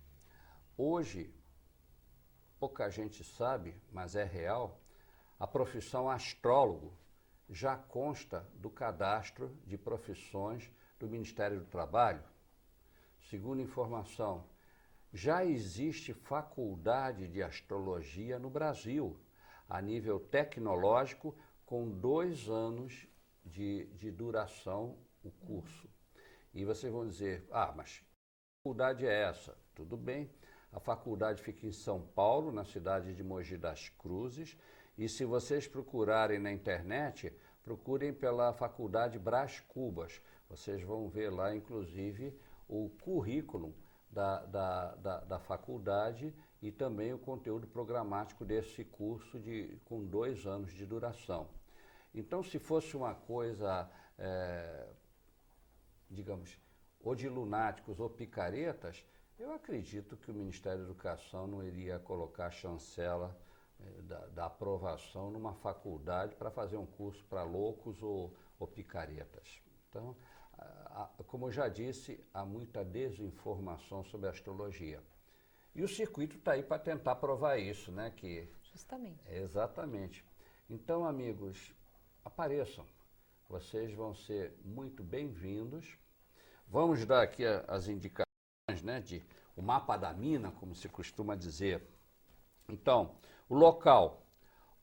Hoje, 0.77 1.35
pouca 2.59 2.89
gente 2.91 3.25
sabe, 3.25 3.75
mas 3.91 4.15
é 4.15 4.25
real, 4.25 4.81
a 5.39 5.47
profissão 5.47 6.09
astrólogo 6.09 6.93
já 7.49 7.77
consta 7.77 8.47
do 8.55 8.71
cadastro 8.71 9.57
de 9.67 9.77
profissões 9.77 10.71
do 10.99 11.09
Ministério 11.09 11.61
do 11.61 11.67
Trabalho. 11.67 12.23
Segundo 13.23 13.61
informação, 13.61 14.49
já 15.13 15.45
existe 15.45 16.13
faculdade 16.13 17.27
de 17.27 17.43
astrologia 17.43 18.39
no 18.39 18.49
Brasil, 18.49 19.19
a 19.69 19.81
nível 19.81 20.21
tecnológico, 20.21 21.35
com 21.65 21.91
dois 21.91 22.49
anos 22.49 23.07
de, 23.45 23.87
de 23.95 24.11
duração 24.11 24.99
o 25.23 25.31
curso. 25.31 25.89
E 26.53 26.65
vocês 26.65 26.93
vão 26.93 27.07
dizer, 27.07 27.47
ah, 27.51 27.73
mas 27.77 28.05
faculdade 28.63 29.07
é 29.07 29.23
essa? 29.23 29.57
Tudo 29.75 29.97
bem. 29.97 30.31
A 30.71 30.79
faculdade 30.79 31.43
fica 31.43 31.67
em 31.67 31.73
São 31.73 32.03
Paulo, 32.15 32.53
na 32.53 32.63
cidade 32.63 33.15
de 33.15 33.25
Mogi 33.25 33.57
das 33.57 33.89
Cruzes. 33.89 34.55
E 34.99 35.09
se 35.09 35.25
vocês 35.25 35.67
procurarem 35.67 36.39
na 36.39 36.53
internet, 36.53 37.33
procurem 37.65 38.13
pela 38.13 38.53
Faculdade 38.53 39.19
Brás 39.19 39.61
Cubas. 39.61 40.21
Vocês 40.47 40.83
vão 40.83 41.09
ver 41.09 41.31
lá, 41.31 41.55
inclusive, 41.55 42.39
o 42.69 42.91
currículo 43.03 43.75
da, 44.11 44.45
da, 44.45 44.95
da, 44.97 45.21
da 45.21 45.39
faculdade 45.39 46.35
e 46.61 46.71
também 46.71 47.15
o 47.15 47.19
conteúdo 47.19 47.67
programático 47.67 48.45
desse 48.45 48.85
curso 48.85 49.41
de, 49.41 49.81
com 49.87 50.05
dois 50.05 50.47
anos 50.47 50.71
de 50.75 50.85
duração. 50.85 51.49
Então, 52.15 52.43
se 52.43 52.59
fosse 52.59 52.95
uma 52.95 53.15
coisa, 53.15 53.91
é, 54.19 54.87
digamos, 56.11 56.61
ou 57.03 57.15
de 57.15 57.29
lunáticos 57.29 57.99
ou 57.99 58.09
picaretas, 58.09 59.05
eu 59.39 59.53
acredito 59.55 60.17
que 60.17 60.31
o 60.31 60.35
Ministério 60.35 60.81
da 60.81 60.85
Educação 60.85 61.47
não 61.47 61.63
iria 61.63 61.99
colocar 61.99 62.47
a 62.47 62.51
chancela 62.51 63.37
eh, 63.81 64.03
da, 64.03 64.27
da, 64.27 64.47
aprovação 64.47 65.31
numa 65.31 65.55
faculdade 65.55 66.35
para 66.35 66.51
fazer 66.51 66.77
um 66.77 66.85
curso 66.85 67.25
para 67.25 67.43
loucos 67.43 68.03
ou, 68.03 68.37
ou 68.59 68.67
picaretas. 68.67 69.63
Então, 69.89 70.15
a, 70.59 71.05
a, 71.19 71.25
como 71.25 71.47
eu 71.47 71.53
já 71.53 71.69
disse, 71.69 72.23
há 72.35 72.45
muita 72.45 72.85
desinformação 72.85 74.05
sobre 74.05 74.29
astrologia. 74.29 75.03
E 75.75 75.83
o 75.83 75.89
circuito 75.89 76.37
está 76.37 76.53
aí 76.53 76.63
para 76.63 76.79
tentar 76.79 77.17
provar 77.17 77.57
isso, 77.57 77.91
né? 77.93 78.11
Que, 78.11 78.47
Justamente. 78.73 79.21
Exatamente. 79.29 80.25
Então, 80.69 81.05
amigos, 81.05 81.75
apareçam. 82.25 82.87
Vocês 83.49 83.93
vão 83.93 84.15
ser 84.15 84.55
muito 84.65 85.03
bem-vindos. 85.03 85.97
Vamos 86.71 87.05
dar 87.05 87.23
aqui 87.23 87.45
as 87.66 87.89
indicações 87.89 88.81
né, 88.85 89.01
de 89.01 89.25
o 89.57 89.62
mapa 89.62 89.97
da 89.97 90.12
mina, 90.12 90.53
como 90.53 90.73
se 90.73 90.89
costuma 90.89 91.35
dizer. 91.35 91.83
Então, 92.68 93.16
o 93.49 93.57
local, 93.57 94.25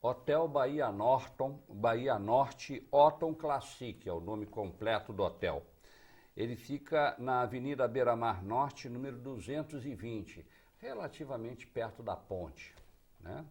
Hotel 0.02 0.46
Bahia 0.46 0.92
Norton, 0.92 1.58
Bahia 1.66 2.18
Norte 2.18 2.86
Otton 2.92 3.34
Classic, 3.34 4.06
é 4.06 4.12
o 4.12 4.20
nome 4.20 4.44
completo 4.44 5.14
do 5.14 5.22
hotel. 5.22 5.64
Ele 6.36 6.56
fica 6.56 7.16
na 7.18 7.40
Avenida 7.40 7.88
Beira 7.88 8.14
Mar 8.14 8.44
Norte, 8.44 8.90
número 8.90 9.16
220, 9.16 10.46
relativamente 10.76 11.66
perto 11.66 12.02
da 12.02 12.14
ponte. 12.14 12.74
Né? 13.18 13.46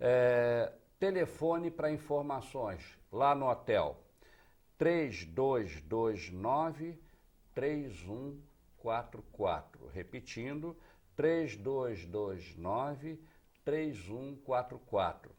É, 0.00 0.72
telefone 0.98 1.70
para 1.70 1.92
informações 1.92 2.98
lá 3.12 3.36
no 3.36 3.48
hotel, 3.48 4.02
3229 4.76 7.00
3144. 7.54 9.88
Repetindo, 9.88 10.76
3229 11.16 13.18
3144. 13.64 15.32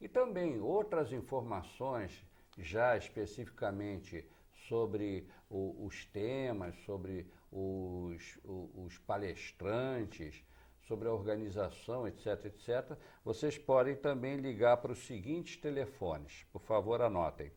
E 0.00 0.08
também 0.08 0.60
outras 0.60 1.12
informações, 1.12 2.24
já 2.58 2.96
especificamente 2.96 4.28
sobre 4.68 5.28
o, 5.48 5.86
os 5.86 6.04
temas, 6.06 6.74
sobre 6.84 7.30
os, 7.52 8.38
os 8.44 8.98
palestrantes, 8.98 10.44
sobre 10.82 11.08
a 11.08 11.12
organização, 11.12 12.08
etc, 12.08 12.46
etc, 12.46 12.98
vocês 13.24 13.56
podem 13.56 13.94
também 13.94 14.36
ligar 14.36 14.78
para 14.78 14.92
os 14.92 15.06
seguintes 15.06 15.56
telefones. 15.56 16.44
Por 16.52 16.62
favor, 16.62 17.00
anotem. 17.02 17.52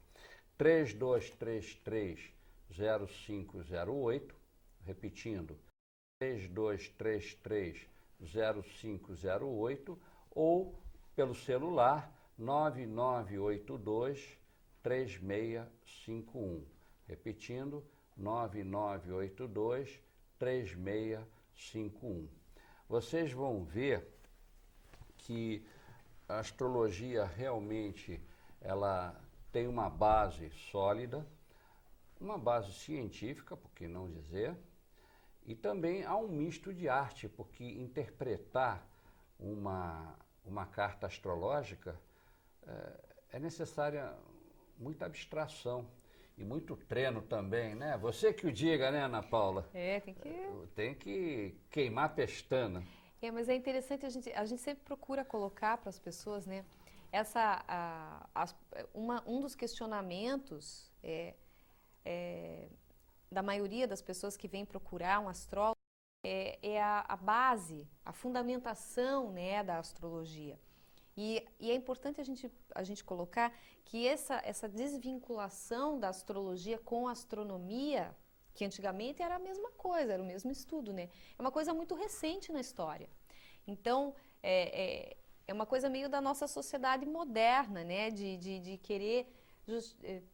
3233 0.58 2.32
0508, 2.78 4.36
repetindo, 4.86 5.57
3233 6.19 7.88
0508 8.19 9.99
ou 10.32 10.78
pelo 11.15 11.36
celular 11.36 12.11
9982 12.38 14.38
3651. 14.82 16.65
Repetindo, 17.07 17.84
9982 18.17 20.01
3651. 20.39 22.28
Vocês 22.88 23.32
vão 23.32 23.63
ver 23.63 24.07
que 25.17 25.63
a 26.28 26.39
astrologia 26.39 27.24
realmente 27.26 28.19
ela 28.61 29.15
tem 29.51 29.67
uma 29.67 29.89
base 29.89 30.49
sólida, 30.71 31.28
uma 32.24 32.38
base 32.38 32.74
científica, 32.74 33.55
por 33.57 33.69
que 33.71 33.88
não 33.88 34.09
dizer, 34.09 34.55
e 35.45 35.53
também 35.53 36.05
há 36.05 36.15
um 36.15 36.30
misto 36.30 36.74
de 36.74 36.88
arte, 36.88 37.28
porque 37.28 37.65
interpretar 37.65 38.88
uma, 39.38 40.17
uma 40.45 40.65
carta 40.65 41.05
astrológica 41.05 41.99
é, 42.65 42.99
é 43.34 43.39
necessária 43.39 44.15
muita 44.78 45.05
abstração 45.05 45.86
e 46.38 46.43
muito 46.43 46.78
treino 46.78 47.21
também, 47.21 47.76
né? 47.76 47.97
Você 47.97 48.34
que 48.34 48.47
o 48.47 48.51
diga, 48.51 48.89
né, 48.89 49.03
Ana 49.03 49.21
Paula? 49.21 49.69
É, 49.74 49.99
tem 49.99 50.13
que... 50.13 50.51
Tem 50.74 50.95
que 50.95 51.55
queimar 51.69 52.05
a 52.05 52.09
pestana. 52.09 52.84
É, 53.21 53.30
mas 53.30 53.47
é 53.49 53.55
interessante, 53.55 54.05
a 54.05 54.09
gente, 54.09 54.32
a 54.32 54.45
gente 54.45 54.61
sempre 54.61 54.84
procura 54.84 55.24
colocar 55.24 55.78
para 55.78 55.89
as 55.89 55.99
pessoas, 55.99 56.45
né? 56.45 56.65
Essa, 57.11 57.63
a, 57.67 58.28
a, 58.34 58.45
uma, 58.93 59.24
um 59.28 59.39
dos 59.39 59.53
questionamentos 59.55 60.91
é, 61.03 61.36
é, 62.06 62.70
da 63.32 63.41
maioria 63.41 63.88
das 63.88 64.01
pessoas 64.01 64.38
que 64.38 64.47
vêm 64.47 64.66
procurar 64.66 65.20
um 65.20 65.28
astrólogo 65.28 65.78
é, 66.24 66.58
é 66.62 66.82
a, 66.82 67.06
a, 67.08 67.18
base, 67.18 67.88
a 68.06 68.14
fundamentação 68.14 69.32
né, 69.32 69.64
da 69.64 69.78
astrologia. 69.78 70.58
E, 71.16 71.45
e, 71.60 71.70
é 71.70 71.76
importante 71.76 72.20
a 72.20 72.24
gente, 72.24 72.51
a 72.74 72.84
gente 72.84 73.04
colocar 73.04 73.54
que 73.86 74.08
essa, 74.08 74.41
essa 74.43 74.68
desvinculação 74.68 75.99
da 75.99 76.10
astrologia 76.10 76.80
com 76.80 77.08
a 77.08 77.12
astronomia, 77.12 78.16
que 78.54 78.66
antigamente 78.66 79.22
era 79.22 79.36
a 79.36 79.39
mesma 79.39 79.72
coisa, 79.72 80.14
era 80.14 80.24
o 80.24 80.26
mesmo 80.26 80.51
estudo, 80.51 80.91
né? 80.91 81.10
É 81.38 81.41
uma 81.41 81.51
coisa 81.51 81.74
muito 81.74 81.93
recente 81.93 82.51
na 82.51 82.60
história. 82.60 83.10
Então, 83.68 84.16
é, 84.41 84.82
é, 84.84 85.18
é 85.47 85.54
uma 85.54 85.68
coisa 85.68 85.88
meio 85.88 86.10
da 86.10 86.20
nossa 86.20 86.47
sociedade 86.47 87.06
moderna, 87.06 87.84
né? 87.84 88.10
De, 88.10 88.38
de, 88.38 88.60
de 88.60 88.78
querer 88.78 89.32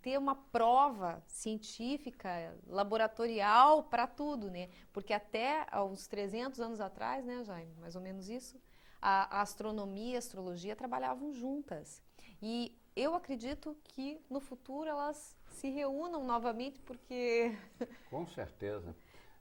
ter 0.02 0.18
uma 0.18 0.36
prova 0.36 1.24
científica, 1.28 2.30
laboratorial 2.68 3.84
para 3.84 4.08
tudo, 4.08 4.50
né? 4.50 4.70
Porque 4.92 5.14
até 5.14 5.66
uns 5.76 6.08
300 6.08 6.60
anos 6.60 6.82
atrás, 6.82 7.26
né, 7.26 7.44
Jaime? 7.44 7.74
Mais 7.76 7.96
ou 7.96 8.02
menos 8.02 8.28
isso 8.28 8.60
a, 9.02 9.40
a 9.40 9.42
astronomia 9.42 10.14
e 10.14 10.16
a 10.16 10.20
astrologia 10.20 10.76
trabalhavam 10.76 11.34
juntas. 11.34 12.02
E 12.42 12.78
eu 12.96 13.16
acredito 13.16 13.76
que 13.84 14.22
no 14.30 14.40
futuro 14.40 14.90
elas 14.90 15.38
se 15.48 15.70
reúnam 15.70 16.26
novamente, 16.26 16.80
porque. 16.82 17.58
Com 18.10 18.26
certeza. 18.28 18.96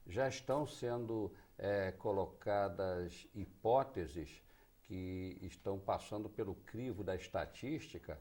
Já 0.06 0.28
estão 0.28 0.66
sendo 0.66 1.30
é, 1.58 1.92
colocadas 1.92 3.26
hipóteses 3.34 4.42
que 4.82 5.38
estão 5.42 5.78
passando 5.78 6.30
pelo 6.30 6.54
crivo 6.54 7.04
da 7.04 7.14
estatística 7.14 8.18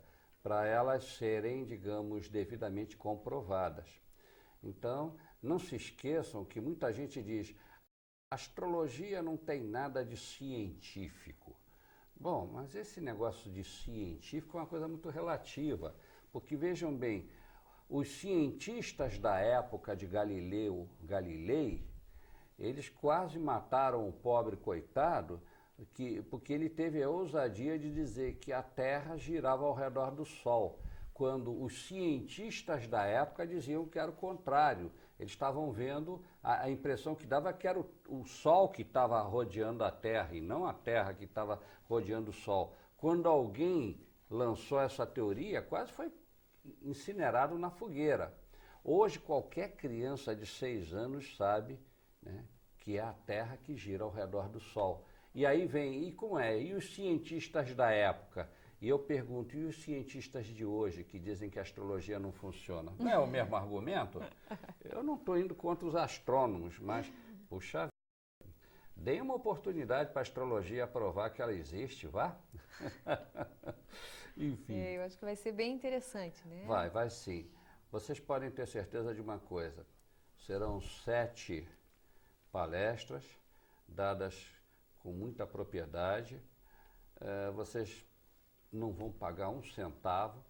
para 0.47 0.65
elas 0.65 1.03
serem, 1.03 1.65
digamos, 1.65 2.29
devidamente 2.29 2.95
comprovadas. 2.95 4.01
Então, 4.63 5.17
não 5.43 5.59
se 5.59 5.75
esqueçam 5.75 6.45
que 6.45 6.61
muita 6.61 6.93
gente 6.93 7.21
diz: 7.21 7.53
Astrologia 8.31 9.21
não 9.21 9.35
tem 9.35 9.61
nada 9.61 10.05
de 10.05 10.15
científico. 10.15 11.53
Bom, 12.15 12.49
mas 12.53 12.73
esse 12.75 13.01
negócio 13.01 13.51
de 13.51 13.61
científico 13.61 14.57
é 14.57 14.61
uma 14.61 14.67
coisa 14.67 14.87
muito 14.87 15.09
relativa, 15.09 15.93
porque 16.31 16.55
vejam 16.55 16.95
bem, 16.95 17.29
os 17.89 18.07
cientistas 18.07 19.19
da 19.19 19.37
época 19.39 19.97
de 19.97 20.07
Galileu 20.07 20.87
Galilei, 21.03 21.85
eles 22.57 22.87
quase 22.87 23.37
mataram 23.37 24.07
o 24.07 24.13
pobre 24.13 24.55
coitado, 24.55 25.41
que, 25.85 26.21
porque 26.23 26.53
ele 26.53 26.69
teve 26.69 27.01
a 27.01 27.09
ousadia 27.09 27.77
de 27.77 27.91
dizer 27.93 28.35
que 28.35 28.51
a 28.51 28.63
Terra 28.63 29.17
girava 29.17 29.65
ao 29.65 29.73
redor 29.73 30.11
do 30.11 30.25
Sol, 30.25 30.79
quando 31.13 31.63
os 31.63 31.87
cientistas 31.87 32.87
da 32.87 33.03
época 33.03 33.45
diziam 33.45 33.85
que 33.85 33.97
era 33.97 34.11
o 34.11 34.15
contrário, 34.15 34.91
eles 35.19 35.31
estavam 35.31 35.71
vendo, 35.71 36.23
a, 36.43 36.63
a, 36.63 36.69
impressão 36.69 37.15
que 37.15 37.25
dava 37.25 37.51
que 37.51 37.67
era 37.67 37.79
o, 37.79 37.89
o 38.07 38.25
Sol 38.25 38.69
que 38.69 38.83
estava 38.83 39.19
rodeando 39.21 39.83
a 39.83 39.91
Terra 39.91 40.35
e 40.35 40.41
não 40.41 40.65
a 40.65 40.73
Terra 40.73 41.13
que 41.13 41.25
estava 41.25 41.59
rodeando 41.85 42.29
o 42.29 42.33
Sol. 42.33 42.75
Quando 42.97 43.27
alguém 43.27 43.99
lançou 44.29 44.79
essa 44.79 45.05
teoria, 45.05 45.61
quase 45.61 45.91
foi 45.91 46.11
incinerado 46.83 47.57
na 47.57 47.69
fogueira. 47.69 48.33
Hoje, 48.83 49.19
qualquer 49.19 49.75
criança 49.75 50.35
de 50.35 50.45
seis 50.45 50.93
anos 50.93 51.35
sabe 51.35 51.79
né, 52.21 52.45
que 52.77 52.97
é 52.97 53.01
a 53.01 53.13
Terra 53.13 53.57
que 53.57 53.75
gira 53.75 54.03
ao 54.03 54.11
redor 54.11 54.47
do 54.49 54.59
Sol. 54.59 55.06
E 55.33 55.45
aí 55.45 55.65
vem, 55.65 56.07
e 56.07 56.11
como 56.11 56.39
é? 56.39 56.59
E 56.59 56.73
os 56.73 56.93
cientistas 56.93 57.73
da 57.75 57.91
época? 57.91 58.49
E 58.79 58.87
eu 58.87 58.99
pergunto, 58.99 59.55
e 59.55 59.65
os 59.65 59.81
cientistas 59.81 60.45
de 60.45 60.65
hoje 60.65 61.03
que 61.03 61.19
dizem 61.19 61.49
que 61.49 61.57
a 61.59 61.63
astrologia 61.63 62.19
não 62.19 62.31
funciona? 62.31 62.93
Não 62.99 63.09
é 63.09 63.17
o 63.17 63.27
mesmo 63.27 63.55
argumento? 63.55 64.21
Eu 64.83 65.03
não 65.03 65.15
estou 65.15 65.37
indo 65.37 65.55
contra 65.55 65.87
os 65.87 65.95
astrônomos, 65.95 66.79
mas, 66.79 67.11
puxa 67.49 67.89
deem 68.97 69.21
uma 69.21 69.35
oportunidade 69.35 70.11
para 70.11 70.21
a 70.21 70.23
astrologia 70.23 70.87
provar 70.87 71.29
que 71.29 71.41
ela 71.41 71.53
existe, 71.53 72.07
vá? 72.07 72.35
Enfim. 74.35 74.79
É, 74.79 74.97
eu 74.97 75.01
acho 75.03 75.17
que 75.17 75.25
vai 75.25 75.35
ser 75.35 75.51
bem 75.51 75.73
interessante, 75.73 76.45
né? 76.47 76.65
Vai, 76.67 76.89
vai 76.89 77.09
sim. 77.09 77.49
Vocês 77.91 78.19
podem 78.19 78.51
ter 78.51 78.67
certeza 78.67 79.13
de 79.13 79.21
uma 79.21 79.39
coisa: 79.39 79.85
serão 80.35 80.81
sete 80.81 81.67
palestras 82.51 83.25
dadas 83.87 84.56
com 85.07 85.13
muita 85.13 85.47
propriedade. 85.47 86.37
É, 87.21 87.49
vocês 87.51 88.05
não 88.69 88.91
vão 88.91 89.09
pagar 89.09 89.47
um 89.47 89.63
centavo, 89.63 90.43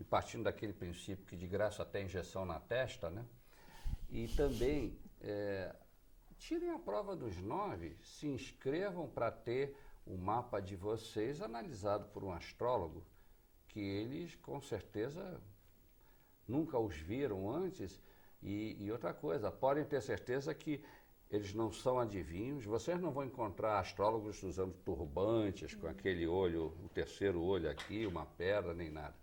e 0.00 0.02
partindo 0.02 0.42
daquele 0.42 0.72
princípio 0.72 1.24
que 1.24 1.36
de 1.36 1.46
graça 1.46 1.84
até 1.84 2.02
injeção 2.02 2.44
na 2.44 2.58
testa, 2.58 3.08
né? 3.08 3.24
E 4.10 4.26
também 4.26 4.98
é, 5.20 5.72
tirem 6.36 6.70
a 6.70 6.80
prova 6.80 7.14
dos 7.14 7.36
nove, 7.36 7.96
se 8.02 8.26
inscrevam 8.26 9.08
para 9.08 9.30
ter 9.30 9.76
o 10.04 10.16
mapa 10.16 10.58
de 10.58 10.74
vocês 10.74 11.40
analisado 11.40 12.06
por 12.08 12.24
um 12.24 12.32
astrólogo, 12.32 13.06
que 13.68 13.78
eles 13.78 14.34
com 14.34 14.60
certeza 14.60 15.40
nunca 16.48 16.76
os 16.76 16.96
viram 16.96 17.48
antes. 17.48 18.02
E, 18.42 18.76
e 18.80 18.90
outra 18.90 19.14
coisa, 19.14 19.52
podem 19.52 19.84
ter 19.84 20.02
certeza 20.02 20.52
que 20.52 20.84
eles 21.32 21.54
não 21.54 21.72
são 21.72 21.98
adivinhos. 21.98 22.66
Vocês 22.66 23.00
não 23.00 23.10
vão 23.10 23.24
encontrar 23.24 23.78
astrólogos 23.78 24.42
usando 24.42 24.74
turbantes, 24.84 25.74
com 25.74 25.86
aquele 25.86 26.26
olho, 26.26 26.76
o 26.84 26.90
terceiro 26.90 27.40
olho 27.40 27.70
aqui, 27.70 28.06
uma 28.06 28.26
pedra, 28.26 28.74
nem 28.74 28.90
nada. 28.90 29.16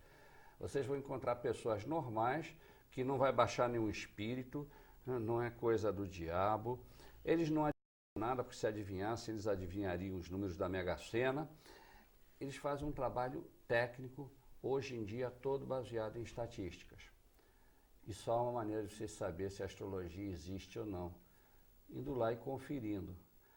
Vocês 0.59 0.87
vão 0.87 0.97
encontrar 0.97 1.35
pessoas 1.35 1.85
normais, 1.85 2.51
que 2.91 3.03
não 3.03 3.19
vai 3.19 3.31
baixar 3.31 3.69
nenhum 3.69 3.87
espírito, 3.87 4.67
não 5.05 5.39
é 5.41 5.51
coisa 5.51 5.93
do 5.93 6.07
diabo. 6.07 6.83
Eles 7.23 7.51
não 7.51 7.65
adivinham 7.65 8.27
nada, 8.27 8.43
porque 8.43 8.57
se 8.57 8.65
adivinhassem, 8.65 9.35
eles 9.35 9.45
adivinhariam 9.45 10.17
os 10.17 10.31
números 10.31 10.57
da 10.57 10.67
Mega 10.67 10.97
Sena. 10.97 11.47
Eles 12.41 12.55
fazem 12.55 12.87
um 12.87 12.91
trabalho 12.91 13.45
técnico, 13.67 14.31
hoje 14.63 14.95
em 14.95 15.05
dia, 15.05 15.29
todo 15.29 15.63
baseado 15.63 16.17
em 16.17 16.23
estatísticas. 16.23 17.03
E 18.07 18.13
só 18.15 18.41
uma 18.41 18.53
maneira 18.53 18.83
de 18.83 18.95
você 18.95 19.07
saber 19.07 19.51
se 19.51 19.61
a 19.61 19.67
astrologia 19.67 20.27
existe 20.27 20.79
ou 20.79 20.87
não 20.87 21.13
indo 21.91 22.13
lá 22.13 22.31
e 22.31 22.37
conferindo. 22.37 23.15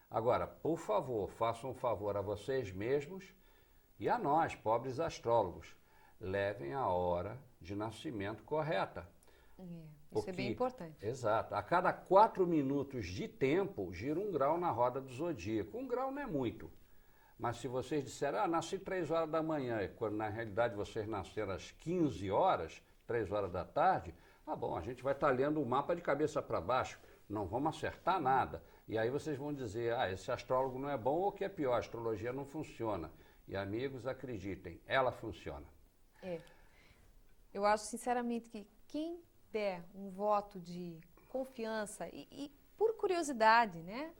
Agora, 0.09 0.45
por 0.45 0.77
favor, 0.77 1.29
façam 1.31 1.71
um 1.71 1.73
favor 1.73 2.15
a 2.15 2.21
vocês 2.21 2.71
mesmos 2.71 3.33
e 3.99 4.07
a 4.07 4.17
nós, 4.17 4.55
pobres 4.55 4.99
astrólogos. 4.99 5.75
Levem 6.19 6.73
a 6.73 6.87
hora 6.87 7.39
de 7.59 7.75
nascimento 7.75 8.43
correta. 8.43 9.09
É, 9.57 9.63
isso 9.63 9.71
Porque, 10.11 10.29
é 10.29 10.33
bem 10.33 10.51
importante. 10.51 11.05
Exato. 11.05 11.55
A 11.55 11.63
cada 11.63 11.91
quatro 11.91 12.45
minutos 12.45 13.07
de 13.07 13.27
tempo, 13.27 13.91
gira 13.91 14.19
um 14.19 14.31
grau 14.31 14.57
na 14.57 14.69
roda 14.69 15.01
do 15.01 15.11
zodíaco. 15.11 15.77
Um 15.77 15.87
grau 15.87 16.11
não 16.11 16.21
é 16.21 16.27
muito. 16.27 16.71
Mas 17.37 17.57
se 17.57 17.67
vocês 17.67 18.03
disserem, 18.03 18.39
ah, 18.39 18.47
nasci 18.47 18.77
três 18.77 19.09
horas 19.09 19.29
da 19.29 19.41
manhã, 19.41 19.89
quando 19.95 20.15
na 20.15 20.29
realidade 20.29 20.75
vocês 20.75 21.07
nasceram 21.07 21.53
às 21.53 21.71
15 21.71 22.29
horas, 22.29 22.81
três 23.07 23.31
horas 23.31 23.51
da 23.51 23.65
tarde, 23.65 24.13
tá 24.45 24.55
bom, 24.55 24.77
a 24.77 24.81
gente 24.81 25.03
vai 25.03 25.13
estar 25.13 25.29
lendo 25.29 25.61
o 25.61 25.65
mapa 25.65 25.95
de 25.95 26.01
cabeça 26.01 26.41
para 26.41 26.61
baixo 26.61 26.99
não 27.33 27.47
vamos 27.47 27.75
acertar 27.75 28.21
nada. 28.21 28.63
E 28.87 28.97
aí 28.97 29.09
vocês 29.09 29.37
vão 29.37 29.53
dizer, 29.53 29.93
ah, 29.95 30.11
esse 30.11 30.31
astrólogo 30.31 30.77
não 30.77 30.89
é 30.89 30.97
bom 30.97 31.15
ou 31.15 31.31
que 31.31 31.43
é 31.43 31.49
pior, 31.49 31.73
a 31.73 31.79
astrologia 31.79 32.31
não 32.31 32.45
funciona. 32.45 33.11
E 33.47 33.55
amigos, 33.55 34.07
acreditem, 34.07 34.79
ela 34.85 35.11
funciona. 35.11 35.65
É. 36.21 36.39
Eu 37.53 37.65
acho 37.65 37.85
sinceramente 37.85 38.49
que 38.49 38.67
quem 38.87 39.21
der 39.51 39.83
um 39.93 40.09
voto 40.09 40.59
de 40.59 40.99
confiança 41.27 42.07
e, 42.13 42.27
e 42.31 42.51
por 42.77 42.95
curiosidade, 42.95 43.81
né? 43.81 44.13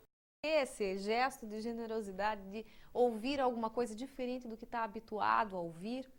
Esse 0.44 0.98
gesto 0.98 1.48
de 1.48 1.62
generosidade, 1.62 2.42
de 2.50 2.66
ouvir 2.94 3.40
alguma 3.40 3.70
coisa 3.70 3.96
diferente 3.96 4.48
do 4.48 4.58
que 4.58 4.66
está 4.66 4.84
habituado 4.84 5.56
a 5.56 5.60
ouvir, 5.60 6.12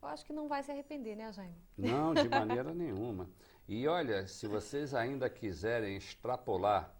eu 0.00 0.08
acho 0.08 0.24
que 0.24 0.32
não 0.32 0.46
vai 0.46 0.62
se 0.62 0.70
arrepender, 0.70 1.16
né, 1.16 1.32
Jaime? 1.32 1.56
Não, 1.76 2.14
de 2.14 2.28
maneira 2.30 2.72
nenhuma. 2.72 3.28
E 3.68 3.88
olha, 3.88 4.26
se 4.28 4.46
vocês 4.46 4.94
ainda 4.94 5.28
quiserem 5.28 5.96
extrapolar 5.96 6.94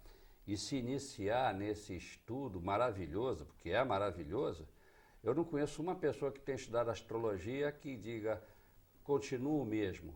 e 0.45 0.57
se 0.57 0.75
iniciar 0.75 1.53
nesse 1.53 1.95
estudo 1.95 2.61
maravilhoso, 2.61 3.45
porque 3.45 3.69
é 3.69 3.83
maravilhoso, 3.83 4.67
eu 5.23 5.33
não 5.33 5.45
conheço 5.45 5.81
uma 5.81 5.95
pessoa 5.95 6.31
que 6.31 6.41
tenha 6.41 6.57
estudado 6.57 6.89
astrologia 6.89 7.71
que 7.71 7.95
diga 7.95 8.43
continua 9.03 9.63
o 9.63 9.65
mesmo. 9.65 10.13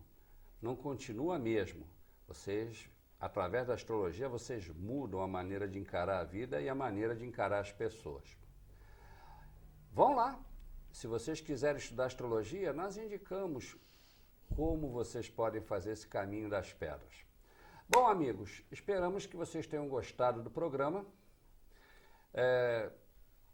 Não 0.60 0.76
continua 0.76 1.38
mesmo. 1.38 1.86
Vocês, 2.28 2.88
através 3.18 3.66
da 3.66 3.74
astrologia, 3.74 4.28
vocês 4.28 4.68
mudam 4.68 5.22
a 5.22 5.26
maneira 5.26 5.66
de 5.66 5.78
encarar 5.78 6.20
a 6.20 6.24
vida 6.24 6.60
e 6.60 6.68
a 6.68 6.74
maneira 6.74 7.16
de 7.16 7.24
encarar 7.24 7.60
as 7.60 7.72
pessoas. 7.72 8.36
Vão 9.90 10.14
lá. 10.14 10.38
Se 10.90 11.06
vocês 11.06 11.40
quiserem 11.40 11.78
estudar 11.78 12.04
astrologia, 12.04 12.72
nós 12.74 12.98
indicamos 12.98 13.76
como 14.54 14.90
vocês 14.90 15.28
podem 15.28 15.60
fazer 15.60 15.92
esse 15.92 16.06
caminho 16.06 16.48
das 16.48 16.72
pedras. 16.72 17.24
Bom, 17.88 18.06
amigos, 18.06 18.62
esperamos 18.70 19.26
que 19.26 19.36
vocês 19.36 19.66
tenham 19.66 19.88
gostado 19.88 20.42
do 20.42 20.50
programa. 20.50 21.04
É, 22.32 22.90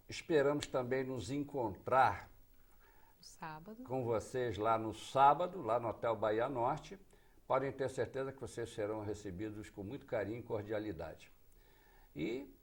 esperamos 0.08 0.66
também 0.66 1.04
nos 1.04 1.30
encontrar 1.30 2.30
sábado. 3.20 3.82
com 3.84 4.04
vocês 4.04 4.56
lá 4.58 4.78
no 4.78 4.94
sábado, 4.94 5.60
lá 5.60 5.80
no 5.80 5.88
Hotel 5.88 6.14
Bahia 6.14 6.48
Norte. 6.48 6.98
Podem 7.46 7.72
ter 7.72 7.88
certeza 7.88 8.32
que 8.32 8.40
vocês 8.40 8.72
serão 8.72 9.02
recebidos 9.02 9.70
com 9.70 9.82
muito 9.82 10.06
carinho 10.06 10.38
e 10.38 10.42
cordialidade. 10.42 11.32
E 12.14 12.54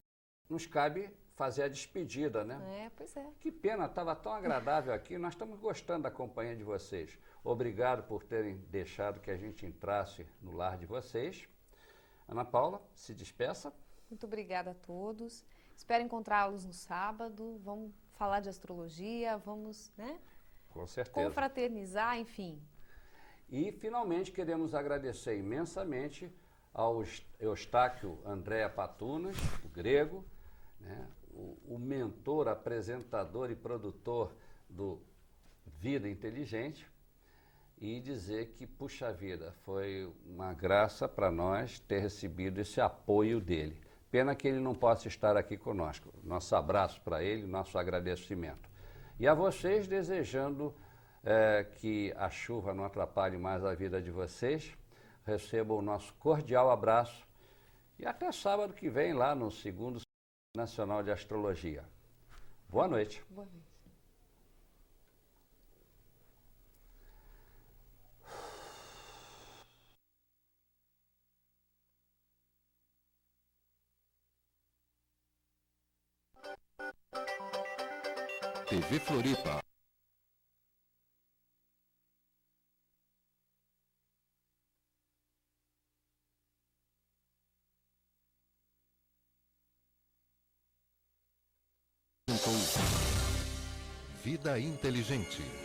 nos 0.50 0.66
cabe 0.66 1.10
fazer 1.36 1.64
a 1.64 1.68
despedida, 1.68 2.44
né? 2.44 2.86
É, 2.86 2.92
pois 2.96 3.16
é. 3.16 3.28
Que 3.40 3.52
pena, 3.52 3.86
estava 3.86 4.16
tão 4.16 4.34
agradável 4.34 4.94
aqui. 4.94 5.18
Nós 5.18 5.34
estamos 5.34 5.60
gostando 5.60 6.04
da 6.04 6.12
companhia 6.12 6.56
de 6.56 6.64
vocês. 6.64 7.18
Obrigado 7.44 8.04
por 8.04 8.24
terem 8.24 8.58
deixado 8.70 9.20
que 9.20 9.30
a 9.30 9.38
gente 9.38 9.66
entrasse 9.66 10.26
no 10.42 10.54
lar 10.54 10.78
de 10.78 10.86
vocês. 10.86 11.48
Ana 12.28 12.44
Paula, 12.44 12.82
se 12.94 13.14
despeça. 13.14 13.72
Muito 14.10 14.26
obrigada 14.26 14.72
a 14.72 14.74
todos. 14.74 15.46
Espero 15.76 16.04
encontrá-los 16.04 16.66
no 16.66 16.74
sábado. 16.74 17.60
Vamos 17.64 17.92
falar 18.14 18.40
de 18.40 18.50
astrologia, 18.50 19.38
vamos, 19.38 19.92
né? 19.98 20.20
Com 20.70 20.88
certeza. 20.88 21.28
Confraternizar, 21.28 22.18
enfim. 22.18 22.62
E, 23.50 23.72
finalmente, 23.74 24.32
queremos 24.32 24.74
agradecer 24.74 25.38
imensamente 25.38 26.34
ao 26.74 27.04
Eustáquio 27.40 28.20
Andréa 28.26 28.70
Patunas, 28.70 29.38
o 29.64 29.70
grego, 29.70 30.26
né? 30.80 31.08
O, 31.36 31.78
mentor, 31.78 32.48
apresentador 32.48 33.52
e 33.52 33.56
produtor 33.56 34.34
do 34.70 35.00
Vida 35.80 36.10
Inteligente, 36.10 36.88
e 37.78 38.00
dizer 38.00 38.54
que, 38.58 38.66
puxa 38.66 39.12
vida, 39.12 39.54
foi 39.66 40.10
uma 40.26 40.54
graça 40.54 41.08
para 41.08 41.30
nós 41.30 41.80
ter 41.80 42.00
recebido 42.00 42.60
esse 42.60 42.80
apoio 42.80 43.42
dele. 43.42 43.78
Pena 44.10 44.34
que 44.34 44.48
ele 44.48 44.60
não 44.60 44.74
possa 44.74 45.10
estar 45.10 45.36
aqui 45.36 45.58
conosco. 45.58 46.10
Nosso 46.24 46.56
abraço 46.56 47.02
para 47.02 47.22
ele, 47.22 47.46
nosso 47.46 47.78
agradecimento. 47.78 48.70
E 49.20 49.28
a 49.28 49.34
vocês, 49.34 49.88
desejando 49.88 50.74
é, 51.24 51.66
que 51.80 52.14
a 52.16 52.30
chuva 52.30 52.74
não 52.74 52.86
atrapalhe 52.86 53.38
mais 53.38 53.66
a 53.66 53.74
vida 53.74 54.02
de 54.02 54.10
vocês, 54.10 54.74
recebam 55.26 55.78
o 55.78 55.82
nosso 55.82 56.14
cordial 56.16 56.72
abraço 56.72 57.28
e 57.98 58.06
até 58.06 58.32
sábado 58.32 58.74
que 58.74 58.90
vem 58.90 59.14
lá 59.14 59.34
no 59.34 59.52
segundo 59.52 60.05
Nacional 60.56 61.03
de 61.03 61.12
Astrologia. 61.12 61.84
Boa 62.70 62.88
noite. 62.88 63.24
Boa 63.30 63.45
noite. 63.45 63.76
TV 78.68 78.99
Floripa. 78.99 79.64
Vida 94.46 94.60
inteligente. 94.60 95.64